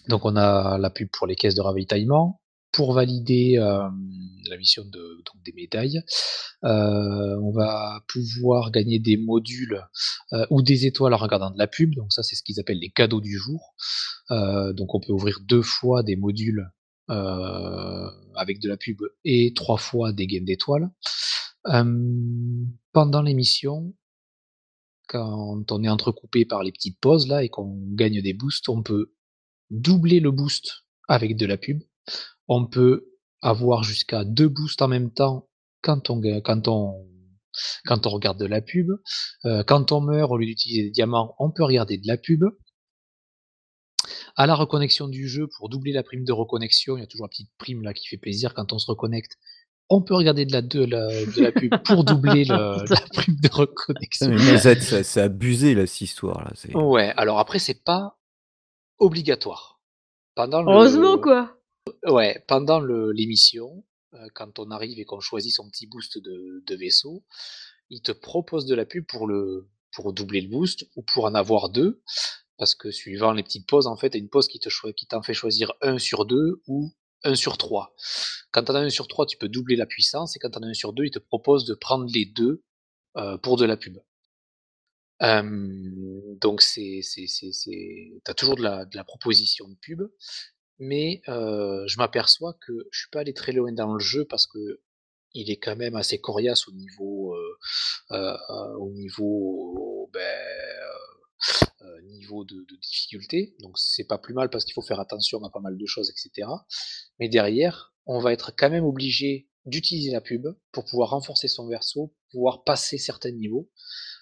Donc 0.07 0.25
on 0.25 0.35
a 0.35 0.77
la 0.77 0.89
pub 0.89 1.09
pour 1.09 1.27
les 1.27 1.35
caisses 1.35 1.55
de 1.55 1.61
ravitaillement, 1.61 2.41
pour 2.71 2.93
valider 2.93 3.55
la 3.57 4.57
mission 4.57 4.83
de, 4.83 4.91
donc 4.91 5.43
des 5.45 5.53
médailles. 5.53 6.01
on 6.63 7.51
va 7.51 8.03
pouvoir 8.07 8.71
gagner 8.71 8.99
des 8.99 9.17
modules 9.17 9.81
ou 10.49 10.61
des 10.61 10.85
étoiles 10.85 11.13
en 11.13 11.17
regardant 11.17 11.51
de 11.51 11.57
la 11.57 11.67
pub. 11.67 11.93
Donc 11.95 12.11
ça, 12.11 12.23
c'est 12.23 12.35
ce 12.35 12.43
qu'ils 12.43 12.59
appellent 12.59 12.79
les 12.79 12.91
cadeaux 12.91 13.21
du 13.21 13.37
jour. 13.37 13.75
donc 14.29 14.95
on 14.95 14.99
peut 14.99 15.13
ouvrir 15.13 15.39
deux 15.47 15.61
fois 15.61 16.03
des 16.03 16.15
modules 16.15 16.67
avec 17.07 18.59
de 18.59 18.69
la 18.69 18.77
pub 18.77 18.97
et 19.23 19.53
trois 19.55 19.77
fois 19.77 20.11
des 20.11 20.27
gains 20.27 20.43
d'étoiles. 20.43 20.89
pendant 21.63 23.21
l'émission, 23.21 23.93
quand 25.07 25.71
on 25.71 25.83
est 25.83 25.89
entrecoupé 25.89 26.45
par 26.45 26.63
les 26.63 26.71
petites 26.71 26.99
pauses 26.99 27.27
là 27.27 27.43
et 27.43 27.49
qu'on 27.49 27.77
gagne 27.93 28.21
des 28.21 28.33
boosts, 28.33 28.67
on 28.69 28.81
peut 28.81 29.13
doubler 29.73 30.19
le 30.19 30.31
boost 30.31 30.85
avec 31.07 31.35
de 31.35 31.45
la 31.45 31.57
pub 31.57 31.81
on 32.47 32.65
peut 32.65 33.09
avoir 33.41 33.83
jusqu'à 33.83 34.23
deux 34.23 34.47
boosts 34.47 34.81
en 34.81 34.87
même 34.87 35.11
temps 35.11 35.49
quand 35.81 36.09
on, 36.09 36.21
quand 36.41 36.67
on, 36.67 37.07
quand 37.85 38.07
on 38.07 38.09
regarde 38.09 38.39
de 38.39 38.45
la 38.45 38.61
pub. 38.61 38.89
Euh, 39.45 39.63
quand 39.63 39.91
on 39.91 40.01
meurt, 40.01 40.31
au 40.31 40.37
lieu 40.37 40.45
d'utiliser 40.45 40.83
des 40.83 40.91
diamants, 40.91 41.35
on 41.39 41.51
peut 41.51 41.63
regarder 41.63 41.97
de 41.97 42.07
la 42.07 42.17
pub. 42.17 42.43
À 44.35 44.47
la 44.47 44.55
reconnexion 44.55 45.07
du 45.07 45.27
jeu, 45.27 45.47
pour 45.57 45.69
doubler 45.69 45.91
la 45.91 46.03
prime 46.03 46.25
de 46.25 46.31
reconnexion, 46.31 46.97
il 46.97 47.01
y 47.01 47.03
a 47.03 47.07
toujours 47.07 47.25
la 47.25 47.29
petite 47.29 47.51
prime 47.57 47.83
là 47.83 47.93
qui 47.93 48.07
fait 48.07 48.17
plaisir 48.17 48.53
quand 48.53 48.73
on 48.73 48.79
se 48.79 48.87
reconnecte. 48.87 49.37
On 49.89 50.01
peut 50.01 50.15
regarder 50.15 50.45
de 50.45 50.53
la, 50.53 50.61
de 50.61 50.85
la, 51.41 51.51
pub 51.51 51.75
pour 51.83 52.03
doubler 52.05 52.45
la 52.45 52.83
prime 53.13 53.35
de 53.35 53.49
reconnexion. 53.51 54.29
Mais 54.29 54.57
c'est 54.57 55.21
abusé 55.21 55.75
là, 55.75 55.85
cette 55.85 56.01
histoire 56.01 56.43
là. 56.43 56.81
Ouais, 56.81 57.13
alors 57.15 57.37
après, 57.37 57.59
c'est 57.59 57.83
pas 57.83 58.17
obligatoire. 58.99 59.81
Pendant 60.35 60.65
Heureusement 60.65 61.17
quoi 61.17 61.57
Ouais, 62.05 62.43
pendant 62.47 62.79
l'émission, 62.81 63.83
euh, 64.13 64.27
quand 64.33 64.59
on 64.59 64.71
arrive 64.71 64.99
et 64.99 65.05
qu'on 65.05 65.19
choisit 65.19 65.53
son 65.53 65.69
petit 65.69 65.87
boost 65.87 66.17
de 66.17 66.75
vaisseau, 66.75 67.23
il 67.89 68.01
te 68.01 68.11
propose 68.11 68.65
de 68.65 68.75
la 68.75 68.85
pub 68.85 69.05
pour 69.05 69.27
le 69.27 69.69
pour 69.93 70.13
doubler 70.13 70.41
le 70.41 70.49
boost 70.49 70.85
ou 70.95 71.03
pour 71.13 71.25
en 71.25 71.35
avoir 71.35 71.69
deux. 71.69 72.01
parce 72.57 72.75
que 72.75 72.91
suivant 72.91 73.33
les 73.33 73.43
petites 73.43 73.67
pauses, 73.67 73.87
en 73.87 73.97
fait, 73.97 74.11
tu 74.11 74.17
une 74.17 74.29
pause 74.29 74.47
qui 74.47 74.59
te 74.59 74.69
qui 74.91 75.05
t'en 75.07 75.21
fait 75.21 75.33
choisir 75.33 75.73
1 75.81 75.97
sur 75.97 76.25
2 76.25 76.61
ou 76.67 76.93
1 77.23 77.35
sur 77.35 77.57
3. 77.57 77.95
Quand 78.51 78.63
tu 78.63 78.71
en 78.71 78.75
as 78.75 78.79
1 78.79 78.89
sur 78.89 79.07
3, 79.07 79.25
tu 79.25 79.37
peux 79.37 79.49
doubler 79.49 79.75
la 79.75 79.85
puissance 79.85 80.35
et 80.35 80.39
quand 80.39 80.49
tu 80.51 80.59
en 80.59 80.63
as 80.63 80.67
1 80.67 80.73
sur 80.73 80.93
2, 80.93 81.05
il 81.05 81.11
te 81.11 81.19
propose 81.19 81.65
de 81.65 81.73
prendre 81.73 82.05
les 82.13 82.25
2 82.25 82.63
euh, 83.17 83.37
pour 83.37 83.57
de 83.57 83.65
la 83.65 83.77
pub. 83.77 83.97
Donc 85.21 86.61
c'est 86.61 86.99
c'est 87.01 87.27
c'est 87.27 87.51
c'est 87.51 88.35
toujours 88.35 88.55
de 88.55 88.63
la 88.63 88.85
de 88.85 88.95
la 88.95 89.03
proposition 89.03 89.67
de 89.67 89.75
pub, 89.81 90.01
mais 90.79 91.21
je 91.27 91.97
m'aperçois 91.97 92.57
que 92.65 92.73
je 92.91 92.99
suis 92.99 93.09
pas 93.11 93.21
allé 93.21 93.33
très 93.33 93.51
loin 93.51 93.71
dans 93.71 93.93
le 93.93 93.99
jeu 93.99 94.25
parce 94.25 94.47
que 94.47 94.81
il 95.35 95.49
est 95.49 95.57
quand 95.57 95.75
même 95.75 95.95
assez 95.95 96.19
coriace 96.19 96.67
au 96.67 96.71
niveau, 96.73 97.35
au 98.09 98.91
niveau, 98.91 100.09
ben, 100.13 100.21
niveau 102.03 102.45
de, 102.45 102.55
de, 102.55 102.75
difficulté. 102.81 103.55
Donc 103.59 103.77
c'est 103.77 104.05
pas 104.05 104.17
plus 104.17 104.33
mal 104.33 104.49
parce 104.49 104.65
qu'il 104.65 104.73
faut 104.73 104.81
faire 104.81 104.99
attention 104.99 105.43
à 105.43 105.49
pas 105.49 105.59
mal 105.59 105.77
de 105.77 105.85
choses, 105.85 106.09
etc. 106.09 106.47
Mais 107.19 107.29
derrière, 107.29 107.93
on 108.05 108.19
va 108.19 108.33
être 108.33 108.53
quand 108.55 108.69
même 108.69 108.85
obligé 108.85 109.49
d'utiliser 109.65 110.11
la 110.11 110.21
pub 110.21 110.47
pour 110.71 110.85
pouvoir 110.85 111.11
renforcer 111.11 111.47
son 111.47 111.67
verso, 111.67 112.13
pouvoir 112.31 112.63
passer 112.63 112.97
certains 112.97 113.31
niveaux, 113.31 113.69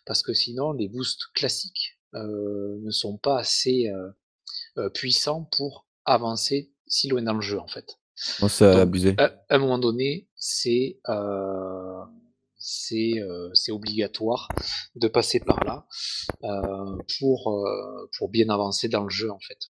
parce 0.06 0.24
que 0.24 0.34
sinon 0.34 0.72
les 0.74 0.88
boosts 0.88 1.28
classiques 1.34 1.98
euh, 2.14 2.78
ne 2.82 2.92
sont 2.92 3.18
pas 3.18 3.40
assez 3.40 3.88
euh, 3.88 4.12
euh, 4.78 4.90
puissants 4.90 5.48
pour 5.56 5.88
avancer 6.06 6.74
si 6.88 7.08
loin 7.08 7.22
dans 7.22 7.34
le 7.34 7.42
jeu 7.42 7.60
en 7.60 7.68
fait. 7.68 7.98
Oh, 8.42 8.50
c'est 8.50 8.66
abusé. 8.66 9.16
À, 9.18 9.32
un 9.50 9.58
moment 9.58 9.80
donné, 9.80 10.28
c'est 10.36 11.00
c'est 12.58 13.72
obligatoire 13.72 14.50
de 14.96 15.08
passer 15.08 15.40
par 15.40 15.64
là 15.64 15.88
pour, 17.18 17.66
pour 18.18 18.30
bien 18.30 18.50
avancer 18.50 18.90
dans 18.90 19.04
le 19.04 19.10
jeu 19.10 19.32
en 19.32 19.40
fait. 19.40 19.71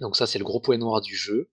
Donc 0.00 0.16
ça, 0.16 0.26
c'est 0.26 0.38
le 0.38 0.44
gros 0.44 0.60
point 0.60 0.78
noir 0.78 1.00
du 1.00 1.16
jeu. 1.16 1.50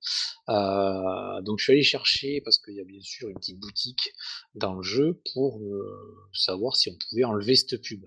Euh, 0.50 1.42
donc 1.42 1.60
je 1.60 1.64
suis 1.64 1.74
allé 1.74 1.84
chercher, 1.84 2.42
parce 2.44 2.58
qu'il 2.58 2.76
y 2.76 2.82
a 2.82 2.84
bien 2.84 3.02
sûr 3.02 3.30
une 3.30 3.36
petite 3.36 3.60
boutique 3.60 4.14
dans 4.56 4.76
le 4.76 4.84
jeu, 4.84 5.22
pour 5.34 5.60
euh, 5.60 6.28
savoir 6.34 6.76
si 6.76 6.90
on 6.90 6.96
pouvait 7.10 7.24
enlever 7.24 7.56
cette 7.56 7.82
pub. 7.82 8.06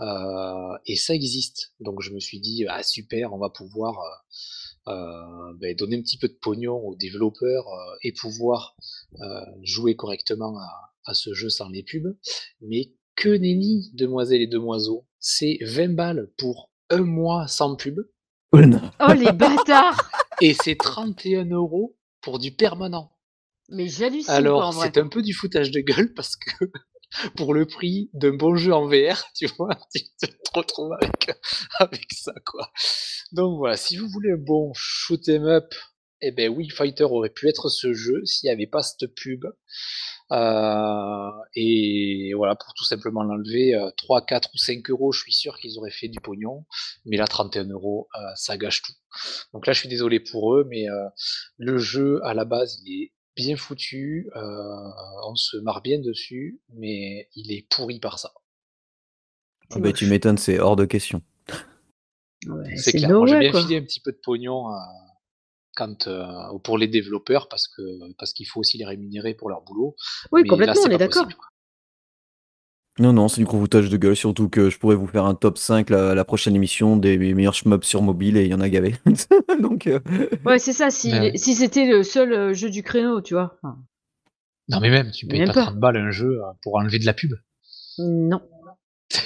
Euh, 0.00 0.78
et 0.86 0.96
ça 0.96 1.14
existe. 1.14 1.72
Donc 1.80 2.00
je 2.02 2.10
me 2.12 2.20
suis 2.20 2.40
dit, 2.40 2.64
ah 2.68 2.82
super, 2.82 3.32
on 3.32 3.38
va 3.38 3.50
pouvoir 3.50 3.96
ben, 4.86 5.74
donner 5.76 5.96
un 5.96 6.02
petit 6.02 6.18
peu 6.18 6.28
de 6.28 6.38
pognon 6.40 6.76
aux 6.76 6.94
développeurs 6.96 7.66
et 8.02 8.12
pouvoir 8.12 8.76
jouer 9.62 9.96
correctement 9.96 10.58
à, 10.58 10.92
à, 11.06 11.14
ce 11.14 11.32
jeu 11.32 11.48
sans 11.48 11.68
les 11.70 11.82
pubs. 11.82 12.16
Mais 12.60 12.92
que 13.16 13.30
nenni, 13.30 13.90
demoiselles 13.94 14.42
et 14.42 14.46
demoiselles, 14.46 15.00
c'est 15.20 15.58
20 15.62 15.94
balles 15.94 16.30
pour 16.36 16.70
un 16.90 17.02
mois 17.02 17.46
sans 17.46 17.76
pub. 17.76 18.00
Oh 19.00 19.12
les 19.12 19.32
bâtards 19.32 20.10
Et 20.40 20.54
c'est 20.54 20.76
31 20.76 21.46
euros 21.46 21.96
pour 22.20 22.38
du 22.38 22.52
permanent. 22.52 23.10
Mais 23.68 23.88
j'hallucine. 23.88 24.30
Alors, 24.30 24.72
c'est 24.74 24.98
un 24.98 25.08
peu 25.08 25.22
du 25.22 25.32
foutage 25.32 25.70
de 25.70 25.80
gueule 25.80 26.12
parce 26.14 26.36
que 26.36 26.70
pour 27.36 27.54
le 27.54 27.66
prix 27.66 28.10
d'un 28.12 28.34
bon 28.34 28.54
jeu 28.54 28.72
en 28.72 28.86
VR, 28.86 29.24
tu 29.34 29.46
vois, 29.58 29.76
tu 29.92 30.02
te 30.20 30.26
retrouves 30.54 30.92
avec, 31.00 31.32
avec 31.80 32.06
ça, 32.12 32.32
quoi. 32.44 32.70
Donc 33.32 33.58
voilà, 33.58 33.76
si 33.76 33.96
vous 33.96 34.08
voulez 34.08 34.32
un 34.32 34.38
bon 34.38 34.72
shoot 34.74 35.28
'em 35.28 35.46
up, 35.46 35.74
eh 36.20 36.30
ben 36.30 36.48
oui, 36.48 36.68
Fighter 36.68 37.04
aurait 37.04 37.30
pu 37.30 37.48
être 37.48 37.68
ce 37.68 37.92
jeu 37.92 38.24
s'il 38.24 38.46
n'y 38.46 38.52
avait 38.52 38.68
pas 38.68 38.82
cette 38.82 39.14
pub. 39.14 39.44
Euh, 40.32 41.30
et 41.54 42.32
voilà, 42.34 42.54
pour 42.56 42.72
tout 42.74 42.84
simplement 42.84 43.22
l'enlever, 43.22 43.78
3, 43.96 44.20
euh, 44.20 44.24
4 44.24 44.50
ou 44.54 44.58
5 44.58 44.90
euros, 44.90 45.12
je 45.12 45.20
suis 45.20 45.32
sûr 45.32 45.58
qu'ils 45.58 45.78
auraient 45.78 45.90
fait 45.90 46.08
du 46.08 46.20
pognon. 46.20 46.64
Mais 47.04 47.16
là, 47.16 47.26
31 47.26 47.68
euros, 47.68 48.08
euh, 48.16 48.20
ça 48.34 48.56
gâche 48.56 48.82
tout. 48.82 48.92
Donc 49.52 49.66
là, 49.66 49.72
je 49.72 49.80
suis 49.80 49.88
désolé 49.88 50.20
pour 50.20 50.54
eux, 50.54 50.66
mais 50.68 50.86
le 51.58 51.78
jeu, 51.78 52.20
à 52.24 52.34
la 52.34 52.44
base, 52.44 52.80
il 52.84 53.04
est 53.04 53.12
bien 53.36 53.56
foutu. 53.56 54.30
on 54.34 55.34
se 55.36 55.56
marre 55.58 55.82
bien 55.82 56.00
dessus, 56.00 56.60
mais 56.74 57.28
il 57.34 57.52
est 57.52 57.68
pourri 57.68 58.00
par 58.00 58.18
ça. 58.18 58.32
Ah 59.70 59.78
bah, 59.78 59.92
tu 59.92 60.06
m'étonnes, 60.06 60.38
c'est 60.38 60.58
hors 60.58 60.76
de 60.76 60.84
question. 60.84 61.22
c'est 62.76 62.92
clair. 62.92 63.10
Moi, 63.10 63.26
j'ai 63.26 63.38
bien 63.38 63.52
filé 63.52 63.76
un 63.78 63.82
petit 63.82 64.00
peu 64.00 64.12
de 64.12 64.20
pognon 64.22 64.66
à 64.68 65.13
quand, 65.74 66.06
euh, 66.06 66.26
pour 66.62 66.78
les 66.78 66.88
développeurs 66.88 67.48
parce 67.48 67.68
que 67.68 67.82
parce 68.18 68.32
qu'il 68.32 68.46
faut 68.46 68.60
aussi 68.60 68.78
les 68.78 68.84
rémunérer 68.84 69.34
pour 69.34 69.48
leur 69.48 69.62
boulot. 69.62 69.96
Oui, 70.32 70.44
complètement, 70.44 70.82
on 70.86 70.90
est 70.90 70.98
d'accord. 70.98 71.28
Non, 73.00 73.12
non, 73.12 73.26
c'est 73.26 73.40
du 73.40 73.44
gros 73.44 73.58
foutage 73.58 73.90
de 73.90 73.96
gueule, 73.96 74.14
surtout 74.14 74.48
que 74.48 74.70
je 74.70 74.78
pourrais 74.78 74.94
vous 74.94 75.08
faire 75.08 75.24
un 75.24 75.34
top 75.34 75.58
5 75.58 75.90
la, 75.90 76.24
prochaine 76.24 76.54
émission 76.54 76.96
des 76.96 77.18
meilleurs 77.34 77.54
shmups 77.54 77.84
sur 77.84 78.02
mobile 78.02 78.36
et 78.36 78.44
il 78.44 78.50
y 78.50 78.54
en 78.54 78.60
a 78.60 78.68
gavé. 78.68 78.94
Donc, 79.60 79.88
euh, 79.88 79.98
Ouais, 80.46 80.60
c'est 80.60 80.72
ça, 80.72 80.90
si, 80.90 81.10
ben 81.10 81.36
si 81.36 81.54
c'était 81.54 81.86
le 81.86 82.04
seul 82.04 82.32
euh, 82.32 82.54
jeu 82.54 82.70
du 82.70 82.84
créneau, 82.84 83.20
tu 83.20 83.34
vois. 83.34 83.58
Non, 84.68 84.78
mais 84.80 84.90
même, 84.90 85.10
tu 85.10 85.26
payes 85.26 85.44
pas 85.44 85.52
30 85.52 85.76
balles 85.76 85.96
un 85.96 86.12
jeu 86.12 86.40
pour 86.62 86.76
enlever 86.76 87.00
de 87.00 87.06
la 87.06 87.14
pub. 87.14 87.34
Non. 87.98 88.40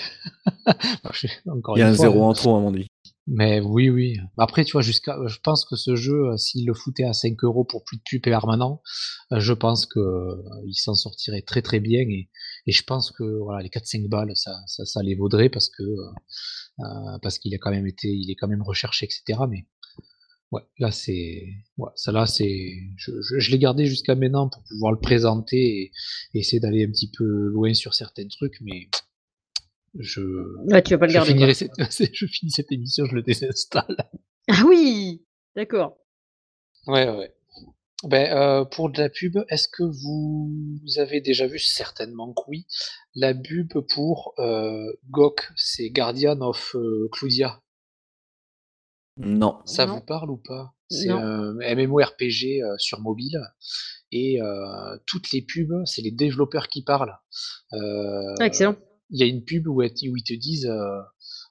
il 1.76 1.78
y 1.78 1.82
a 1.82 1.88
un 1.88 1.92
zéro 1.92 2.22
en 2.22 2.32
trop, 2.32 2.56
à 2.56 2.60
mon 2.60 2.72
avis. 2.72 2.88
Mais 3.30 3.60
oui, 3.60 3.90
oui. 3.90 4.18
Après, 4.38 4.64
tu 4.64 4.72
vois, 4.72 4.80
jusqu'à, 4.80 5.18
je 5.26 5.38
pense 5.40 5.66
que 5.66 5.76
ce 5.76 5.96
jeu, 5.96 6.30
euh, 6.30 6.36
s'il 6.38 6.66
le 6.66 6.72
foutait 6.72 7.04
à 7.04 7.12
5 7.12 7.44
euros 7.44 7.62
pour 7.62 7.84
plus 7.84 7.98
de 7.98 8.02
pub 8.02 8.22
permanent, 8.22 8.80
euh, 9.32 9.40
je 9.40 9.52
pense 9.52 9.84
que 9.84 10.00
euh, 10.00 10.42
il 10.66 10.74
s'en 10.74 10.94
sortirait 10.94 11.42
très 11.42 11.60
très 11.60 11.78
bien 11.78 12.00
et, 12.08 12.30
et 12.66 12.72
je 12.72 12.82
pense 12.84 13.10
que 13.10 13.24
voilà, 13.42 13.62
les 13.62 13.68
4-5 13.68 14.08
balles, 14.08 14.32
ça, 14.34 14.56
ça, 14.66 14.86
ça, 14.86 15.02
les 15.02 15.14
vaudrait 15.14 15.50
parce 15.50 15.68
que 15.68 15.84
parce 17.22 17.38
qu'il 17.38 17.54
a 17.54 17.58
quand 17.58 17.70
même 17.70 17.86
été, 17.86 18.08
il 18.08 18.30
est 18.30 18.34
quand 18.34 18.48
même 18.48 18.62
recherché, 18.62 19.04
etc. 19.04 19.40
Mais 19.50 19.66
ouais, 20.52 20.62
là 20.78 20.90
c'est, 20.90 21.44
ouais, 21.76 21.90
ça 21.96 22.12
là 22.12 22.24
c'est, 22.26 22.76
je, 22.96 23.10
je, 23.20 23.50
l'ai 23.50 23.58
gardé 23.58 23.84
jusqu'à 23.84 24.14
maintenant 24.14 24.48
pour 24.48 24.62
pouvoir 24.62 24.92
le 24.92 25.00
présenter 25.00 25.56
et, 25.58 25.92
et 26.34 26.38
essayer 26.38 26.60
d'aller 26.60 26.86
un 26.86 26.90
petit 26.90 27.10
peu 27.10 27.24
loin 27.24 27.74
sur 27.74 27.94
certains 27.94 28.28
trucs, 28.28 28.58
mais 28.62 28.88
je, 29.94 30.20
tu 30.82 30.94
vas 30.94 30.98
pas 30.98 31.06
le 31.06 31.12
garder. 31.12 31.54
je 32.12 32.26
finis 32.26 32.50
cette 32.50 32.72
émission, 32.72 33.04
je 33.06 33.14
le 33.14 33.22
désinstalle. 33.22 33.96
Ah 34.48 34.62
oui, 34.66 35.22
d'accord. 35.56 35.98
Ouais, 36.86 37.08
ouais. 37.08 37.34
Ben, 38.04 38.32
euh, 38.32 38.64
pour 38.64 38.90
de 38.90 38.98
la 38.98 39.08
pub, 39.08 39.38
est-ce 39.48 39.66
que 39.66 39.82
vous 39.82 40.80
avez 40.98 41.20
déjà 41.20 41.48
vu, 41.48 41.58
certainement 41.58 42.32
que 42.32 42.42
oui, 42.46 42.66
la 43.14 43.34
pub 43.34 43.72
pour 43.92 44.34
euh, 44.38 44.86
GOK, 45.10 45.50
c'est 45.56 45.90
Guardian 45.90 46.40
of 46.40 46.76
euh, 46.76 47.08
Cludia 47.10 47.60
Non. 49.16 49.58
Ça 49.64 49.84
vous 49.84 50.00
parle 50.00 50.30
ou 50.30 50.36
pas? 50.36 50.74
C'est 50.90 51.10
un 51.10 51.54
MMORPG 51.54 52.62
sur 52.78 53.00
mobile 53.00 53.42
et 54.12 54.38
toutes 55.06 55.32
les 55.32 55.42
pubs, 55.42 55.84
c'est 55.84 56.00
les 56.00 56.12
développeurs 56.12 56.68
qui 56.68 56.82
parlent. 56.82 57.18
Ah, 57.72 58.46
excellent 58.46 58.76
il 59.10 59.20
y 59.20 59.22
a 59.22 59.26
une 59.26 59.44
pub 59.44 59.66
où, 59.66 59.82
ils 59.82 59.92
te 59.92 60.34
disent 60.34 60.66
euh, 60.66 61.00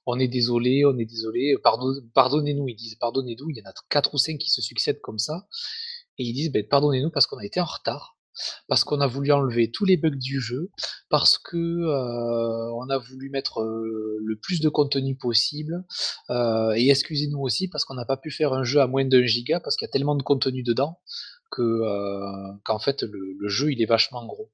on 0.06 0.20
est 0.20 0.28
désolé, 0.28 0.86
on 0.86 0.98
est 0.98 1.06
désolé, 1.06 1.56
pardon, 1.64 1.94
pardonnez-nous. 2.14 2.68
Ils 2.68 2.76
disent 2.76 2.96
pardonnez-nous. 2.96 3.50
Il 3.50 3.58
y 3.58 3.62
en 3.62 3.70
a 3.70 3.74
quatre 3.90 4.14
ou 4.14 4.18
cinq 4.18 4.38
qui 4.38 4.50
se 4.50 4.62
succèdent 4.62 5.02
comme 5.02 5.20
ça. 5.20 5.48
Et 6.18 6.24
ils 6.24 6.34
disent 6.34 6.52
ben, 6.52 6.66
pardonnez-nous 6.68 7.10
parce 7.10 7.28
qu'on 7.28 7.38
a 7.38 7.46
été 7.46 7.60
en 7.60 7.66
retard, 7.66 8.18
parce 8.68 8.84
qu'on 8.84 9.02
a 9.02 9.08
voulu 9.08 9.32
enlever 9.32 9.72
tous 9.72 9.86
les 9.86 9.98
bugs 9.98 10.10
du 10.12 10.40
jeu, 10.40 10.72
parce 11.10 11.38
que 11.38 11.58
euh, 11.58 12.72
on 12.74 12.90
a 12.90 12.98
voulu 12.98 13.30
mettre 13.30 13.62
euh, 13.62 14.18
le 14.24 14.36
plus 14.38 14.62
de 14.62 14.70
contenu 14.70 15.16
possible. 15.16 15.84
et 16.30 16.90
excusez-nous 16.90 17.40
aussi 17.40 17.68
parce 17.68 17.86
qu'on 17.86 17.96
n'a 17.96 18.06
pas 18.06 18.18
pu 18.18 18.32
faire 18.32 18.54
un 18.54 18.64
jeu 18.64 18.82
à 18.82 18.88
moins 18.88 19.06
d'un 19.06 19.26
giga 19.26 19.60
parce 19.60 19.76
qu'il 19.76 19.86
y 19.86 19.90
a 19.90 19.92
tellement 19.92 20.16
de 20.16 20.24
contenu 20.24 20.64
dedans 20.64 21.00
que 21.52 21.82
qu'en 22.66 22.80
fait 22.80 23.04
le 23.04 23.48
jeu 23.48 23.72
il 23.72 23.82
est 23.82 23.86
vachement 23.86 24.26
gros. 24.26 24.52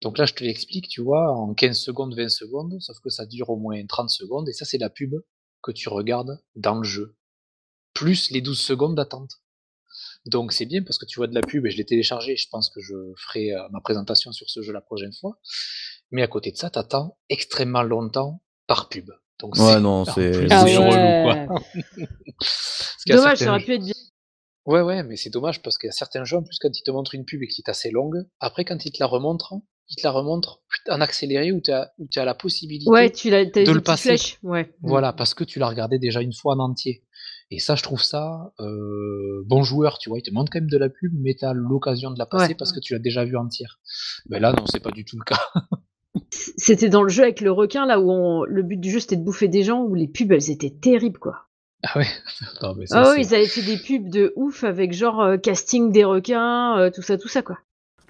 Donc 0.00 0.18
là, 0.18 0.26
je 0.26 0.34
te 0.34 0.44
l'explique, 0.44 0.88
tu 0.88 1.02
vois, 1.02 1.32
en 1.32 1.54
15 1.54 1.76
secondes, 1.78 2.14
20 2.14 2.28
secondes, 2.28 2.76
sauf 2.80 2.98
que 3.00 3.10
ça 3.10 3.26
dure 3.26 3.50
au 3.50 3.56
moins 3.56 3.84
30 3.84 4.10
secondes, 4.10 4.48
et 4.48 4.52
ça, 4.52 4.64
c'est 4.64 4.78
la 4.78 4.90
pub 4.90 5.14
que 5.62 5.72
tu 5.72 5.88
regardes 5.88 6.40
dans 6.54 6.76
le 6.76 6.84
jeu. 6.84 7.16
Plus 7.94 8.30
les 8.30 8.40
12 8.40 8.58
secondes 8.58 8.94
d'attente. 8.94 9.40
Donc 10.26 10.52
c'est 10.52 10.66
bien 10.66 10.82
parce 10.82 10.98
que 10.98 11.06
tu 11.06 11.18
vois 11.18 11.26
de 11.26 11.34
la 11.34 11.40
pub 11.40 11.66
et 11.66 11.70
je 11.70 11.76
l'ai 11.76 11.84
téléchargé, 11.84 12.36
je 12.36 12.48
pense 12.50 12.70
que 12.70 12.80
je 12.80 12.94
ferai 13.16 13.52
euh, 13.52 13.68
ma 13.70 13.80
présentation 13.80 14.30
sur 14.32 14.48
ce 14.50 14.62
jeu 14.62 14.72
la 14.72 14.80
prochaine 14.80 15.12
fois. 15.12 15.38
Mais 16.10 16.22
à 16.22 16.26
côté 16.26 16.50
de 16.50 16.56
ça, 16.56 16.70
t'attends 16.70 17.18
extrêmement 17.28 17.82
longtemps 17.82 18.42
par 18.66 18.88
pub. 18.88 19.10
Donc 19.40 19.56
ouais, 19.56 19.80
non, 19.80 20.04
c'est 20.04 20.30
relou, 20.30 21.46
quoi. 21.46 21.60
Dommage, 23.06 23.38
ça 23.38 23.50
aurait 23.50 23.64
pu 23.64 23.74
être 23.74 23.84
bien. 23.84 23.94
Ouais, 24.66 24.82
ouais, 24.82 25.02
mais 25.02 25.16
c'est 25.16 25.30
dommage 25.30 25.62
parce 25.62 25.78
qu'il 25.78 25.86
y 25.86 25.90
a 25.90 25.92
certains 25.92 26.24
jeux, 26.24 26.36
en 26.36 26.42
plus, 26.42 26.58
quand 26.60 26.68
ils 26.76 26.82
te 26.82 26.90
montrent 26.90 27.14
une 27.14 27.24
pub 27.24 27.42
et 27.42 27.46
qui 27.46 27.62
est 27.62 27.70
assez 27.70 27.90
longue, 27.90 28.26
après, 28.38 28.66
quand 28.66 28.84
ils 28.84 28.92
te 28.92 28.98
la 29.00 29.06
remontrent, 29.06 29.54
il 29.90 29.96
te 29.96 30.02
la 30.04 30.10
remontre 30.10 30.60
en 30.88 31.00
accéléré 31.00 31.52
où 31.52 31.60
tu 31.60 31.70
as, 31.70 31.92
as, 32.16 32.24
la 32.24 32.34
possibilité 32.34 32.90
ouais, 32.90 33.10
tu 33.10 33.30
de 33.30 33.72
le 33.72 33.80
passer. 33.80 34.16
Ouais. 34.42 34.74
Voilà, 34.82 35.12
parce 35.12 35.34
que 35.34 35.44
tu 35.44 35.58
l'as 35.58 35.68
regardé 35.68 35.98
déjà 35.98 36.20
une 36.20 36.32
fois 36.32 36.54
en 36.54 36.58
entier. 36.58 37.04
Et 37.50 37.58
ça, 37.58 37.76
je 37.76 37.82
trouve 37.82 38.02
ça 38.02 38.52
euh, 38.60 39.42
bon 39.46 39.62
joueur, 39.62 39.98
tu 39.98 40.10
vois. 40.10 40.18
Il 40.18 40.22
te 40.22 40.30
montre 40.30 40.52
quand 40.52 40.60
même 40.60 40.68
de 40.68 40.76
la 40.76 40.90
pub, 40.90 41.12
mais 41.18 41.34
tu 41.34 41.46
as 41.46 41.54
l'occasion 41.54 42.10
de 42.10 42.18
la 42.18 42.26
passer 42.26 42.54
parce 42.54 42.72
que 42.72 42.80
tu 42.80 42.92
l'as 42.92 42.98
déjà 42.98 43.24
vu 43.24 43.36
entière. 43.38 43.80
Mais 44.28 44.38
là, 44.38 44.52
non, 44.52 44.66
c'est 44.66 44.82
pas 44.82 44.90
du 44.90 45.04
tout 45.04 45.16
le 45.18 45.24
cas. 45.24 45.40
C'était 46.30 46.88
dans 46.88 47.02
le 47.02 47.08
jeu 47.08 47.22
avec 47.22 47.40
le 47.40 47.50
requin, 47.50 47.86
là 47.86 48.00
où 48.00 48.10
on... 48.10 48.44
le 48.44 48.62
but 48.62 48.78
du 48.78 48.90
jeu 48.90 49.00
c'était 49.00 49.16
de 49.16 49.24
bouffer 49.24 49.48
des 49.48 49.62
gens, 49.62 49.82
où 49.82 49.94
les 49.94 50.08
pubs 50.08 50.32
elles 50.32 50.50
étaient 50.50 50.74
terribles 50.74 51.18
quoi. 51.18 51.46
Ah 51.84 51.98
ouais? 51.98 52.06
Non, 52.62 52.74
mais 52.74 52.86
ça, 52.86 53.02
Ah 53.02 53.10
ouais, 53.10 53.20
ils 53.20 53.34
avaient 53.34 53.46
fait 53.46 53.62
des 53.62 53.78
pubs 53.78 54.10
de 54.10 54.32
ouf 54.36 54.64
avec 54.64 54.92
genre 54.92 55.20
euh, 55.20 55.36
casting 55.36 55.92
des 55.92 56.04
requins, 56.04 56.78
euh, 56.78 56.90
tout 56.90 57.02
ça, 57.02 57.16
tout 57.16 57.28
ça 57.28 57.42
quoi. 57.42 57.58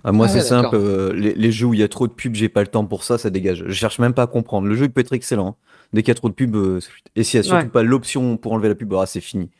Ah, 0.04 0.12
moi, 0.12 0.26
ah 0.26 0.28
c'est 0.28 0.40
simple, 0.40 0.76
euh, 0.76 1.12
les, 1.12 1.52
jeux 1.52 1.66
où 1.66 1.74
il 1.74 1.80
y 1.80 1.82
a 1.82 1.88
trop 1.88 2.06
de 2.06 2.12
pubs, 2.12 2.34
j'ai 2.34 2.48
pas 2.48 2.60
le 2.60 2.68
temps 2.68 2.86
pour 2.86 3.02
ça, 3.02 3.18
ça 3.18 3.30
dégage. 3.30 3.64
Je 3.66 3.72
cherche 3.72 3.98
même 3.98 4.14
pas 4.14 4.22
à 4.22 4.26
comprendre. 4.26 4.68
Le 4.68 4.74
jeu 4.74 4.84
il 4.84 4.90
peut 4.90 5.00
être 5.00 5.12
excellent. 5.12 5.48
Hein. 5.48 5.56
Dès 5.92 6.02
qu'il 6.02 6.08
y 6.08 6.12
a 6.12 6.14
trop 6.14 6.28
de 6.28 6.34
pubs, 6.34 6.80
et 7.16 7.24
s'il 7.24 7.38
y 7.38 7.40
a 7.40 7.42
surtout 7.42 7.68
pas 7.68 7.82
l'option 7.82 8.36
pour 8.36 8.52
enlever 8.52 8.68
la 8.68 8.74
pub, 8.74 8.92
ah, 8.94 9.06
c'est 9.06 9.20
fini. 9.20 9.50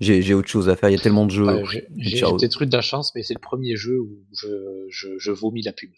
J'ai 0.00 0.34
autre 0.34 0.48
chose 0.48 0.68
à 0.68 0.76
faire, 0.76 0.90
il 0.90 0.96
y 0.96 0.98
a 0.98 1.02
tellement 1.02 1.26
de 1.26 1.32
jeux. 1.32 1.46
j'ai 1.96 2.20
peut-être 2.20 2.62
eu 2.62 2.66
de 2.66 2.76
la 2.76 2.82
chance, 2.82 3.12
mais 3.14 3.22
c'est 3.22 3.34
le 3.34 3.40
premier 3.40 3.74
jeu 3.76 3.98
où 3.98 4.18
je, 4.32 4.46
je, 5.18 5.30
vomis 5.32 5.62
la 5.62 5.72
pub. 5.72 5.90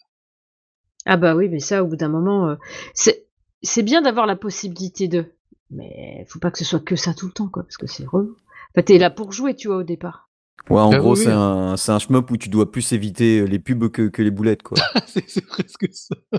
Ah 1.05 1.17
bah 1.17 1.35
oui, 1.35 1.49
mais 1.49 1.59
ça, 1.59 1.83
au 1.83 1.87
bout 1.87 1.95
d'un 1.95 2.09
moment, 2.09 2.55
c'est 2.93 3.27
c'est 3.63 3.83
bien 3.83 4.01
d'avoir 4.01 4.25
la 4.25 4.35
possibilité 4.35 5.07
de. 5.07 5.25
Mais 5.69 6.25
faut 6.27 6.39
pas 6.39 6.51
que 6.51 6.57
ce 6.57 6.65
soit 6.65 6.79
que 6.79 6.95
ça 6.95 7.13
tout 7.13 7.27
le 7.27 7.31
temps, 7.31 7.47
quoi, 7.47 7.63
parce 7.63 7.77
que 7.77 7.87
c'est 7.87 8.05
relou. 8.05 8.35
Enfin, 8.71 8.83
t'es 8.83 8.97
là 8.97 9.09
pour 9.09 9.31
jouer, 9.31 9.55
tu 9.55 9.67
vois, 9.67 9.77
au 9.77 9.83
départ. 9.83 10.29
Ouais, 10.69 10.79
en 10.79 10.91
ah 10.91 10.97
gros, 10.99 11.15
c'est 11.15 11.31
un, 11.31 11.75
un 11.75 11.99
shmup 11.99 12.29
où 12.31 12.37
tu 12.37 12.49
dois 12.49 12.71
plus 12.71 12.93
éviter 12.93 13.45
les 13.47 13.59
pubs 13.59 13.89
que, 13.89 14.07
que 14.07 14.21
les 14.21 14.31
boulettes, 14.31 14.63
quoi. 14.63 14.77
c'est 15.07 15.45
presque 15.45 15.87
ça. 15.91 16.15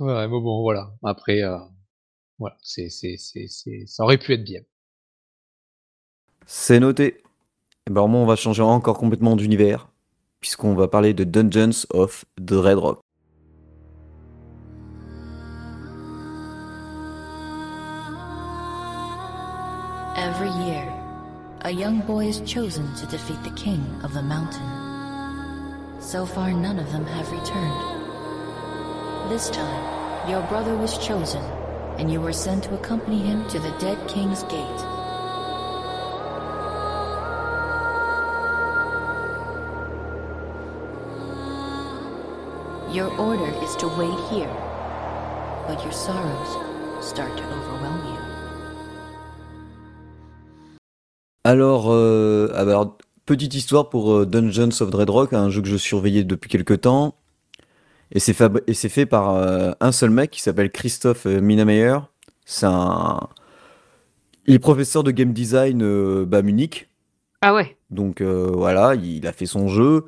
ouais, 0.00 0.28
mais 0.28 0.28
bon, 0.28 0.62
voilà. 0.62 0.92
Après, 1.02 1.42
euh, 1.42 1.58
voilà, 2.38 2.56
c'est, 2.62 2.90
c'est, 2.90 3.16
c'est, 3.18 3.48
ça 3.86 4.04
aurait 4.04 4.18
pu 4.18 4.34
être 4.34 4.44
bien. 4.44 4.60
C'est 6.46 6.80
noté. 6.80 7.22
Et 7.86 7.90
ben, 7.90 8.02
on 8.02 8.26
va 8.26 8.36
changer 8.36 8.62
encore 8.62 8.98
complètement 8.98 9.36
d'univers, 9.36 9.88
puisqu'on 10.40 10.74
va 10.74 10.88
parler 10.88 11.14
de 11.14 11.24
Dungeons 11.24 11.86
of 11.90 12.24
Dreadrock. 12.38 13.00
Every 13.00 13.05
a 21.66 21.70
young 21.70 22.00
boy 22.02 22.24
is 22.24 22.40
chosen 22.42 22.94
to 22.94 23.06
defeat 23.06 23.42
the 23.42 23.50
king 23.50 23.84
of 24.04 24.14
the 24.14 24.22
mountain. 24.22 24.62
So 26.00 26.24
far, 26.24 26.52
none 26.52 26.78
of 26.78 26.92
them 26.92 27.04
have 27.04 27.32
returned. 27.32 27.82
This 29.28 29.50
time, 29.50 30.30
your 30.30 30.42
brother 30.42 30.76
was 30.76 30.96
chosen, 31.04 31.42
and 31.98 32.08
you 32.08 32.20
were 32.20 32.32
sent 32.32 32.62
to 32.64 32.74
accompany 32.76 33.18
him 33.18 33.48
to 33.48 33.58
the 33.58 33.76
dead 33.80 33.98
king's 34.06 34.44
gate. 34.44 34.80
Your 42.94 43.10
order 43.18 43.50
is 43.64 43.74
to 43.74 43.88
wait 43.88 44.20
here, 44.30 44.54
but 45.66 45.82
your 45.82 45.90
sorrows 45.90 47.04
start 47.04 47.36
to 47.36 47.44
overwhelm 47.44 48.06
you. 48.06 48.15
Alors, 51.46 51.92
euh, 51.92 52.48
ah 52.56 52.64
bah 52.64 52.72
alors, 52.72 52.98
petite 53.24 53.54
histoire 53.54 53.88
pour 53.88 54.12
euh, 54.12 54.26
Dungeons 54.26 54.70
of 54.80 54.90
Dreadrock, 54.90 55.32
un 55.32 55.48
jeu 55.48 55.62
que 55.62 55.68
je 55.68 55.76
surveillais 55.76 56.24
depuis 56.24 56.50
quelques 56.50 56.80
temps. 56.80 57.14
Et 58.10 58.18
c'est 58.18 58.34
fait 58.34 59.06
par 59.06 59.30
euh, 59.30 59.70
un 59.78 59.92
seul 59.92 60.10
mec 60.10 60.32
qui 60.32 60.42
s'appelle 60.42 60.72
Christophe 60.72 61.24
Minameyer. 61.24 61.98
C'est 62.46 62.66
un. 62.66 63.28
Il 64.46 64.54
est 64.54 64.58
professeur 64.58 65.04
de 65.04 65.12
game 65.12 65.32
design 65.32 66.24
bah, 66.24 66.42
Munich. 66.42 66.88
Ah 67.42 67.54
ouais. 67.54 67.76
Donc 67.90 68.22
voilà, 68.22 68.96
il 68.96 69.24
a 69.28 69.32
fait 69.32 69.46
son 69.46 69.68
jeu. 69.68 70.06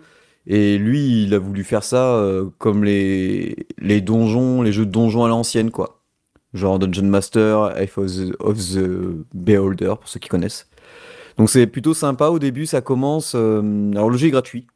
Et 0.48 0.76
lui, 0.76 1.22
il 1.22 1.34
a 1.34 1.38
voulu 1.38 1.62
faire 1.62 1.84
ça 1.84 2.20
comme 2.58 2.82
les, 2.82 3.68
les 3.78 4.00
donjons, 4.00 4.62
les 4.62 4.72
jeux 4.72 4.86
de 4.86 4.90
donjons 4.90 5.24
à 5.24 5.28
l'ancienne, 5.28 5.70
quoi. 5.70 6.02
Genre 6.52 6.80
Dungeon 6.80 7.06
Master, 7.06 7.74
F 7.86 7.98
of 7.98 8.58
the 8.58 9.24
Beholder, 9.34 9.94
pour 10.00 10.08
ceux 10.08 10.18
qui 10.18 10.28
connaissent. 10.28 10.68
Donc 11.38 11.48
c'est 11.48 11.68
plutôt 11.68 11.94
sympa 11.94 12.28
au 12.28 12.40
début, 12.40 12.66
ça 12.66 12.80
commence. 12.80 13.34
Euh, 13.36 13.92
alors 13.92 14.10
le 14.10 14.18
jeu 14.18 14.26
est 14.26 14.32
gratuit. 14.32 14.66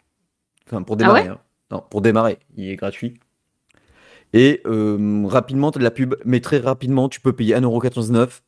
Enfin, 0.67 0.83
pour 0.83 0.95
ah 0.95 0.99
démarrer. 0.99 1.29
Hein. 1.29 1.39
Non, 1.73 1.83
pour 1.91 2.01
démarrer, 2.01 2.39
il 2.57 2.69
est 2.69 2.77
gratuit. 2.77 3.15
Et 4.33 4.63
euh, 4.65 5.25
rapidement, 5.27 5.73
tu 5.73 5.79
as 5.79 5.81
de 5.81 5.85
la 5.85 5.91
pub, 5.91 6.15
mais 6.25 6.41
très 6.41 6.59
rapidement, 6.59 7.09
tu 7.09 7.21
peux 7.21 7.33
payer 7.33 7.55
1,99€ 7.57 8.41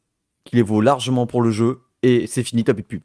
qui 0.44 0.56
les 0.56 0.62
vaut 0.62 0.80
largement 0.80 1.26
pour 1.26 1.42
le 1.42 1.50
jeu, 1.50 1.80
et 2.02 2.26
c'est 2.26 2.42
fini, 2.42 2.64
t'as 2.64 2.72
plus 2.72 2.82
de 2.82 2.88
pub. 2.88 3.02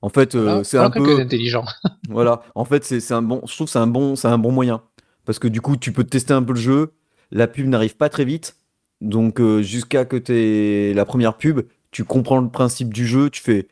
En 0.00 0.08
fait, 0.08 0.34
euh, 0.34 0.64
c'est 0.64 0.78
un 0.78 0.90
peu 0.90 1.20
intelligent. 1.20 1.64
voilà. 2.08 2.42
En 2.54 2.64
fait, 2.64 2.84
c'est 2.84 3.12
un 3.12 3.22
bon. 3.22 3.42
Je 3.46 3.54
trouve 3.54 3.68
c'est 3.68 3.80
un 3.80 3.86
bon, 3.86 4.16
c'est 4.16 4.28
un 4.28 4.38
bon 4.38 4.52
moyen 4.52 4.82
parce 5.26 5.38
que 5.38 5.48
du 5.48 5.60
coup, 5.60 5.76
tu 5.76 5.92
peux 5.92 6.04
tester 6.04 6.32
un 6.32 6.42
peu 6.42 6.54
le 6.54 6.60
jeu. 6.60 6.92
La 7.30 7.48
pub 7.48 7.66
n'arrive 7.66 7.96
pas 7.96 8.08
très 8.08 8.24
vite, 8.24 8.56
donc 9.02 9.42
jusqu'à 9.60 10.06
que 10.06 10.16
tu 10.16 10.32
aies 10.32 10.94
la 10.94 11.04
première 11.04 11.36
pub, 11.36 11.60
tu 11.90 12.04
comprends 12.04 12.40
le 12.40 12.48
principe 12.48 12.94
du 12.94 13.06
jeu. 13.06 13.28
Tu 13.28 13.42
fais, 13.42 13.68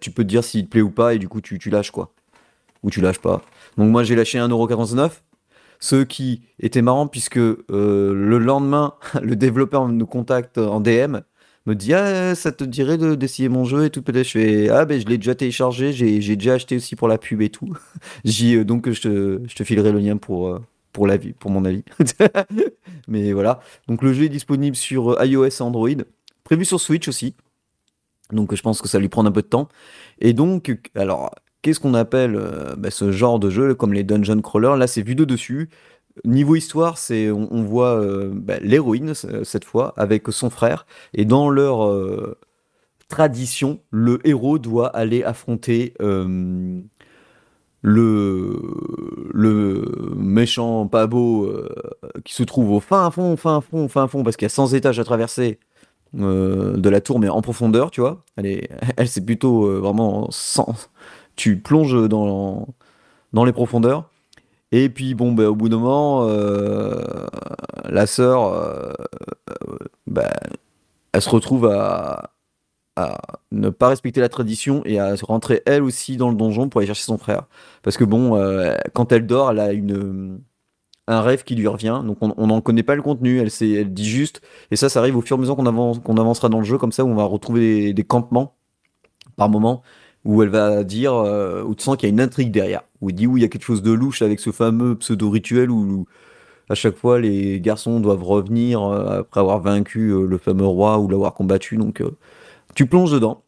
tu 0.00 0.10
peux 0.10 0.22
te 0.22 0.28
dire 0.28 0.44
s'il 0.44 0.64
te 0.64 0.70
plaît 0.70 0.80
ou 0.80 0.90
pas, 0.90 1.14
et 1.14 1.18
du 1.18 1.28
coup, 1.28 1.40
tu, 1.40 1.58
lâches 1.70 1.90
quoi. 1.90 2.12
Ou 2.82 2.90
tu 2.90 3.00
lâches 3.00 3.18
pas. 3.18 3.42
Donc, 3.76 3.90
moi, 3.90 4.04
j'ai 4.04 4.16
lâché 4.16 4.38
1,49€. 4.38 5.10
Ce 5.80 6.02
qui 6.02 6.42
était 6.60 6.82
marrant, 6.82 7.06
puisque 7.06 7.36
euh, 7.36 7.58
le 7.68 8.38
lendemain, 8.38 8.94
le 9.22 9.36
développeur 9.36 9.88
nous 9.88 10.06
contacte 10.06 10.58
en 10.58 10.80
DM, 10.80 11.18
me 11.66 11.74
dit 11.74 11.94
Ah, 11.94 12.34
ça 12.34 12.52
te 12.52 12.64
dirait 12.64 12.98
d'essayer 13.16 13.48
mon 13.48 13.64
jeu 13.64 13.84
et 13.84 13.90
tout? 13.90 14.02
Peut-être 14.02 14.26
je 14.26 14.30
fais 14.30 14.68
Ah, 14.68 14.84
ben 14.84 15.00
je 15.00 15.06
l'ai 15.06 15.18
déjà 15.18 15.34
téléchargé, 15.34 15.92
j'ai 15.92 16.36
déjà 16.36 16.54
acheté 16.54 16.76
aussi 16.76 16.96
pour 16.96 17.08
la 17.08 17.18
pub 17.18 17.40
et 17.42 17.50
tout. 17.50 17.72
Euh, 18.26 18.64
donc 18.64 18.90
je 18.90 19.00
te, 19.00 19.40
je 19.46 19.64
filerai 19.64 19.92
le 19.92 19.98
lien 19.98 20.16
pour, 20.16 20.48
euh, 20.48 20.60
pour, 20.92 21.06
la, 21.06 21.16
pour 21.38 21.50
mon 21.50 21.64
avis. 21.64 21.84
Mais 23.08 23.32
voilà. 23.32 23.60
Donc 23.88 24.02
le 24.02 24.12
jeu 24.12 24.24
est 24.24 24.28
disponible 24.28 24.76
sur 24.76 25.22
iOS 25.24 25.46
et 25.46 25.62
Android. 25.62 25.88
Prévu 26.42 26.64
sur 26.64 26.80
Switch 26.80 27.08
aussi. 27.08 27.34
Donc 28.34 28.54
je 28.54 28.62
pense 28.62 28.82
que 28.82 28.88
ça 28.88 28.98
lui 28.98 29.08
prend 29.08 29.24
un 29.24 29.32
peu 29.32 29.42
de 29.42 29.46
temps. 29.46 29.68
Et 30.20 30.32
donc, 30.32 30.76
alors, 30.94 31.30
qu'est-ce 31.64 31.80
qu'on 31.80 31.94
appelle 31.94 32.36
euh, 32.36 32.76
bah, 32.76 32.90
ce 32.90 33.10
genre 33.10 33.40
de 33.40 33.50
jeu 33.50 33.74
comme 33.74 33.94
les 33.94 34.04
dungeon 34.04 34.40
crawlers? 34.40 34.76
Là, 34.76 34.86
c'est 34.86 35.02
vu 35.02 35.16
de 35.16 35.24
dessus. 35.24 35.70
Niveau 36.24 36.54
histoire, 36.54 36.98
c'est 36.98 37.30
on, 37.32 37.64
voit 37.64 38.00
euh, 38.00 38.30
bah, 38.32 38.58
l'héroïne 38.60 39.14
cette 39.14 39.64
fois 39.64 39.94
avec 39.96 40.28
son 40.28 40.48
frère 40.48 40.86
et 41.12 41.24
dans 41.24 41.50
leur 41.50 41.86
euh, 41.86 42.38
tradition, 43.08 43.80
le 43.90 44.20
héros 44.24 44.60
doit 44.60 44.88
aller 44.88 45.24
affronter 45.24 45.94
le 45.98 46.92
méchant 50.16 50.86
pas 50.86 51.08
beau 51.08 51.52
qui 52.24 52.34
se 52.34 52.44
trouve 52.44 52.70
au 52.70 52.80
fin 52.80 53.10
fond, 53.10 53.36
fin 53.36 53.60
fond, 53.60 53.88
fin 53.88 54.06
fond 54.06 54.22
parce 54.22 54.36
qu'il 54.36 54.46
y 54.46 54.46
a 54.46 54.50
100 54.50 54.74
étages 54.74 55.00
à 55.00 55.04
traverser 55.04 55.58
euh, 56.18 56.76
de 56.76 56.88
la 56.88 57.00
tour, 57.00 57.18
mais 57.18 57.28
en 57.28 57.42
profondeur, 57.42 57.90
tu 57.90 58.00
vois. 58.00 58.24
Elle, 58.36 58.46
est, 58.46 58.68
elle 58.96 59.08
c'est 59.08 59.24
plutôt 59.24 59.66
euh, 59.66 59.78
vraiment 59.80 60.28
sans. 60.30 60.74
Tu 61.36 61.58
plonges 61.58 62.08
dans, 62.08 62.68
dans 63.32 63.44
les 63.44 63.52
profondeurs. 63.52 64.10
Et 64.72 64.88
puis, 64.88 65.14
bon, 65.14 65.32
bah, 65.32 65.50
au 65.50 65.54
bout 65.54 65.68
d'un 65.68 65.78
moment, 65.78 66.26
euh, 66.28 67.02
la 67.88 68.06
sœur, 68.06 68.96
bah, 70.06 70.30
elle 71.12 71.22
se 71.22 71.30
retrouve 71.30 71.66
à, 71.66 72.30
à 72.96 73.18
ne 73.52 73.68
pas 73.70 73.88
respecter 73.88 74.20
la 74.20 74.28
tradition 74.28 74.82
et 74.84 74.98
à 74.98 75.14
rentrer 75.22 75.62
elle 75.66 75.82
aussi 75.82 76.16
dans 76.16 76.28
le 76.28 76.36
donjon 76.36 76.68
pour 76.68 76.80
aller 76.80 76.86
chercher 76.86 77.04
son 77.04 77.18
frère. 77.18 77.44
Parce 77.82 77.96
que 77.96 78.04
bon, 78.04 78.40
quand 78.94 79.12
elle 79.12 79.26
dort, 79.26 79.50
elle 79.50 79.60
a 79.60 79.72
une, 79.72 80.40
un 81.06 81.20
rêve 81.20 81.44
qui 81.44 81.54
lui 81.54 81.66
revient. 81.66 82.02
Donc 82.04 82.18
on 82.20 82.46
n'en 82.46 82.60
connaît 82.60 82.82
pas 82.82 82.94
le 82.94 83.02
contenu. 83.02 83.38
Elle, 83.40 83.50
elle 83.60 83.92
dit 83.92 84.08
juste. 84.08 84.40
Et 84.70 84.76
ça, 84.76 84.88
ça 84.88 85.00
arrive 85.00 85.16
au 85.16 85.20
fur 85.20 85.36
et 85.36 85.38
à 85.38 85.40
mesure 85.40 85.56
qu'on 85.56 85.66
avance, 85.66 86.00
avancera 86.06 86.48
dans 86.48 86.58
le 86.58 86.64
jeu, 86.64 86.78
comme 86.78 86.92
ça, 86.92 87.04
où 87.04 87.08
on 87.08 87.14
va 87.14 87.24
retrouver 87.24 87.92
des, 87.92 88.04
campements 88.04 88.56
par 89.36 89.48
moment 89.48 89.82
où 90.24 90.42
elle 90.42 90.48
va 90.48 90.84
dire, 90.84 91.14
euh, 91.14 91.62
où 91.62 91.74
tu 91.74 91.84
sens 91.84 91.96
qu'il 91.96 92.08
y 92.08 92.12
a 92.12 92.14
une 92.14 92.20
intrigue 92.20 92.50
derrière, 92.50 92.82
où 93.00 93.10
il 93.10 93.14
dit 93.14 93.26
où 93.26 93.36
il 93.36 93.42
y 93.42 93.44
a 93.44 93.48
quelque 93.48 93.64
chose 93.64 93.82
de 93.82 93.92
louche 93.92 94.22
avec 94.22 94.40
ce 94.40 94.52
fameux 94.52 94.96
pseudo-rituel 94.96 95.70
où, 95.70 96.06
à 96.70 96.74
chaque 96.74 96.96
fois 96.96 97.20
les 97.20 97.60
garçons 97.60 98.00
doivent 98.00 98.22
revenir 98.22 98.82
euh, 98.82 99.20
après 99.20 99.40
avoir 99.40 99.60
vaincu 99.60 100.10
euh, 100.10 100.26
le 100.26 100.38
fameux 100.38 100.66
roi 100.66 100.98
ou 100.98 101.08
l'avoir 101.08 101.34
combattu. 101.34 101.76
Donc 101.76 102.02
tu 102.74 102.86
plonges 102.86 103.12
dedans. 103.12 103.42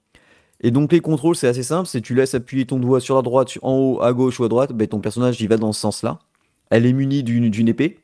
Et 0.60 0.70
donc 0.70 0.92
les 0.92 1.00
contrôles 1.00 1.36
c'est 1.36 1.48
assez 1.48 1.62
simple, 1.62 1.88
c'est 1.88 2.02
tu 2.02 2.14
laisses 2.14 2.34
appuyer 2.34 2.66
ton 2.66 2.78
doigt 2.78 3.00
sur 3.00 3.16
la 3.16 3.22
droite, 3.22 3.58
en 3.62 3.72
haut, 3.72 4.02
à 4.02 4.12
gauche 4.12 4.40
ou 4.40 4.44
à 4.44 4.48
droite, 4.48 4.72
ben, 4.72 4.86
ton 4.86 5.00
personnage 5.00 5.40
il 5.40 5.48
va 5.48 5.56
dans 5.56 5.72
ce 5.72 5.80
sens-là 5.80 6.18
elle 6.70 6.86
est 6.86 6.92
munie 6.92 7.22
d'une 7.22 7.68
épée. 7.68 8.00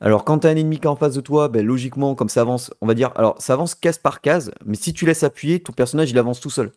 Alors, 0.00 0.24
quand 0.24 0.40
tu 0.40 0.46
as 0.46 0.50
un 0.50 0.56
ennemi 0.56 0.78
qui 0.78 0.84
est 0.84 0.88
en 0.88 0.96
face 0.96 1.14
de 1.14 1.20
toi, 1.20 1.48
ben, 1.48 1.64
logiquement, 1.64 2.14
comme 2.14 2.28
ça 2.28 2.42
avance, 2.42 2.72
on 2.80 2.86
va 2.86 2.94
dire, 2.94 3.12
alors 3.16 3.40
ça 3.40 3.54
avance 3.54 3.74
case 3.74 3.98
par 3.98 4.20
case, 4.20 4.50
mais 4.64 4.76
si 4.76 4.92
tu 4.92 5.06
laisses 5.06 5.22
appuyer, 5.22 5.60
ton 5.60 5.72
personnage 5.72 6.10
il 6.10 6.18
avance 6.18 6.40
tout 6.40 6.50
seul. 6.50 6.72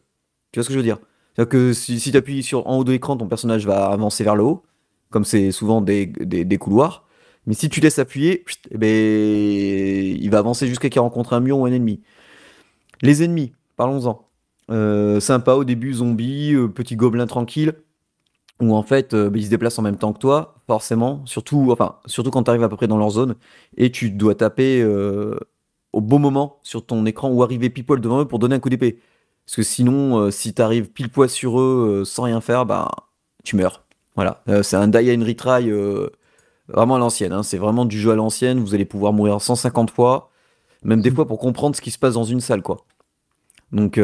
Tu 0.52 0.60
vois 0.60 0.64
ce 0.64 0.70
que 0.70 0.74
je 0.74 0.80
veux 0.80 0.84
dire? 0.84 1.00
C'est-à-dire 1.36 1.50
que 1.50 1.74
si, 1.74 2.00
tu 2.00 2.16
appuies 2.16 2.44
sur 2.44 2.66
en 2.68 2.78
haut 2.78 2.84
de 2.84 2.92
l'écran, 2.92 3.18
ton 3.18 3.28
personnage 3.28 3.66
va 3.66 3.88
avancer 3.88 4.24
vers 4.24 4.36
le 4.36 4.44
haut, 4.44 4.64
comme 5.10 5.26
c'est 5.26 5.52
souvent 5.52 5.82
des, 5.82 6.14
couloirs. 6.60 7.08
Mais 7.46 7.54
si 7.54 7.70
tu 7.70 7.82
laisses 7.82 8.00
appuyer, 8.00 8.46
eh 8.72 8.78
ben, 8.78 8.88
il 8.88 10.30
va 10.30 10.40
avancer 10.40 10.68
jusqu'à 10.68 10.90
qu'il 10.90 11.02
rencontre 11.02 11.34
un 11.34 11.40
mur 11.40 11.58
ou 11.58 11.66
un 11.66 11.72
ennemi. 11.72 12.02
Les 13.02 13.24
ennemis, 13.24 13.54
parlons-en. 13.76 14.28
Euh, 14.72 15.20
sympa 15.20 15.54
au 15.54 15.64
début, 15.64 15.94
zombie, 15.94 16.54
euh, 16.54 16.68
petit 16.68 16.96
gobelin 16.96 17.26
tranquille. 17.26 17.74
Où 18.60 18.76
en 18.76 18.84
fait, 18.84 19.14
euh, 19.14 19.30
bah, 19.30 19.38
ils 19.38 19.46
se 19.46 19.50
déplacent 19.50 19.80
en 19.80 19.82
même 19.82 19.98
temps 19.98 20.14
que 20.14 20.20
toi, 20.20 20.56
forcément, 20.68 21.26
surtout, 21.26 21.70
enfin, 21.72 21.98
surtout 22.06 22.32
quand 22.32 22.44
tu 22.44 22.50
arrives 22.50 22.64
à 22.64 22.70
peu 22.70 22.76
près 22.76 22.88
dans 22.88 22.98
leur 22.98 23.12
zone, 23.12 23.36
et 23.78 23.92
tu 23.92 24.12
dois 24.12 24.36
taper 24.36 24.82
euh, 24.82 25.38
au 25.94 26.02
bon 26.02 26.20
moment 26.20 26.60
sur 26.64 26.86
ton 26.86 27.06
écran 27.06 27.30
ou 27.30 27.44
arriver 27.44 27.70
pile 27.70 27.86
poil 27.86 28.02
devant 28.02 28.22
eux 28.22 28.28
pour 28.28 28.40
donner 28.40 28.56
un 28.56 28.60
coup 28.60 28.70
d'épée. 28.70 29.00
Parce 29.46 29.56
que 29.56 29.64
sinon, 29.64 30.20
euh, 30.20 30.32
si 30.32 30.54
tu 30.54 30.62
arrives 30.62 30.90
pile 30.90 31.10
poil 31.10 31.30
sur 31.30 31.60
eux 31.60 32.04
sans 32.06 32.24
rien 32.24 32.42
faire, 32.42 32.66
bah, 32.66 32.90
tu 33.44 33.56
meurs. 33.56 33.84
Voilà, 34.16 34.44
c'est 34.64 34.76
un 34.76 34.90
die 34.90 35.16
and 35.16 35.24
retry 35.26 35.72
vraiment 36.68 36.96
à 36.96 37.00
l'ancienne. 37.00 37.32
Hein. 37.32 37.42
C'est 37.42 37.58
vraiment 37.58 37.86
du 37.86 37.98
jeu 37.98 38.12
à 38.12 38.16
l'ancienne. 38.16 38.60
Vous 38.60 38.76
allez 38.76 38.84
pouvoir 38.84 39.14
mourir 39.14 39.40
150 39.40 39.92
fois, 39.92 40.30
même 40.84 41.02
des 41.02 41.10
mmh. 41.10 41.16
fois 41.16 41.26
pour 41.26 41.40
comprendre 41.40 41.74
ce 41.74 41.82
qui 41.82 41.90
se 41.90 41.98
passe 41.98 42.16
dans 42.16 42.26
une 42.26 42.42
salle, 42.42 42.62
quoi. 42.62 42.86
Donc, 43.72 43.98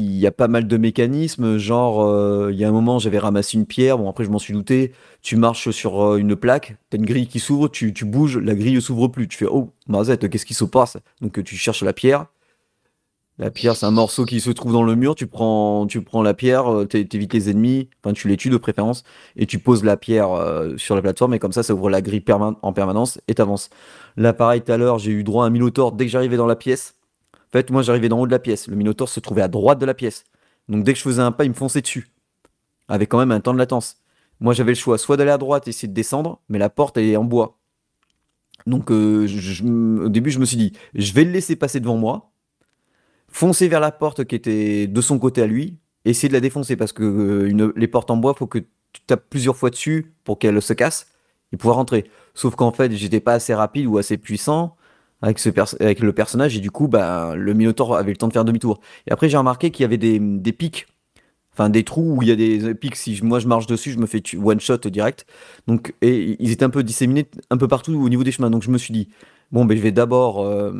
il 0.00 0.16
y 0.16 0.26
a 0.26 0.32
pas 0.32 0.48
mal 0.48 0.66
de 0.66 0.76
mécanismes, 0.76 1.58
genre, 1.58 2.04
euh, 2.04 2.50
il 2.52 2.58
y 2.58 2.64
a 2.64 2.68
un 2.68 2.72
moment, 2.72 2.98
j'avais 2.98 3.18
ramassé 3.18 3.56
une 3.56 3.66
pierre, 3.66 3.98
bon 3.98 4.08
après 4.08 4.24
je 4.24 4.30
m'en 4.30 4.38
suis 4.38 4.52
douté, 4.52 4.92
tu 5.22 5.36
marches 5.36 5.70
sur 5.70 6.02
euh, 6.02 6.16
une 6.16 6.36
plaque, 6.36 6.76
t'as 6.88 6.98
une 6.98 7.06
grille 7.06 7.26
qui 7.26 7.40
s'ouvre, 7.40 7.68
tu, 7.68 7.92
bouges, 8.04 8.38
la 8.38 8.54
grille 8.54 8.80
s'ouvre 8.80 9.08
plus, 9.08 9.28
tu 9.28 9.36
fais, 9.36 9.46
oh, 9.46 9.72
mazette, 9.86 10.28
qu'est-ce 10.28 10.46
qui 10.46 10.54
se 10.54 10.64
passe? 10.64 10.96
Donc 11.20 11.38
euh, 11.38 11.42
tu 11.42 11.56
cherches 11.56 11.82
la 11.82 11.92
pierre, 11.92 12.26
la 13.38 13.50
pierre 13.50 13.76
c'est 13.76 13.86
un 13.86 13.90
morceau 13.90 14.24
qui 14.24 14.40
se 14.40 14.50
trouve 14.50 14.72
dans 14.72 14.82
le 14.82 14.94
mur, 14.94 15.14
tu 15.14 15.26
prends, 15.26 15.86
tu 15.86 16.02
prends 16.02 16.22
la 16.22 16.34
pierre, 16.34 16.86
t'évites 16.88 17.32
les 17.32 17.50
ennemis, 17.50 17.88
enfin 18.02 18.12
tu 18.12 18.28
les 18.28 18.36
tues 18.36 18.50
de 18.50 18.56
préférence, 18.56 19.02
et 19.36 19.46
tu 19.46 19.58
poses 19.58 19.84
la 19.84 19.96
pierre 19.96 20.28
sur 20.76 20.94
la 20.94 21.02
plateforme, 21.02 21.34
et 21.34 21.38
comme 21.38 21.52
ça, 21.52 21.62
ça 21.62 21.74
ouvre 21.74 21.88
la 21.88 22.02
grille 22.02 22.24
en 22.62 22.72
permanence, 22.72 23.18
et 23.28 23.34
t'avances. 23.34 23.70
Là 24.18 24.34
pareil, 24.34 24.60
tout 24.60 24.72
à 24.72 24.76
l'heure, 24.76 24.98
j'ai 24.98 25.12
eu 25.12 25.24
droit 25.24 25.44
à 25.44 25.46
un 25.46 25.50
Minotaur 25.50 25.92
dès 25.92 26.04
que 26.04 26.10
j'arrivais 26.10 26.36
dans 26.36 26.46
la 26.46 26.56
pièce, 26.56 26.99
en 27.52 27.58
fait, 27.58 27.70
moi, 27.70 27.82
j'arrivais 27.82 28.08
dans 28.08 28.20
haut 28.20 28.26
de 28.26 28.30
la 28.30 28.38
pièce. 28.38 28.68
Le 28.68 28.76
Minotaur 28.76 29.08
se 29.08 29.18
trouvait 29.18 29.42
à 29.42 29.48
droite 29.48 29.80
de 29.80 29.86
la 29.86 29.94
pièce. 29.94 30.24
Donc, 30.68 30.84
dès 30.84 30.92
que 30.92 30.98
je 30.98 31.02
faisais 31.02 31.20
un 31.20 31.32
pas, 31.32 31.44
il 31.44 31.48
me 31.48 31.54
fonçait 31.54 31.80
dessus. 31.80 32.12
Avec 32.86 33.08
quand 33.08 33.18
même 33.18 33.32
un 33.32 33.40
temps 33.40 33.52
de 33.52 33.58
latence. 33.58 33.96
Moi, 34.38 34.54
j'avais 34.54 34.70
le 34.70 34.76
choix 34.76 34.98
soit 34.98 35.16
d'aller 35.16 35.32
à 35.32 35.38
droite 35.38 35.66
et 35.66 35.70
essayer 35.70 35.88
de 35.88 35.92
descendre, 35.92 36.40
mais 36.48 36.58
la 36.58 36.70
porte, 36.70 36.96
elle 36.96 37.06
est 37.06 37.16
en 37.16 37.24
bois. 37.24 37.58
Donc, 38.66 38.92
euh, 38.92 39.26
au 40.04 40.08
début, 40.08 40.30
je 40.30 40.38
me 40.38 40.44
suis 40.44 40.56
dit, 40.56 40.72
je 40.94 41.12
vais 41.12 41.24
le 41.24 41.32
laisser 41.32 41.56
passer 41.56 41.80
devant 41.80 41.96
moi, 41.96 42.30
foncer 43.26 43.66
vers 43.66 43.80
la 43.80 43.90
porte 43.90 44.24
qui 44.24 44.36
était 44.36 44.86
de 44.86 45.00
son 45.00 45.18
côté 45.18 45.42
à 45.42 45.46
lui, 45.46 45.78
essayer 46.04 46.28
de 46.28 46.34
la 46.34 46.40
défoncer 46.40 46.76
parce 46.76 46.92
que 46.92 47.02
euh, 47.02 47.72
les 47.74 47.88
portes 47.88 48.10
en 48.10 48.16
bois, 48.16 48.32
il 48.36 48.38
faut 48.38 48.46
que 48.46 48.58
tu 48.58 49.00
tapes 49.06 49.28
plusieurs 49.28 49.56
fois 49.56 49.70
dessus 49.70 50.14
pour 50.22 50.38
qu'elle 50.38 50.60
se 50.62 50.72
casse 50.72 51.08
et 51.52 51.56
pouvoir 51.56 51.76
rentrer. 51.76 52.08
Sauf 52.34 52.54
qu'en 52.54 52.72
fait, 52.72 52.92
j'étais 52.92 53.20
pas 53.20 53.34
assez 53.34 53.54
rapide 53.54 53.86
ou 53.86 53.98
assez 53.98 54.18
puissant 54.18 54.76
avec, 55.22 56.00
le 56.00 56.12
personnage 56.12 56.56
et 56.56 56.60
du 56.60 56.70
coup 56.70 56.88
bah, 56.88 57.34
le 57.36 57.54
Minotaur 57.54 57.96
avait 57.96 58.10
le 58.10 58.16
temps 58.16 58.28
de 58.28 58.32
faire 58.32 58.44
demi-tour. 58.44 58.80
Et 59.06 59.12
après 59.12 59.28
j'ai 59.28 59.36
remarqué 59.36 59.70
qu'il 59.70 59.82
y 59.82 59.84
avait 59.84 59.98
des, 59.98 60.18
des 60.18 60.52
pics, 60.52 60.86
enfin 61.52 61.68
des 61.68 61.84
trous 61.84 62.16
où 62.16 62.22
il 62.22 62.28
y 62.28 62.32
a 62.32 62.36
des 62.36 62.74
pics, 62.74 62.96
si 62.96 63.20
moi 63.22 63.38
je 63.38 63.46
marche 63.46 63.66
dessus 63.66 63.92
je 63.92 63.98
me 63.98 64.06
fais 64.06 64.22
one 64.42 64.60
shot 64.60 64.78
direct. 64.78 65.26
Donc, 65.66 65.94
et 66.02 66.36
ils 66.40 66.50
étaient 66.52 66.64
un 66.64 66.70
peu 66.70 66.82
disséminés 66.82 67.26
un 67.50 67.56
peu 67.56 67.68
partout 67.68 67.94
au 67.94 68.08
niveau 68.08 68.24
des 68.24 68.32
chemins. 68.32 68.50
Donc 68.50 68.62
je 68.62 68.70
me 68.70 68.78
suis 68.78 68.92
dit, 68.92 69.08
bon 69.52 69.64
ben 69.64 69.76
je 69.76 69.82
vais 69.82 69.92
d'abord 69.92 70.42
euh, 70.42 70.72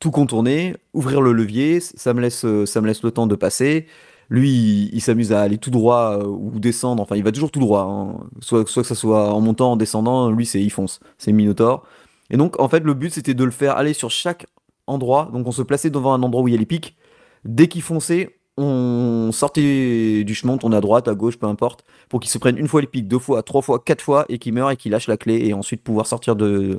tout 0.00 0.10
contourner, 0.10 0.74
ouvrir 0.92 1.20
le 1.20 1.32
levier, 1.32 1.80
ça 1.80 2.14
me 2.14 2.20
laisse, 2.20 2.44
ça 2.66 2.80
me 2.80 2.86
laisse 2.86 3.02
le 3.02 3.10
temps 3.10 3.26
de 3.26 3.36
passer. 3.36 3.86
Lui, 4.30 4.90
il, 4.92 5.00
s'amuse 5.00 5.32
à 5.32 5.40
aller 5.40 5.56
tout 5.56 5.70
droit 5.70 6.18
euh, 6.18 6.26
ou 6.26 6.60
descendre. 6.60 7.02
Enfin, 7.02 7.16
il 7.16 7.24
va 7.24 7.32
toujours 7.32 7.50
tout 7.50 7.60
droit. 7.60 7.82
Hein. 7.82 8.26
Soit, 8.40 8.68
soit 8.68 8.82
que 8.82 8.88
ça 8.88 8.94
soit 8.94 9.32
en 9.32 9.40
montant, 9.40 9.72
en 9.72 9.76
descendant. 9.76 10.30
Lui, 10.30 10.44
c'est 10.44 10.60
il 10.60 10.70
fonce. 10.70 11.00
C'est 11.16 11.32
Minotaur. 11.32 11.84
Et 12.30 12.36
donc, 12.36 12.60
en 12.60 12.68
fait, 12.68 12.80
le 12.80 12.94
but, 12.94 13.10
c'était 13.12 13.34
de 13.34 13.44
le 13.44 13.50
faire 13.50 13.76
aller 13.76 13.92
sur 13.92 14.10
chaque 14.10 14.46
endroit. 14.86 15.30
Donc, 15.32 15.46
on 15.46 15.52
se 15.52 15.62
plaçait 15.62 15.90
devant 15.90 16.12
un 16.12 16.22
endroit 16.22 16.42
où 16.42 16.48
il 16.48 16.52
y 16.52 16.56
a 16.56 16.60
les 16.60 16.66
pics. 16.66 16.96
Dès 17.44 17.68
qu'il 17.68 17.82
fonçait, 17.82 18.38
on 18.56 19.30
sortait 19.32 20.24
du 20.24 20.34
chemin, 20.34 20.54
on 20.54 20.58
tournait 20.58 20.76
à 20.76 20.80
droite, 20.80 21.08
à 21.08 21.14
gauche, 21.14 21.38
peu 21.38 21.46
importe, 21.46 21.84
pour 22.08 22.20
qu'il 22.20 22.30
se 22.30 22.38
prenne 22.38 22.58
une 22.58 22.68
fois 22.68 22.80
les 22.80 22.86
pics, 22.86 23.06
deux 23.06 23.18
fois, 23.18 23.42
trois 23.42 23.62
fois, 23.62 23.78
quatre 23.78 24.02
fois, 24.02 24.26
et 24.28 24.38
qu'il 24.38 24.52
meure 24.54 24.70
et 24.70 24.76
qu'il 24.76 24.92
lâche 24.92 25.06
la 25.06 25.16
clé, 25.16 25.46
et 25.46 25.54
ensuite 25.54 25.82
pouvoir 25.82 26.06
sortir 26.06 26.36
de, 26.36 26.76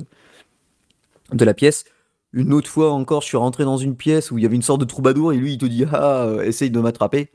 de 1.32 1.44
la 1.44 1.54
pièce. 1.54 1.84
Une 2.32 2.52
autre 2.52 2.70
fois 2.70 2.92
encore, 2.92 3.22
je 3.22 3.26
suis 3.26 3.36
rentré 3.36 3.64
dans 3.64 3.76
une 3.76 3.96
pièce 3.96 4.30
où 4.30 4.38
il 4.38 4.42
y 4.42 4.46
avait 4.46 4.56
une 4.56 4.62
sorte 4.62 4.80
de 4.80 4.84
troubadour, 4.84 5.32
et 5.32 5.36
lui, 5.36 5.54
il 5.54 5.58
te 5.58 5.66
dit 5.66 5.84
Ah, 5.92 6.24
euh, 6.24 6.42
essaye 6.42 6.70
de 6.70 6.80
m'attraper. 6.80 7.30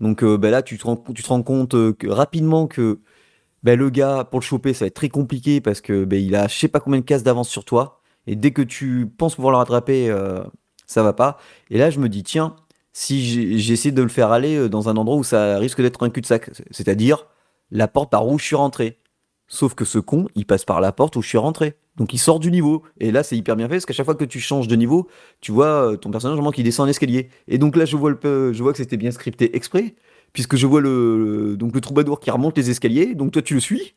Donc 0.00 0.22
euh, 0.22 0.38
ben 0.38 0.50
là, 0.50 0.62
tu 0.62 0.78
te, 0.78 0.84
rends, 0.84 0.96
tu 1.14 1.22
te 1.22 1.28
rends 1.28 1.42
compte 1.42 1.74
euh, 1.74 1.94
rapidement 2.06 2.66
que 2.66 3.00
ben, 3.62 3.78
le 3.78 3.90
gars, 3.90 4.24
pour 4.30 4.40
le 4.40 4.44
choper, 4.44 4.72
ça 4.72 4.84
va 4.84 4.86
être 4.88 4.94
très 4.94 5.08
compliqué 5.08 5.60
parce 5.60 5.80
que 5.80 6.04
ben, 6.04 6.22
il 6.22 6.34
a 6.34 6.48
je 6.48 6.58
sais 6.58 6.68
pas 6.68 6.80
combien 6.80 7.00
de 7.00 7.04
cases 7.04 7.22
d'avance 7.22 7.48
sur 7.48 7.64
toi. 7.64 8.00
Et 8.26 8.36
dès 8.36 8.52
que 8.52 8.62
tu 8.62 9.06
penses 9.06 9.34
pouvoir 9.34 9.52
le 9.52 9.58
rattraper, 9.58 10.08
euh, 10.10 10.42
ça 10.86 11.02
va 11.02 11.12
pas. 11.12 11.38
Et 11.70 11.78
là, 11.78 11.90
je 11.90 11.98
me 11.98 12.08
dis, 12.08 12.22
tiens, 12.22 12.56
si 12.92 13.58
j'essaie 13.58 13.92
de 13.92 14.02
le 14.02 14.08
faire 14.08 14.30
aller 14.30 14.56
euh, 14.56 14.68
dans 14.68 14.88
un 14.88 14.96
endroit 14.96 15.16
où 15.16 15.24
ça 15.24 15.58
risque 15.58 15.80
d'être 15.80 16.02
un 16.04 16.10
cul-de-sac, 16.10 16.50
c'est-à-dire 16.70 17.26
la 17.70 17.88
porte 17.88 18.10
par 18.10 18.26
où 18.26 18.38
je 18.38 18.44
suis 18.44 18.56
rentré. 18.56 18.98
Sauf 19.46 19.74
que 19.74 19.84
ce 19.84 19.98
con, 19.98 20.28
il 20.36 20.46
passe 20.46 20.64
par 20.64 20.80
la 20.80 20.92
porte 20.92 21.16
où 21.16 21.22
je 21.22 21.28
suis 21.28 21.38
rentré. 21.38 21.74
Donc 21.96 22.12
il 22.12 22.18
sort 22.18 22.38
du 22.38 22.52
niveau. 22.52 22.84
Et 22.98 23.10
là, 23.10 23.22
c'est 23.24 23.36
hyper 23.36 23.56
bien 23.56 23.66
fait 23.68 23.74
parce 23.74 23.86
qu'à 23.86 23.92
chaque 23.92 24.06
fois 24.06 24.14
que 24.14 24.24
tu 24.24 24.38
changes 24.38 24.68
de 24.68 24.76
niveau, 24.76 25.08
tu 25.40 25.50
vois 25.50 25.66
euh, 25.92 25.96
ton 25.96 26.10
personnage 26.10 26.36
vraiment 26.36 26.52
qui 26.52 26.62
descend 26.62 26.86
en 26.86 26.90
escalier. 26.90 27.30
Et 27.48 27.58
donc 27.58 27.74
là, 27.76 27.84
je 27.84 27.96
vois, 27.96 28.10
le, 28.10 28.52
je 28.52 28.62
vois 28.62 28.72
que 28.72 28.78
c'était 28.78 28.96
bien 28.96 29.10
scripté 29.10 29.56
exprès 29.56 29.96
puisque 30.32 30.56
je 30.56 30.66
vois 30.66 30.80
le, 30.80 31.56
troubadour 31.82 32.20
qui 32.20 32.30
remonte 32.30 32.56
les 32.56 32.70
escaliers, 32.70 33.14
donc 33.14 33.32
toi 33.32 33.42
tu 33.42 33.54
le 33.54 33.60
suis. 33.60 33.94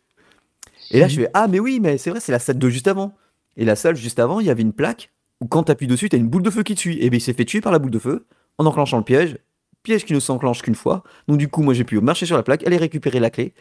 Et 0.91 0.99
là 0.99 1.07
je 1.07 1.21
fais 1.21 1.29
ah 1.33 1.47
mais 1.47 1.59
oui 1.59 1.79
mais 1.81 1.97
c'est 1.97 2.09
vrai 2.09 2.19
c'est 2.19 2.31
la 2.31 2.39
salle 2.39 2.59
de 2.59 2.69
juste 2.69 2.87
avant. 2.87 3.13
Et 3.57 3.65
la 3.65 3.75
salle 3.75 3.95
juste 3.95 4.19
avant 4.19 4.39
il 4.39 4.45
y 4.45 4.49
avait 4.49 4.61
une 4.61 4.73
plaque 4.73 5.11
où 5.41 5.47
quand 5.47 5.63
tu 5.63 5.71
appuies 5.71 5.87
dessus 5.87 6.09
t'as 6.09 6.17
une 6.17 6.27
boule 6.27 6.43
de 6.43 6.49
feu 6.49 6.63
qui 6.63 6.75
te 6.75 6.79
suit. 6.79 6.97
Et 7.01 7.09
bien 7.09 7.17
il 7.17 7.21
s'est 7.21 7.33
fait 7.33 7.45
tuer 7.45 7.61
par 7.61 7.71
la 7.71 7.79
boule 7.79 7.91
de 7.91 7.99
feu 7.99 8.25
en 8.57 8.65
enclenchant 8.65 8.97
le 8.97 9.03
piège, 9.03 9.37
piège 9.81 10.05
qui 10.05 10.13
ne 10.13 10.19
s'enclenche 10.19 10.61
qu'une 10.61 10.75
fois. 10.75 11.03
Donc 11.27 11.37
du 11.37 11.47
coup 11.47 11.63
moi 11.63 11.73
j'ai 11.73 11.83
pu 11.83 11.99
marcher 11.99 12.25
sur 12.25 12.37
la 12.37 12.43
plaque, 12.43 12.65
aller 12.65 12.77
récupérer 12.77 13.19
la 13.19 13.29
clé. 13.29 13.53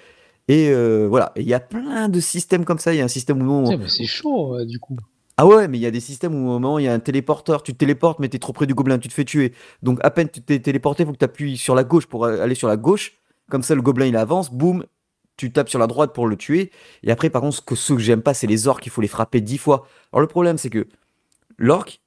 Et 0.49 0.71
euh, 0.71 1.07
voilà, 1.09 1.33
il 1.37 1.47
y 1.47 1.55
a 1.55 1.61
plein 1.61 2.09
de 2.09 2.21
systèmes 2.21 2.65
comme 2.65 2.79
ça. 2.79 2.93
Il 2.93 2.99
y 2.99 3.01
a 3.01 3.05
un 3.05 3.09
système 3.09 3.41
où 3.49 3.65
C'est 3.89 4.07
chaud 4.07 4.57
euh, 4.57 4.65
du 4.65 4.79
coup. 4.79 4.97
Ah 5.37 5.47
ouais, 5.47 5.67
mais 5.67 5.79
il 5.79 5.81
y 5.81 5.87
a 5.87 5.91
des 5.91 6.01
systèmes 6.01 6.35
où 6.35 6.49
au 6.51 6.59
moment 6.59 6.79
il 6.79 6.85
y 6.85 6.89
a 6.89 6.93
un 6.93 7.01
téléporteur, 7.01 7.63
tu 7.63 7.73
te 7.73 7.79
téléportes, 7.79 8.19
mais 8.19 8.29
t'es 8.29 8.39
trop 8.39 8.53
près 8.53 8.67
du 8.67 8.75
gobelin, 8.75 8.99
tu 8.99 9.09
te 9.09 9.15
fais 9.15 9.25
tuer. 9.25 9.55
Donc 9.83 9.99
à 10.03 10.11
peine 10.11 10.29
tu 10.29 10.43
t'es 10.43 10.61
téléporté, 10.61 11.05
faut 11.05 11.13
que 11.13 11.19
tu 11.19 11.25
appuies 11.25 11.57
sur 11.57 11.75
la 11.75 11.85
gauche 11.85 12.07
pour 12.07 12.27
aller 12.27 12.55
sur 12.55 12.69
la 12.69 12.77
gauche. 12.77 13.15
Comme 13.51 13.63
ça, 13.63 13.75
le 13.75 13.83
gobelin 13.83 14.07
il 14.07 14.17
avance, 14.17 14.51
boum, 14.53 14.85
tu 15.37 15.53
tapes 15.53 15.69
sur 15.69 15.79
la 15.79 15.87
droite 15.87 16.13
pour 16.15 16.27
le 16.27 16.37
tuer. 16.37 16.71
Et 17.03 17.11
après, 17.11 17.31
par 17.31 17.43
contre, 17.43 17.57
ce 17.57 17.63
que, 17.63 17.75
ce 17.75 17.95
que 17.95 17.99
j'aime 17.99 18.23
pas, 18.23 18.35
c'est 18.35 18.47
les 18.47 18.69
orques, 18.69 18.87
il 18.87 18.91
faut 18.91 19.01
les 19.01 19.09
frapper 19.09 19.41
dix 19.41 19.59
fois. 19.59 19.87
Alors 20.13 20.21
le 20.21 20.27
problème, 20.27 20.59
c'est 20.59 20.71
que 20.71 20.87
l'orque, 21.59 22.01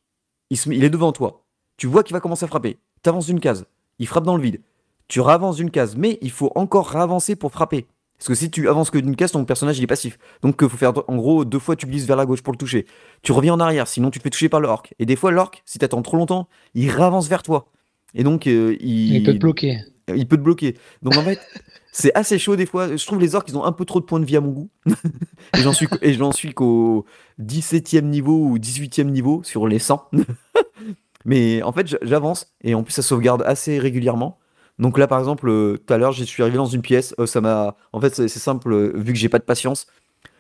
il, 0.50 0.58
il 0.74 0.84
est 0.84 0.90
devant 0.90 1.12
toi. 1.12 1.44
Tu 1.78 1.88
vois 1.88 2.04
qu'il 2.04 2.14
va 2.14 2.20
commencer 2.20 2.46
à 2.46 2.48
frapper. 2.48 2.78
Tu 3.04 3.10
avances 3.10 3.28
une 3.28 3.40
case, 3.40 3.66
il 4.00 4.08
frappe 4.08 4.24
dans 4.24 4.38
le 4.38 4.42
vide. 4.44 4.62
Tu 5.08 5.20
ravances 5.20 5.60
une 5.60 5.72
case, 5.72 5.96
mais 5.96 6.18
il 6.22 6.32
faut 6.32 6.52
encore 6.56 6.88
ravancer 6.88 7.36
pour 7.36 7.52
frapper. 7.52 7.88
Parce 8.18 8.28
que 8.28 8.36
si 8.36 8.50
tu 8.50 8.70
avances 8.70 8.90
que 8.90 8.98
d'une 8.98 9.16
case, 9.16 9.32
ton 9.32 9.44
personnage 9.46 9.78
il 9.78 9.84
est 9.84 9.88
passif. 9.88 10.18
Donc 10.42 10.58
il 10.62 10.70
faut 10.70 10.78
faire 10.78 10.94
en 11.08 11.16
gros 11.18 11.46
deux 11.46 11.60
fois 11.60 11.76
tu 11.76 11.86
glisses 11.86 12.06
vers 12.06 12.16
la 12.16 12.26
gauche 12.26 12.42
pour 12.42 12.54
le 12.54 12.58
toucher. 12.58 12.86
Tu 13.22 13.32
reviens 13.32 13.54
en 13.54 13.60
arrière, 13.60 13.88
sinon 13.88 14.10
tu 14.10 14.20
te 14.20 14.24
fais 14.24 14.30
toucher 14.30 14.50
par 14.50 14.60
le 14.60 14.68
orc. 14.68 14.94
Et 15.00 15.06
des 15.06 15.16
fois 15.16 15.32
l'orc, 15.32 15.62
si 15.66 15.80
tu 15.80 15.86
attends 15.86 16.02
trop 16.02 16.18
longtemps, 16.18 16.48
il 16.74 16.90
ravance 16.90 17.28
vers 17.28 17.44
toi. 17.44 17.72
Et 18.14 18.24
donc 18.24 18.48
euh, 18.48 18.78
il... 18.80 19.16
il 19.16 19.24
peut 19.24 19.34
te 19.34 19.40
bloquer. 19.40 19.80
Il 20.08 20.28
peut 20.28 20.38
te 20.38 20.42
bloquer. 20.42 20.78
Donc 21.02 21.18
en 21.18 21.24
fait, 21.24 21.40
c'est 21.92 22.16
assez 22.16 22.40
chaud 22.40 22.56
des 22.56 22.66
fois. 22.66 22.96
Je 22.96 23.06
trouve 23.06 23.20
les 23.20 23.36
orcs 23.36 23.46
ils 23.50 23.58
ont 23.58 23.66
un 23.66 23.74
peu 23.74 23.86
trop 23.86 24.00
de 24.00 24.06
points 24.06 24.20
de 24.20 24.26
vie 24.26 24.38
à 24.38 24.42
mon 24.42 24.52
goût. 24.52 24.70
et 25.58 25.62
j'en 25.62 25.74
suis 25.74 25.88
et 26.02 26.14
j'en 26.14 26.32
suis 26.32 26.54
qu'au 26.54 27.06
17e 27.42 28.02
niveau 28.02 28.38
ou 28.38 28.58
18e 28.58 29.04
niveau 29.04 29.42
sur 29.44 29.68
les 29.68 29.80
100. 29.80 30.10
Mais 31.26 31.64
en 31.64 31.74
fait, 31.74 31.98
j'avance 32.04 32.54
et 32.64 32.76
en 32.76 32.84
plus 32.84 32.94
ça 32.94 33.02
sauvegarde 33.02 33.44
assez 33.46 33.80
régulièrement. 33.80 34.38
Donc 34.80 34.98
là, 34.98 35.08
par 35.08 35.20
exemple, 35.20 35.50
euh, 35.50 35.78
tout 35.78 35.94
à 35.94 35.98
l'heure, 35.98 36.12
je 36.12 36.24
suis 36.24 36.44
arrivé 36.44 36.58
dans 36.58 36.66
une 36.66 36.82
pièce. 36.82 37.16
Euh, 37.20 37.26
ça 37.26 37.42
m'a. 37.42 37.76
En 37.94 38.02
fait, 38.02 38.14
c'est 38.16 38.28
simple. 38.28 38.74
Euh, 38.74 38.92
vu 38.96 39.14
que 39.14 39.20
j'ai 39.20 39.30
pas 39.30 39.40
de 39.40 39.44
patience, 39.44 39.88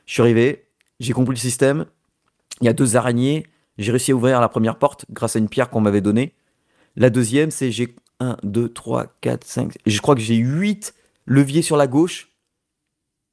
je 0.05 0.13
suis 0.13 0.21
arrivé, 0.21 0.67
j'ai 0.99 1.13
compris 1.13 1.35
le 1.35 1.39
système. 1.39 1.85
Il 2.61 2.65
y 2.65 2.69
a 2.69 2.73
deux 2.73 2.95
araignées. 2.95 3.45
J'ai 3.77 3.91
réussi 3.91 4.11
à 4.11 4.15
ouvrir 4.15 4.41
la 4.41 4.49
première 4.49 4.77
porte 4.77 5.05
grâce 5.09 5.35
à 5.35 5.39
une 5.39 5.49
pierre 5.49 5.69
qu'on 5.69 5.81
m'avait 5.81 6.01
donnée. 6.01 6.33
La 6.95 7.09
deuxième, 7.09 7.51
c'est 7.51 7.71
j'ai 7.71 7.95
1, 8.19 8.37
2, 8.43 8.69
3, 8.69 9.07
4, 9.21 9.43
5. 9.43 9.77
Je 9.85 10.01
crois 10.01 10.15
que 10.15 10.21
j'ai 10.21 10.35
8 10.35 10.93
leviers 11.25 11.61
sur 11.61 11.77
la 11.77 11.87
gauche. 11.87 12.29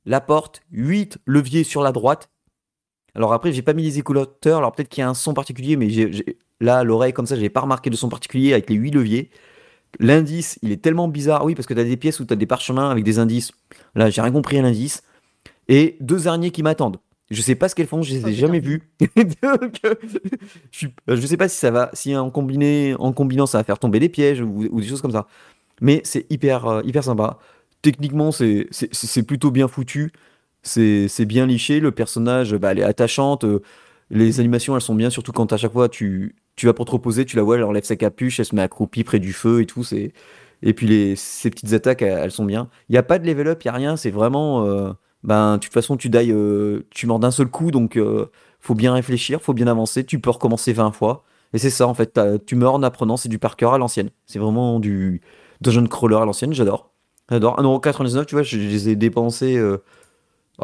La 0.05 0.21
porte, 0.21 0.63
8 0.73 1.19
leviers 1.27 1.63
sur 1.65 1.83
la 1.83 1.93
droite. 1.93 2.29
Alors 3.15 3.33
après, 3.33 3.53
j'ai 3.53 3.63
pas 3.63 3.73
mis 3.73 3.85
les 3.85 3.99
écouteurs. 3.99 4.59
Alors 4.59 4.73
peut-être 4.73 4.89
qu'il 4.89 5.03
y 5.03 5.05
a 5.05 5.09
un 5.09 5.15
son 5.15 5.35
particulier, 5.35 5.77
mais 5.77 5.91
j'ai, 5.91 6.39
là, 6.61 6.83
l'oreille 6.83 7.13
comme 7.13 7.27
ça, 7.27 7.37
j'ai 7.37 7.51
pas 7.51 7.61
remarqué 7.61 7.91
de 7.91 7.97
son 7.97 8.09
particulier 8.09 8.53
avec 8.53 8.69
les 8.69 8.77
8 8.77 8.91
leviers. 8.93 9.31
L'indice, 10.01 10.59
il 10.63 10.73
est 10.73 10.83
tellement 10.83 11.09
bizarre. 11.09 11.45
Oui, 11.45 11.55
parce 11.55 11.67
que 11.67 11.75
tu 11.75 11.81
as 11.81 11.85
des 11.85 11.97
pièces 11.97 12.21
où 12.21 12.25
tu 12.25 12.33
as 12.33 12.37
des 12.37 12.47
parchemins 12.47 12.91
avec 12.91 13.05
des 13.05 13.19
indices. 13.19 13.53
Là, 13.95 14.11
j'ai 14.11 14.21
rien 14.21 14.33
compris 14.33 14.59
à 14.59 14.63
l'indice. 14.63 15.03
Et 15.69 15.97
deux 16.01 16.29
araignées 16.29 16.51
qui 16.51 16.63
m'attendent. 16.63 16.99
Je 17.31 17.41
sais 17.41 17.55
pas 17.55 17.69
ce 17.69 17.75
qu'elles 17.75 17.87
font, 17.87 18.03
je 18.03 18.13
les 18.13 18.29
ai 18.29 18.35
jamais 18.35 18.61
vues. 18.61 18.91
je, 20.71 20.87
ne 21.09 21.17
sais 21.27 21.37
pas 21.39 21.49
si 21.49 21.57
ça 21.57 21.71
va, 21.71 21.89
si 21.95 22.15
en, 22.15 22.31
combiné, 22.31 22.95
en 22.99 23.13
combinant 23.13 23.47
ça 23.47 23.59
va 23.59 23.65
faire 23.65 23.79
tomber 23.79 24.01
des 24.01 24.11
pièges 24.11 24.43
ou, 24.43 24.81
des 24.81 24.87
choses 24.87 25.01
comme 25.01 25.13
ça. 25.13 25.27
Mais 25.81 26.03
c'est 26.05 26.31
hyper, 26.31 26.67
euh, 26.67 26.83
hyper 26.85 27.05
sympa. 27.05 27.39
Techniquement, 27.81 28.33
c'est 28.33 28.69
plutôt 29.27 29.51
bien 29.51 29.67
foutu. 29.67 30.13
C'est 30.63 31.25
bien 31.25 31.47
liché. 31.47 31.81
Le 31.81 31.91
personnage, 31.91 32.55
bah, 32.55 32.73
elle 32.73 32.81
est 32.81 32.85
attachante. 32.85 33.45
Euh, 33.45 33.63
les 34.11 34.39
animations, 34.39 34.77
elles 34.77 34.83
sont 34.83 34.95
bien, 34.95 35.11
surtout 35.11 35.33
quand 35.33 35.53
à 35.53 35.57
chaque 35.57 35.73
fois 35.73 35.89
tu, 35.89 36.37
tu 36.57 36.67
vas 36.67 36.75
pour 36.75 36.85
te 36.85 36.91
reposer, 36.91 37.25
tu 37.25 37.37
la 37.37 37.43
vois, 37.43 37.57
elle 37.57 37.65
enlève 37.65 37.85
sa 37.85 37.97
capuche, 37.97 38.39
elle 38.39 38.47
se 38.47 38.55
met 38.55 38.63
accroupie 38.63 39.05
près 39.05 39.19
du 39.19 39.33
feu 39.33 39.63
et 39.63 39.67
tout. 39.67 39.85
Et 40.63 40.75
puis 40.75 40.87
les, 40.87 41.17
ces 41.17 41.51
petites 41.51 41.73
attaques, 41.73 42.03
elles, 42.03 42.31
sont 42.31 42.45
bien. 42.45 42.69
Il 42.89 42.93
n'y 42.93 42.99
a 42.99 43.03
pas 43.03 43.19
de 43.19 43.27
level 43.27 43.49
up, 43.49 43.63
il 43.65 43.69
n'y 43.69 43.71
a 43.71 43.75
rien. 43.75 43.97
C'est 43.97 44.11
vraiment. 44.11 44.65
euh, 44.67 44.93
ben, 45.25 45.57
de 45.57 45.61
toute 45.61 45.73
façon, 45.73 45.97
tu 45.97 46.11
euh, 46.15 46.83
tu 46.91 47.07
meurs 47.07 47.19
d'un 47.19 47.31
seul 47.31 47.49
coup, 47.49 47.71
donc 47.71 47.97
euh, 47.97 48.27
faut 48.61 48.75
bien 48.75 48.95
réfléchir, 48.95 49.41
faut 49.43 49.55
bien 49.55 49.67
avancer. 49.67 50.05
Tu 50.05 50.21
peux 50.21 50.31
recommencer 50.31 50.73
20 50.73 50.93
fois. 50.93 51.25
Et 51.53 51.59
c'est 51.59 51.71
ça, 51.71 51.87
en 51.87 51.95
fait. 51.95 52.19
Tu 52.47 52.57
meurs 52.57 52.75
en 52.75 52.83
apprenant, 52.83 53.17
c'est 53.17 53.29
du 53.29 53.39
par 53.39 53.57
cœur 53.57 53.75
à 53.75 53.79
l'ancienne. 53.79 54.11
C'est 54.27 54.39
vraiment 54.39 54.81
du 54.81 55.23
dungeon 55.61 55.87
crawler 55.87 56.17
à 56.17 56.25
l'ancienne, 56.25 56.53
j'adore. 56.55 56.93
J'adore. 57.31 57.61
1,99€, 57.61 58.27
tu 58.27 58.35
vois, 58.35 58.43
je, 58.43 58.59
les 58.59 58.89
ai 58.89 58.97
dépensés. 58.97 59.61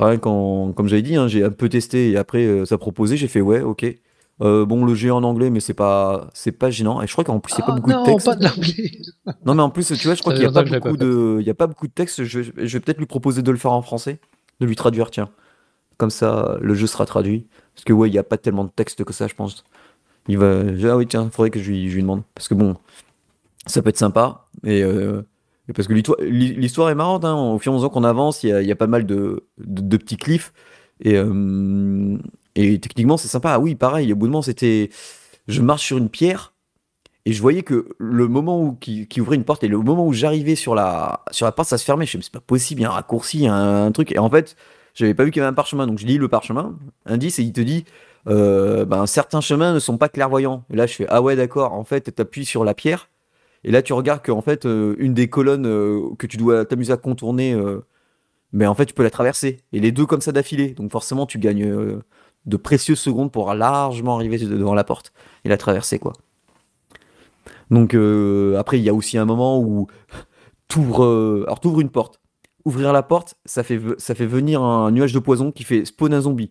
ouais, 0.01 0.19
quand, 0.19 0.73
comme 0.75 0.89
j'avais 0.89 1.03
dit, 1.03 1.17
hein, 1.17 1.29
j'ai 1.29 1.45
un 1.45 1.51
peu 1.51 1.69
testé 1.69 2.11
et 2.11 2.17
après 2.17 2.65
ça 2.67 2.79
proposait, 2.79 3.17
j'ai 3.17 3.29
fait 3.29 3.41
ouais, 3.41 3.61
ok. 3.63 3.85
Euh, 4.41 4.65
bon, 4.65 4.85
le 4.85 4.95
jeu 4.95 5.09
est 5.09 5.13
en 5.13 5.25
anglais, 5.25 5.51
mais 5.51 5.61
c'est 5.61 5.75
pas, 5.75 6.29
c'est 6.33 6.53
pas 6.53 6.71
gênant. 6.71 7.03
Et 7.03 7.07
je 7.07 7.13
crois 7.13 7.25
qu'en 7.25 7.41
plus, 7.41 7.55
il 7.55 7.57
n'y 7.57 7.63
a 7.65 7.67
pas 7.67 7.73
Ah 7.73 7.77
beaucoup 7.77 7.91
non, 7.91 8.03
de 8.03 8.07
texte. 8.07 8.27
pas 8.27 8.37
de 8.37 8.45
l'anglais. 8.45 8.93
Non, 9.45 9.55
mais 9.55 9.63
en 9.63 9.71
plus, 9.71 9.87
tu 9.89 10.07
vois, 10.07 10.15
je 10.15 10.21
crois 10.21 10.33
qu'il 10.33 10.43
n'y 10.43 10.49
a 10.49 10.53
pas 10.53 10.63
beaucoup 10.63 10.97
pas 10.97 11.05
de, 11.05 11.39
il 11.41 11.47
y 11.47 11.51
a 11.51 11.55
pas 11.55 11.67
beaucoup 11.67 11.89
de 11.89 11.93
texte. 11.93 12.23
Je 12.25 12.41
vais, 12.41 12.67
je 12.67 12.73
vais 12.73 12.81
peut-être 12.81 12.99
lui 12.99 13.07
proposer 13.07 13.43
de 13.43 13.51
le 13.51 13.57
faire 13.59 13.73
en 13.73 13.83
français, 13.83 14.21
de 14.61 14.67
lui 14.67 14.77
traduire, 14.77 15.11
tiens. 15.11 15.29
Comme 15.97 16.11
ça, 16.11 16.57
le 16.61 16.75
jeu 16.75 16.87
sera 16.87 17.05
traduit. 17.07 17.47
Parce 17.75 17.85
que 17.85 17.93
ouais, 17.93 18.09
il 18.09 18.13
n'y 18.13 18.19
a 18.19 18.23
pas 18.23 18.39
tellement 18.39 18.65
de 18.65 18.71
texte 18.71 19.03
que 19.05 19.13
ça, 19.13 19.27
je 19.27 19.35
pense. 19.35 19.65
Il 20.29 20.39
va, 20.39 20.63
ah 20.85 20.97
oui, 20.97 21.07
tiens, 21.07 21.29
faudrait 21.33 21.51
que 21.51 21.59
je 21.61 21.71
lui, 21.71 21.89
je 21.91 21.95
lui 21.97 22.03
demande. 22.03 22.23
Parce 22.35 22.47
que 22.49 22.55
bon, 22.55 22.77
ça 23.67 23.83
peut 23.83 23.89
être 23.91 23.99
sympa. 23.99 24.47
Et, 24.65 24.83
euh, 24.85 25.23
et 25.69 25.73
parce 25.73 25.89
que 25.89 25.95
l'histoire, 25.95 26.91
est 26.91 26.95
marrante. 26.95 27.25
Hein. 27.25 27.35
Au 27.35 27.59
fur 27.59 27.73
et 27.73 27.75
à 27.75 27.77
mesure 27.79 27.91
qu'on 27.91 28.05
avance, 28.05 28.45
il 28.45 28.51
y 28.51 28.53
a, 28.53 28.63
il 28.63 28.69
y 28.69 28.73
a 28.73 28.77
pas 28.77 28.87
mal 28.87 29.05
de, 29.05 29.45
de, 29.59 29.83
de 29.83 29.97
petits 29.97 30.17
cliffs. 30.17 30.53
Et, 31.01 31.17
euh, 31.17 32.19
et 32.59 32.79
techniquement, 32.81 33.17
c'est 33.17 33.29
sympa. 33.29 33.53
Ah 33.53 33.61
oui, 33.61 33.75
pareil. 33.75 34.13
Au 34.13 34.17
bout 34.17 34.27
de 34.27 34.33
moment, 34.33 34.43
c'était, 34.43 34.91
je 35.47 35.63
marche 35.63 35.87
sur 35.87 35.99
une 35.99 36.09
pierre. 36.09 36.55
Et 37.25 37.33
je 37.33 37.43
voyais 37.43 37.63
que 37.63 37.89
le 37.99 38.27
moment 38.27 38.63
où 38.63 38.73
qui, 38.73 39.07
ouvrait 39.21 39.37
une 39.37 39.45
porte 39.45 39.63
et 39.63 39.69
le 39.69 39.79
moment 39.79 40.07
où 40.07 40.13
j'arrivais 40.13 40.55
sur 40.55 40.75
la 40.75 41.23
porte, 41.55 41.69
ça 41.69 41.79
se 41.79 41.85
fermait. 41.85 42.07
Je 42.07 42.17
me 42.17 42.23
suis 42.23 42.31
c'est 42.33 42.33
pas 42.33 42.45
possible, 42.45 42.81
il 42.81 42.85
y 42.85 42.87
a 42.87 42.91
un 42.91 42.95
raccourci, 42.95 43.47
un, 43.47 43.87
un 43.87 43.93
truc. 43.93 44.13
Et 44.13 44.19
en 44.19 44.31
fait, 44.31 44.57
j'avais 44.95 45.15
pas 45.15 45.25
vu 45.25 45.31
qu'il 45.31 45.41
y 45.41 45.43
avait 45.43 45.51
un 45.51 45.55
parchemin. 45.55 45.87
Donc 45.87 45.99
je 45.99 46.07
lis 46.07 46.19
le 46.19 46.29
parchemin, 46.29 46.77
indice, 47.07 47.39
et 47.39 47.43
il 47.43 47.53
te 47.53 47.61
dit, 47.61 47.85
euh, 48.29 48.85
ben, 48.85 49.07
certains 49.07 49.41
chemins 49.41 49.73
ne 49.73 49.79
sont 49.79 49.99
pas 49.99 50.09
clairvoyants. 50.09 50.65
Et 50.73 50.77
là, 50.77 50.87
je 50.87 50.95
fais, 50.95 51.07
ah 51.09 51.23
ouais, 51.23 51.37
d'accord. 51.37 51.73
En 51.75 51.85
fait, 51.85 52.15
tu 52.15 52.23
appuies 52.23 52.45
sur 52.45 52.65
la 52.65 52.75
pierre. 52.75 53.09
Et 53.65 53.71
là, 53.71 53.83
tu 53.83 53.93
regardes 53.93 54.25
qu'en 54.25 54.41
fait, 54.41 54.67
euh, 54.67 54.97
une 54.99 55.15
des 55.15 55.29
colonnes 55.29 55.67
euh, 55.67 56.01
que 56.19 56.27
tu 56.27 56.37
dois 56.37 56.65
t'amuser 56.65 56.93
à 56.93 56.97
contourner, 56.97 57.57
mais 58.53 58.67
en 58.67 58.75
fait, 58.75 58.87
tu 58.87 58.95
peux 58.95 59.03
la 59.03 59.11
traverser. 59.11 59.59
Et 59.73 59.81
les 59.81 59.93
deux 59.93 60.07
comme 60.07 60.21
ça 60.21 60.33
d'affilée. 60.33 60.71
Donc 60.71 60.91
forcément, 60.91 61.27
tu 61.27 61.39
gagnes 61.39 62.01
de 62.49 62.57
précieuses 62.57 62.99
secondes 62.99 63.31
pour 63.31 63.53
largement 63.55 64.17
arriver 64.17 64.39
devant 64.39 64.75
la 64.75 64.85
porte 64.85 65.13
et 65.45 65.49
la 65.49 65.57
traverser, 65.57 65.99
quoi. 65.99 66.15
Donc 67.71 67.95
euh, 67.95 68.57
après, 68.59 68.79
il 68.79 68.85
y 68.85 68.89
a 68.89 68.95
aussi 68.95 69.19
un 69.19 69.25
moment 69.25 69.61
où 69.61 69.87
t'ouvres, 70.69 71.05
euh, 71.05 71.45
alors 71.47 71.81
une 71.81 71.91
porte. 71.91 72.21
Ouvrir 72.65 72.93
la 72.93 73.03
porte, 73.03 73.35
ça 73.45 73.63
fait, 73.63 73.81
ça 73.99 74.15
fait 74.15 74.27
venir 74.27 74.63
un 74.63 74.91
nuage 74.91 75.13
de 75.13 75.19
poison 75.19 75.53
qui 75.53 75.65
fait 75.65 75.85
spawn 75.85 76.13
un 76.13 76.21
zombie. 76.23 76.51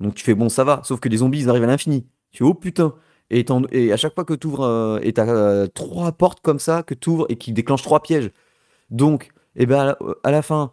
Donc 0.00 0.14
tu 0.14 0.24
fais 0.24 0.34
bon, 0.34 0.48
ça 0.48 0.64
va. 0.64 0.80
Sauf 0.84 1.00
que 1.00 1.08
les 1.08 1.18
zombies, 1.18 1.40
ils 1.40 1.50
arrivent 1.50 1.64
à 1.64 1.66
l'infini. 1.66 2.06
Tu 2.30 2.38
fais 2.38 2.44
oh 2.44 2.54
putain. 2.54 2.94
Et, 3.30 3.44
et 3.72 3.92
à 3.92 3.96
chaque 3.96 4.14
fois 4.14 4.24
que 4.24 4.34
t'ouvres, 4.34 4.64
euh, 4.64 4.98
et 5.02 5.12
t'as 5.12 5.26
euh, 5.26 5.66
trois 5.66 6.12
portes 6.12 6.40
comme 6.40 6.58
ça 6.58 6.82
que 6.82 6.94
t'ouvres 6.94 7.26
et 7.28 7.36
qui 7.36 7.52
déclenchent 7.52 7.82
trois 7.82 8.00
pièges. 8.00 8.30
Donc, 8.90 9.32
eh 9.56 9.66
ben 9.66 9.80
à 9.80 9.84
la, 9.84 9.98
à 10.24 10.30
la 10.30 10.42
fin, 10.42 10.72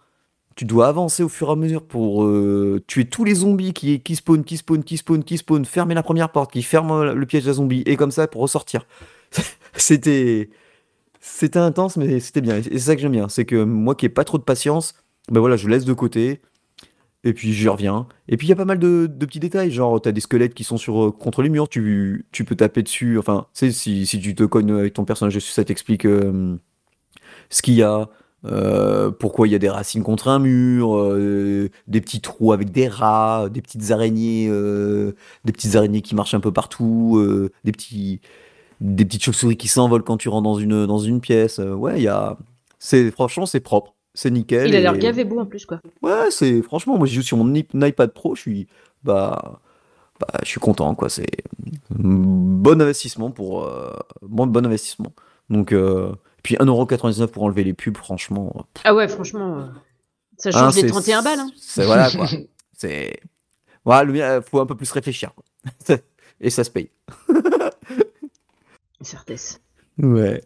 tu 0.56 0.66
dois 0.66 0.88
avancer 0.88 1.24
au 1.24 1.30
fur 1.30 1.50
et 1.50 1.52
à 1.52 1.56
mesure 1.56 1.84
pour 1.84 2.24
euh, 2.24 2.84
tuer 2.88 3.06
tous 3.06 3.24
les 3.24 3.36
zombies 3.36 3.74
qui, 3.74 4.00
qui 4.02 4.14
qui 4.14 4.16
spawnent, 4.16 4.44
qui 4.44 4.58
spawnent, 4.98 5.24
qui 5.24 5.38
spawnent, 5.38 5.66
fermer 5.66 5.94
la 5.96 6.04
première 6.04 6.32
porte, 6.32 6.52
qui 6.52 6.64
ferme 6.64 7.14
le 7.14 7.26
piège 7.26 7.48
à 7.48 7.54
zombie, 7.54 7.84
et 7.86 7.96
comme 7.96 8.12
ça 8.12 8.28
pour 8.28 8.42
ressortir. 8.42 8.86
C'était 9.76 10.50
c'était 11.22 11.60
intense, 11.60 11.98
mais 11.98 12.20
c'était 12.20 12.42
bien. 12.42 12.58
Et 12.58 12.64
c'est 12.64 12.80
ça 12.80 12.96
que 12.96 13.02
j'aime 13.02 13.12
bien. 13.12 13.30
C'est 13.30 13.46
que 13.46 13.64
moi 13.64 13.96
qui 13.96 14.08
ai 14.08 14.10
pas 14.10 14.24
trop 14.24 14.40
de 14.40 14.44
patience, 14.44 14.96
ben 15.30 15.40
voilà, 15.40 15.56
je 15.56 15.70
laisse 15.70 15.86
de 15.86 15.94
côté. 15.94 16.42
Et 17.24 17.34
puis 17.34 17.54
j'y 17.54 17.70
reviens. 17.70 18.08
Et 18.28 18.38
puis 18.38 18.48
il 18.48 18.50
y 18.50 18.54
a 18.54 18.56
pas 18.56 18.66
mal 18.66 18.80
de, 18.80 19.08
petits 19.08 19.40
détails. 19.40 19.72
Genre, 19.72 20.02
t'as 20.02 20.12
des 20.12 20.22
squelettes 20.22 20.56
qui 20.56 20.64
sont 20.64 20.78
sur, 20.78 21.06
euh, 21.06 21.12
contre 21.12 21.44
les 21.44 21.50
murs. 21.50 21.70
Tu, 21.70 22.26
tu 22.32 22.44
peux 22.44 22.56
taper 22.56 22.82
dessus. 22.84 23.20
Enfin, 23.20 23.48
si, 23.54 23.72
si 23.72 24.20
tu 24.20 24.36
te 24.36 24.44
cognes 24.44 24.72
avec 24.72 24.94
ton 24.96 25.06
personnage 25.06 25.36
dessus, 25.36 25.52
ça 25.52 25.64
t'explique 25.64 26.06
euh, 26.06 26.58
ce 27.50 27.62
qu'il 27.62 27.76
y 27.76 27.84
a. 27.84 28.10
euh, 28.46 29.12
pourquoi 29.12 29.48
il 29.48 29.52
y 29.52 29.56
a 29.56 29.60
des 29.60 29.70
racines 29.70 30.02
contre 30.04 30.28
un 30.28 30.40
mur, 30.40 30.96
euh, 30.98 31.70
des 31.88 32.02
petits 32.02 32.22
trous 32.22 32.54
avec 32.54 32.72
des 32.72 32.88
rats, 32.88 33.50
des 33.52 33.62
petites 33.62 33.92
araignées, 33.92 34.48
euh, 34.50 35.14
des 35.46 35.52
petites 35.52 35.76
araignées 35.76 36.02
qui 36.02 36.16
marchent 36.16 36.34
un 36.34 36.40
peu 36.40 36.52
partout, 36.52 37.24
des 37.64 37.72
petits, 37.72 38.20
des 38.80 39.06
petites 39.06 39.24
chauves-souris 39.24 39.58
qui 39.58 39.68
s'envolent 39.68 40.04
quand 40.04 40.18
tu 40.18 40.30
rentres 40.30 40.44
dans 40.44 40.58
une, 40.58 40.86
dans 40.88 40.98
une 40.98 41.22
pièce. 41.22 41.60
Ouais, 41.60 41.98
il 41.98 42.04
y 42.04 42.08
a. 42.08 42.38
C'est, 42.80 43.12
franchement, 43.12 43.46
c'est 43.46 43.60
propre. 43.60 43.94
C'est 44.14 44.32
nickel. 44.32 44.68
Il 44.68 44.76
a 44.76 44.82
l'air 44.82 44.96
et- 44.96 45.00
gavé 45.00 45.24
beau 45.24 45.40
en 45.40 45.46
plus, 45.46 45.66
quoi. 45.66 45.80
Ouais, 46.02 46.32
c'est. 46.32 46.62
Franchement, 46.64 46.98
moi, 46.98 47.06
je 47.08 47.14
joue 47.14 47.22
sur 47.22 47.38
mon 47.38 47.54
iPad 47.54 48.12
Pro, 48.12 48.36
je 48.36 48.42
suis. 48.42 48.68
Bah. 49.04 49.62
bah, 50.20 50.28
je 50.44 50.48
suis 50.48 50.60
content, 50.60 50.94
quoi. 50.96 51.10
C'est. 51.10 51.30
Bon 51.92 52.82
investissement 52.82 53.30
pour. 53.30 53.70
Bon, 54.24 54.48
bon 54.48 54.66
investissement. 54.66 55.14
Donc. 55.50 55.74
Puis 56.44 56.56
1,99€ 56.56 57.28
pour 57.28 57.44
enlever 57.44 57.64
les 57.64 57.74
pubs, 57.74 57.98
franchement. 57.98 58.66
Ah 58.84 58.96
ouais, 58.96 59.08
franchement, 59.08 59.60
euh, 59.60 59.66
ça 60.38 60.50
hein, 60.50 60.52
change 60.52 60.76
les 60.76 60.82
c'est- 60.82 60.88
31 60.88 61.22
balles. 61.22 61.40
Hein. 61.40 61.52
C'est 61.58 61.86
voilà, 61.86 62.10
quoi. 62.10 62.28
c'est. 62.74 63.20
Voilà, 63.86 64.12
mien, 64.12 64.42
faut 64.42 64.60
un 64.60 64.66
peu 64.66 64.76
plus 64.76 64.92
réfléchir. 64.92 65.34
quoi. 65.36 65.98
Et 66.42 66.50
ça 66.50 66.64
se 66.64 66.70
paye. 66.72 66.90
Certesse. 69.02 69.60
Ouais. 69.98 70.44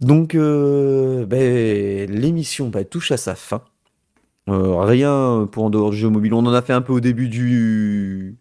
Donc, 0.00 0.34
euh, 0.34 1.24
ben, 1.26 2.10
l'émission 2.10 2.68
bah, 2.68 2.84
touche 2.84 3.10
à 3.12 3.16
sa 3.16 3.34
fin. 3.34 3.62
Euh, 4.48 4.76
rien 4.80 5.48
pour 5.50 5.64
en 5.64 5.70
dehors 5.70 5.90
du 5.90 5.96
jeu 5.96 6.08
mobile. 6.08 6.34
On 6.34 6.44
en 6.46 6.52
a 6.52 6.62
fait 6.62 6.72
un 6.72 6.82
peu 6.82 6.92
au 6.92 7.00
début 7.00 7.28
du... 7.28 8.36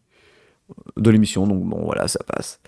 de 0.98 1.10
l'émission, 1.10 1.48
donc 1.48 1.64
bon, 1.64 1.82
voilà, 1.84 2.08
ça 2.08 2.20
passe. 2.26 2.60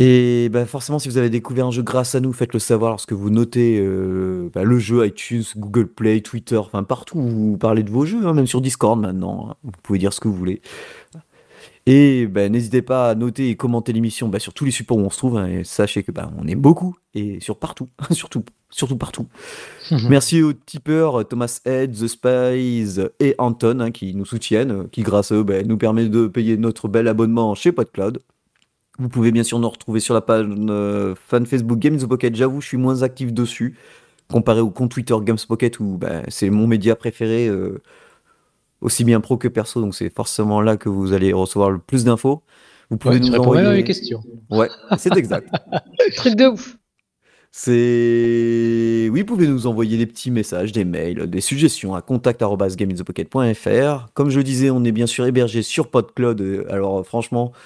Et 0.00 0.48
bah, 0.48 0.64
forcément, 0.64 1.00
si 1.00 1.08
vous 1.08 1.18
avez 1.18 1.28
découvert 1.28 1.66
un 1.66 1.70
jeu 1.72 1.82
grâce 1.82 2.14
à 2.14 2.20
nous, 2.20 2.32
faites-le 2.32 2.60
savoir 2.60 2.92
lorsque 2.92 3.12
vous 3.12 3.30
notez 3.30 3.80
euh, 3.80 4.48
bah, 4.54 4.62
le 4.62 4.78
jeu 4.78 5.04
iTunes, 5.04 5.42
Google 5.56 5.88
Play, 5.88 6.20
Twitter, 6.20 6.56
enfin 6.56 6.84
partout 6.84 7.18
où 7.18 7.28
vous 7.28 7.56
parlez 7.58 7.82
de 7.82 7.90
vos 7.90 8.06
jeux, 8.06 8.24
hein, 8.24 8.32
même 8.32 8.46
sur 8.46 8.60
Discord 8.60 9.00
maintenant. 9.00 9.48
hein. 9.50 9.54
Vous 9.64 9.72
pouvez 9.82 9.98
dire 9.98 10.12
ce 10.12 10.20
que 10.20 10.28
vous 10.28 10.36
voulez. 10.36 10.60
Et 11.86 12.26
bah, 12.28 12.48
n'hésitez 12.48 12.80
pas 12.80 13.10
à 13.10 13.14
noter 13.16 13.48
et 13.48 13.56
commenter 13.56 13.92
l'émission 13.92 14.28
bah, 14.28 14.38
sur 14.38 14.54
tous 14.54 14.64
les 14.64 14.70
supports 14.70 14.98
où 14.98 15.00
on 15.00 15.10
se 15.10 15.18
trouve. 15.18 15.36
hein, 15.36 15.48
et 15.48 15.64
sachez 15.64 16.04
que 16.04 16.12
bah, 16.12 16.30
on 16.38 16.46
est 16.46 16.54
beaucoup 16.54 16.94
et 17.14 17.40
sur 17.40 17.58
partout, 17.58 17.88
surtout, 18.12 18.44
surtout 18.70 18.98
partout. 18.98 19.26
Merci 20.10 20.42
aux 20.42 20.52
tipeurs 20.52 21.26
Thomas 21.26 21.60
Head, 21.64 21.92
The 21.98 22.06
Spies 22.06 23.00
et 23.18 23.34
Anton 23.38 23.90
qui 23.92 24.14
nous 24.14 24.26
soutiennent, 24.26 24.88
qui 24.90 25.02
grâce 25.02 25.32
à 25.32 25.34
eux 25.34 25.46
nous 25.66 25.78
permet 25.78 26.08
de 26.08 26.28
payer 26.28 26.56
notre 26.56 26.86
bel 26.86 27.08
abonnement 27.08 27.56
chez 27.56 27.72
PodCloud. 27.72 28.20
Vous 28.98 29.08
pouvez 29.08 29.30
bien 29.30 29.44
sûr 29.44 29.58
nous 29.60 29.68
retrouver 29.68 30.00
sur 30.00 30.14
la 30.14 30.20
page 30.20 30.46
euh, 30.48 31.14
fan 31.28 31.46
Facebook 31.46 31.78
Games 31.78 32.00
Pocket. 32.06 32.34
J'avoue, 32.34 32.60
je 32.60 32.66
suis 32.66 32.76
moins 32.76 33.02
actif 33.02 33.32
dessus 33.32 33.76
comparé 34.30 34.60
au 34.60 34.70
compte 34.70 34.90
Twitter 34.90 35.14
Games 35.22 35.38
Pocket 35.48 35.80
où 35.80 35.96
bah, 35.96 36.22
c'est 36.28 36.50
mon 36.50 36.66
média 36.66 36.94
préféré, 36.96 37.46
euh, 37.48 37.80
aussi 38.82 39.04
bien 39.04 39.20
pro 39.20 39.36
que 39.38 39.48
perso. 39.48 39.80
Donc 39.80 39.94
c'est 39.94 40.14
forcément 40.14 40.60
là 40.60 40.76
que 40.76 40.88
vous 40.88 41.12
allez 41.12 41.32
recevoir 41.32 41.70
le 41.70 41.78
plus 41.78 42.04
d'infos. 42.04 42.42
Vous 42.90 42.96
pouvez 42.96 43.14
Ouais, 43.14 43.20
nous 43.20 43.30
même 43.30 43.40
à 43.40 43.44
envoyer. 43.44 43.70
mes 43.70 43.84
questions. 43.84 44.20
Ouais, 44.50 44.68
c'est 44.98 45.16
exact. 45.16 45.48
Truc 46.16 46.34
de 46.36 46.46
ouf. 46.48 46.76
C'est. 47.50 49.08
Oui, 49.10 49.20
vous 49.20 49.26
pouvez 49.26 49.46
nous 49.46 49.66
envoyer 49.66 49.96
des 49.96 50.06
petits 50.06 50.30
messages, 50.30 50.72
des 50.72 50.84
mails, 50.84 51.26
des 51.28 51.40
suggestions 51.40 51.94
à 51.94 52.02
contact.gameinthepocket.fr. 52.02 54.08
Comme 54.14 54.30
je 54.30 54.38
le 54.38 54.44
disais, 54.44 54.70
on 54.70 54.84
est 54.84 54.92
bien 54.92 55.06
sûr 55.06 55.24
hébergé 55.26 55.62
sur 55.62 55.88
PodCloud. 55.90 56.66
Alors, 56.68 57.04
franchement, 57.06 57.52
euh, 57.54 57.58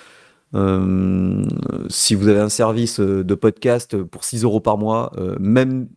si 0.55 2.15
vous 2.15 2.29
avez 2.29 2.41
un 2.41 2.49
service 2.49 3.01
euh, 3.01 3.25
de 3.25 3.35
podcast 3.35 3.97
pour 4.03 4.25
6 4.25 4.45
euros 4.45 4.61
par 4.61 4.79
mois, 4.79 5.13
euh, 5.17 5.37
même. 5.41 5.89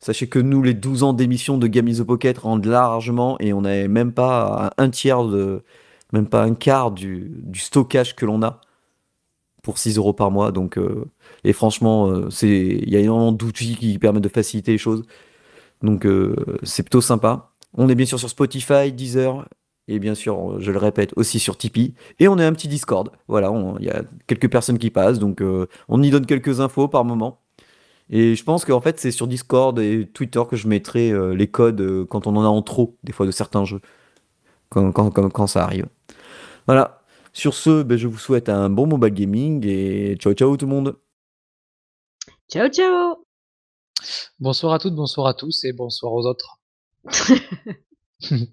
Sachez 0.00 0.26
que 0.26 0.40
nous, 0.40 0.62
les 0.64 0.74
12 0.74 1.04
ans 1.04 1.12
d'émission 1.12 1.58
de 1.58 1.68
Game 1.68 1.88
the 1.92 2.02
Pocket 2.02 2.36
rendent 2.36 2.66
largement 2.66 3.36
et 3.38 3.52
on 3.52 3.62
n'est 3.62 3.86
même 3.86 4.12
pas 4.12 4.72
un 4.76 4.90
tiers 4.90 5.24
de. 5.24 5.62
Même 6.12 6.26
pas 6.28 6.42
un 6.42 6.54
quart 6.54 6.90
du, 6.90 7.42
stockage 7.54 8.14
que 8.16 8.26
l'on 8.26 8.42
a 8.42 8.60
pour 9.62 9.78
6 9.78 9.96
euros 9.98 10.12
par 10.12 10.30
mois. 10.30 10.52
Donc. 10.52 10.76
euh, 10.76 11.04
et 11.44 11.52
franchement, 11.52 12.08
euh, 12.10 12.28
il 12.42 12.88
y 12.90 12.96
a 12.96 13.00
énormément 13.00 13.32
d'outils 13.32 13.76
qui 13.76 13.98
permettent 13.98 14.24
de 14.24 14.28
faciliter 14.28 14.72
les 14.72 14.78
choses. 14.78 15.04
Donc 15.82 16.06
euh, 16.06 16.34
c'est 16.62 16.82
plutôt 16.82 17.00
sympa. 17.00 17.50
On 17.74 17.88
est 17.88 17.94
bien 17.94 18.06
sûr 18.06 18.18
sur 18.18 18.30
Spotify, 18.30 18.92
Deezer, 18.92 19.48
et 19.88 19.98
bien 19.98 20.14
sûr, 20.14 20.60
je 20.60 20.70
le 20.72 20.78
répète, 20.78 21.12
aussi 21.16 21.38
sur 21.38 21.56
Tipeee. 21.58 21.94
Et 22.20 22.28
on 22.28 22.38
a 22.38 22.46
un 22.46 22.52
petit 22.52 22.68
Discord. 22.68 23.10
Voilà, 23.28 23.50
on- 23.52 23.78
il 23.78 23.84
y 23.86 23.90
a 23.90 24.02
quelques 24.26 24.50
personnes 24.50 24.78
qui 24.78 24.90
passent, 24.90 25.18
donc 25.18 25.42
euh, 25.42 25.66
on 25.88 26.02
y 26.02 26.10
donne 26.10 26.26
quelques 26.26 26.60
infos 26.60 26.88
par 26.88 27.04
moment. 27.04 27.40
Et 28.10 28.34
je 28.36 28.44
pense 28.44 28.64
qu'en 28.64 28.80
fait, 28.80 29.00
c'est 29.00 29.10
sur 29.12 29.26
Discord 29.26 29.78
et 29.78 30.06
Twitter 30.12 30.42
que 30.50 30.56
je 30.56 30.68
mettrai 30.68 31.10
euh, 31.12 31.34
les 31.34 31.48
codes 31.48 31.80
euh, 31.80 32.04
quand 32.06 32.26
on 32.26 32.36
en 32.36 32.44
a 32.44 32.48
en 32.48 32.62
trop, 32.62 32.96
des 33.04 33.12
fois, 33.12 33.26
de 33.26 33.30
certains 33.30 33.64
jeux. 33.64 33.80
Quand, 34.70 34.92
quand, 34.92 35.10
quand, 35.10 35.30
quand 35.30 35.46
ça 35.46 35.64
arrive. 35.64 35.86
Voilà. 36.66 37.02
Sur 37.32 37.54
ce, 37.54 37.82
ben, 37.82 37.96
je 37.96 38.08
vous 38.08 38.18
souhaite 38.18 38.48
un 38.50 38.68
bon 38.70 38.86
mobile 38.86 39.14
gaming 39.14 39.66
et 39.66 40.16
ciao 40.18 40.34
ciao 40.34 40.56
tout 40.56 40.66
le 40.66 40.72
monde. 40.72 40.96
Ciao, 42.50 42.68
ciao 42.68 43.24
Bonsoir 44.40 44.74
à 44.74 44.78
toutes, 44.78 44.94
bonsoir 44.94 45.26
à 45.28 45.34
tous 45.34 45.64
et 45.64 45.72
bonsoir 45.72 46.12
aux 46.12 46.26
autres. 46.26 46.58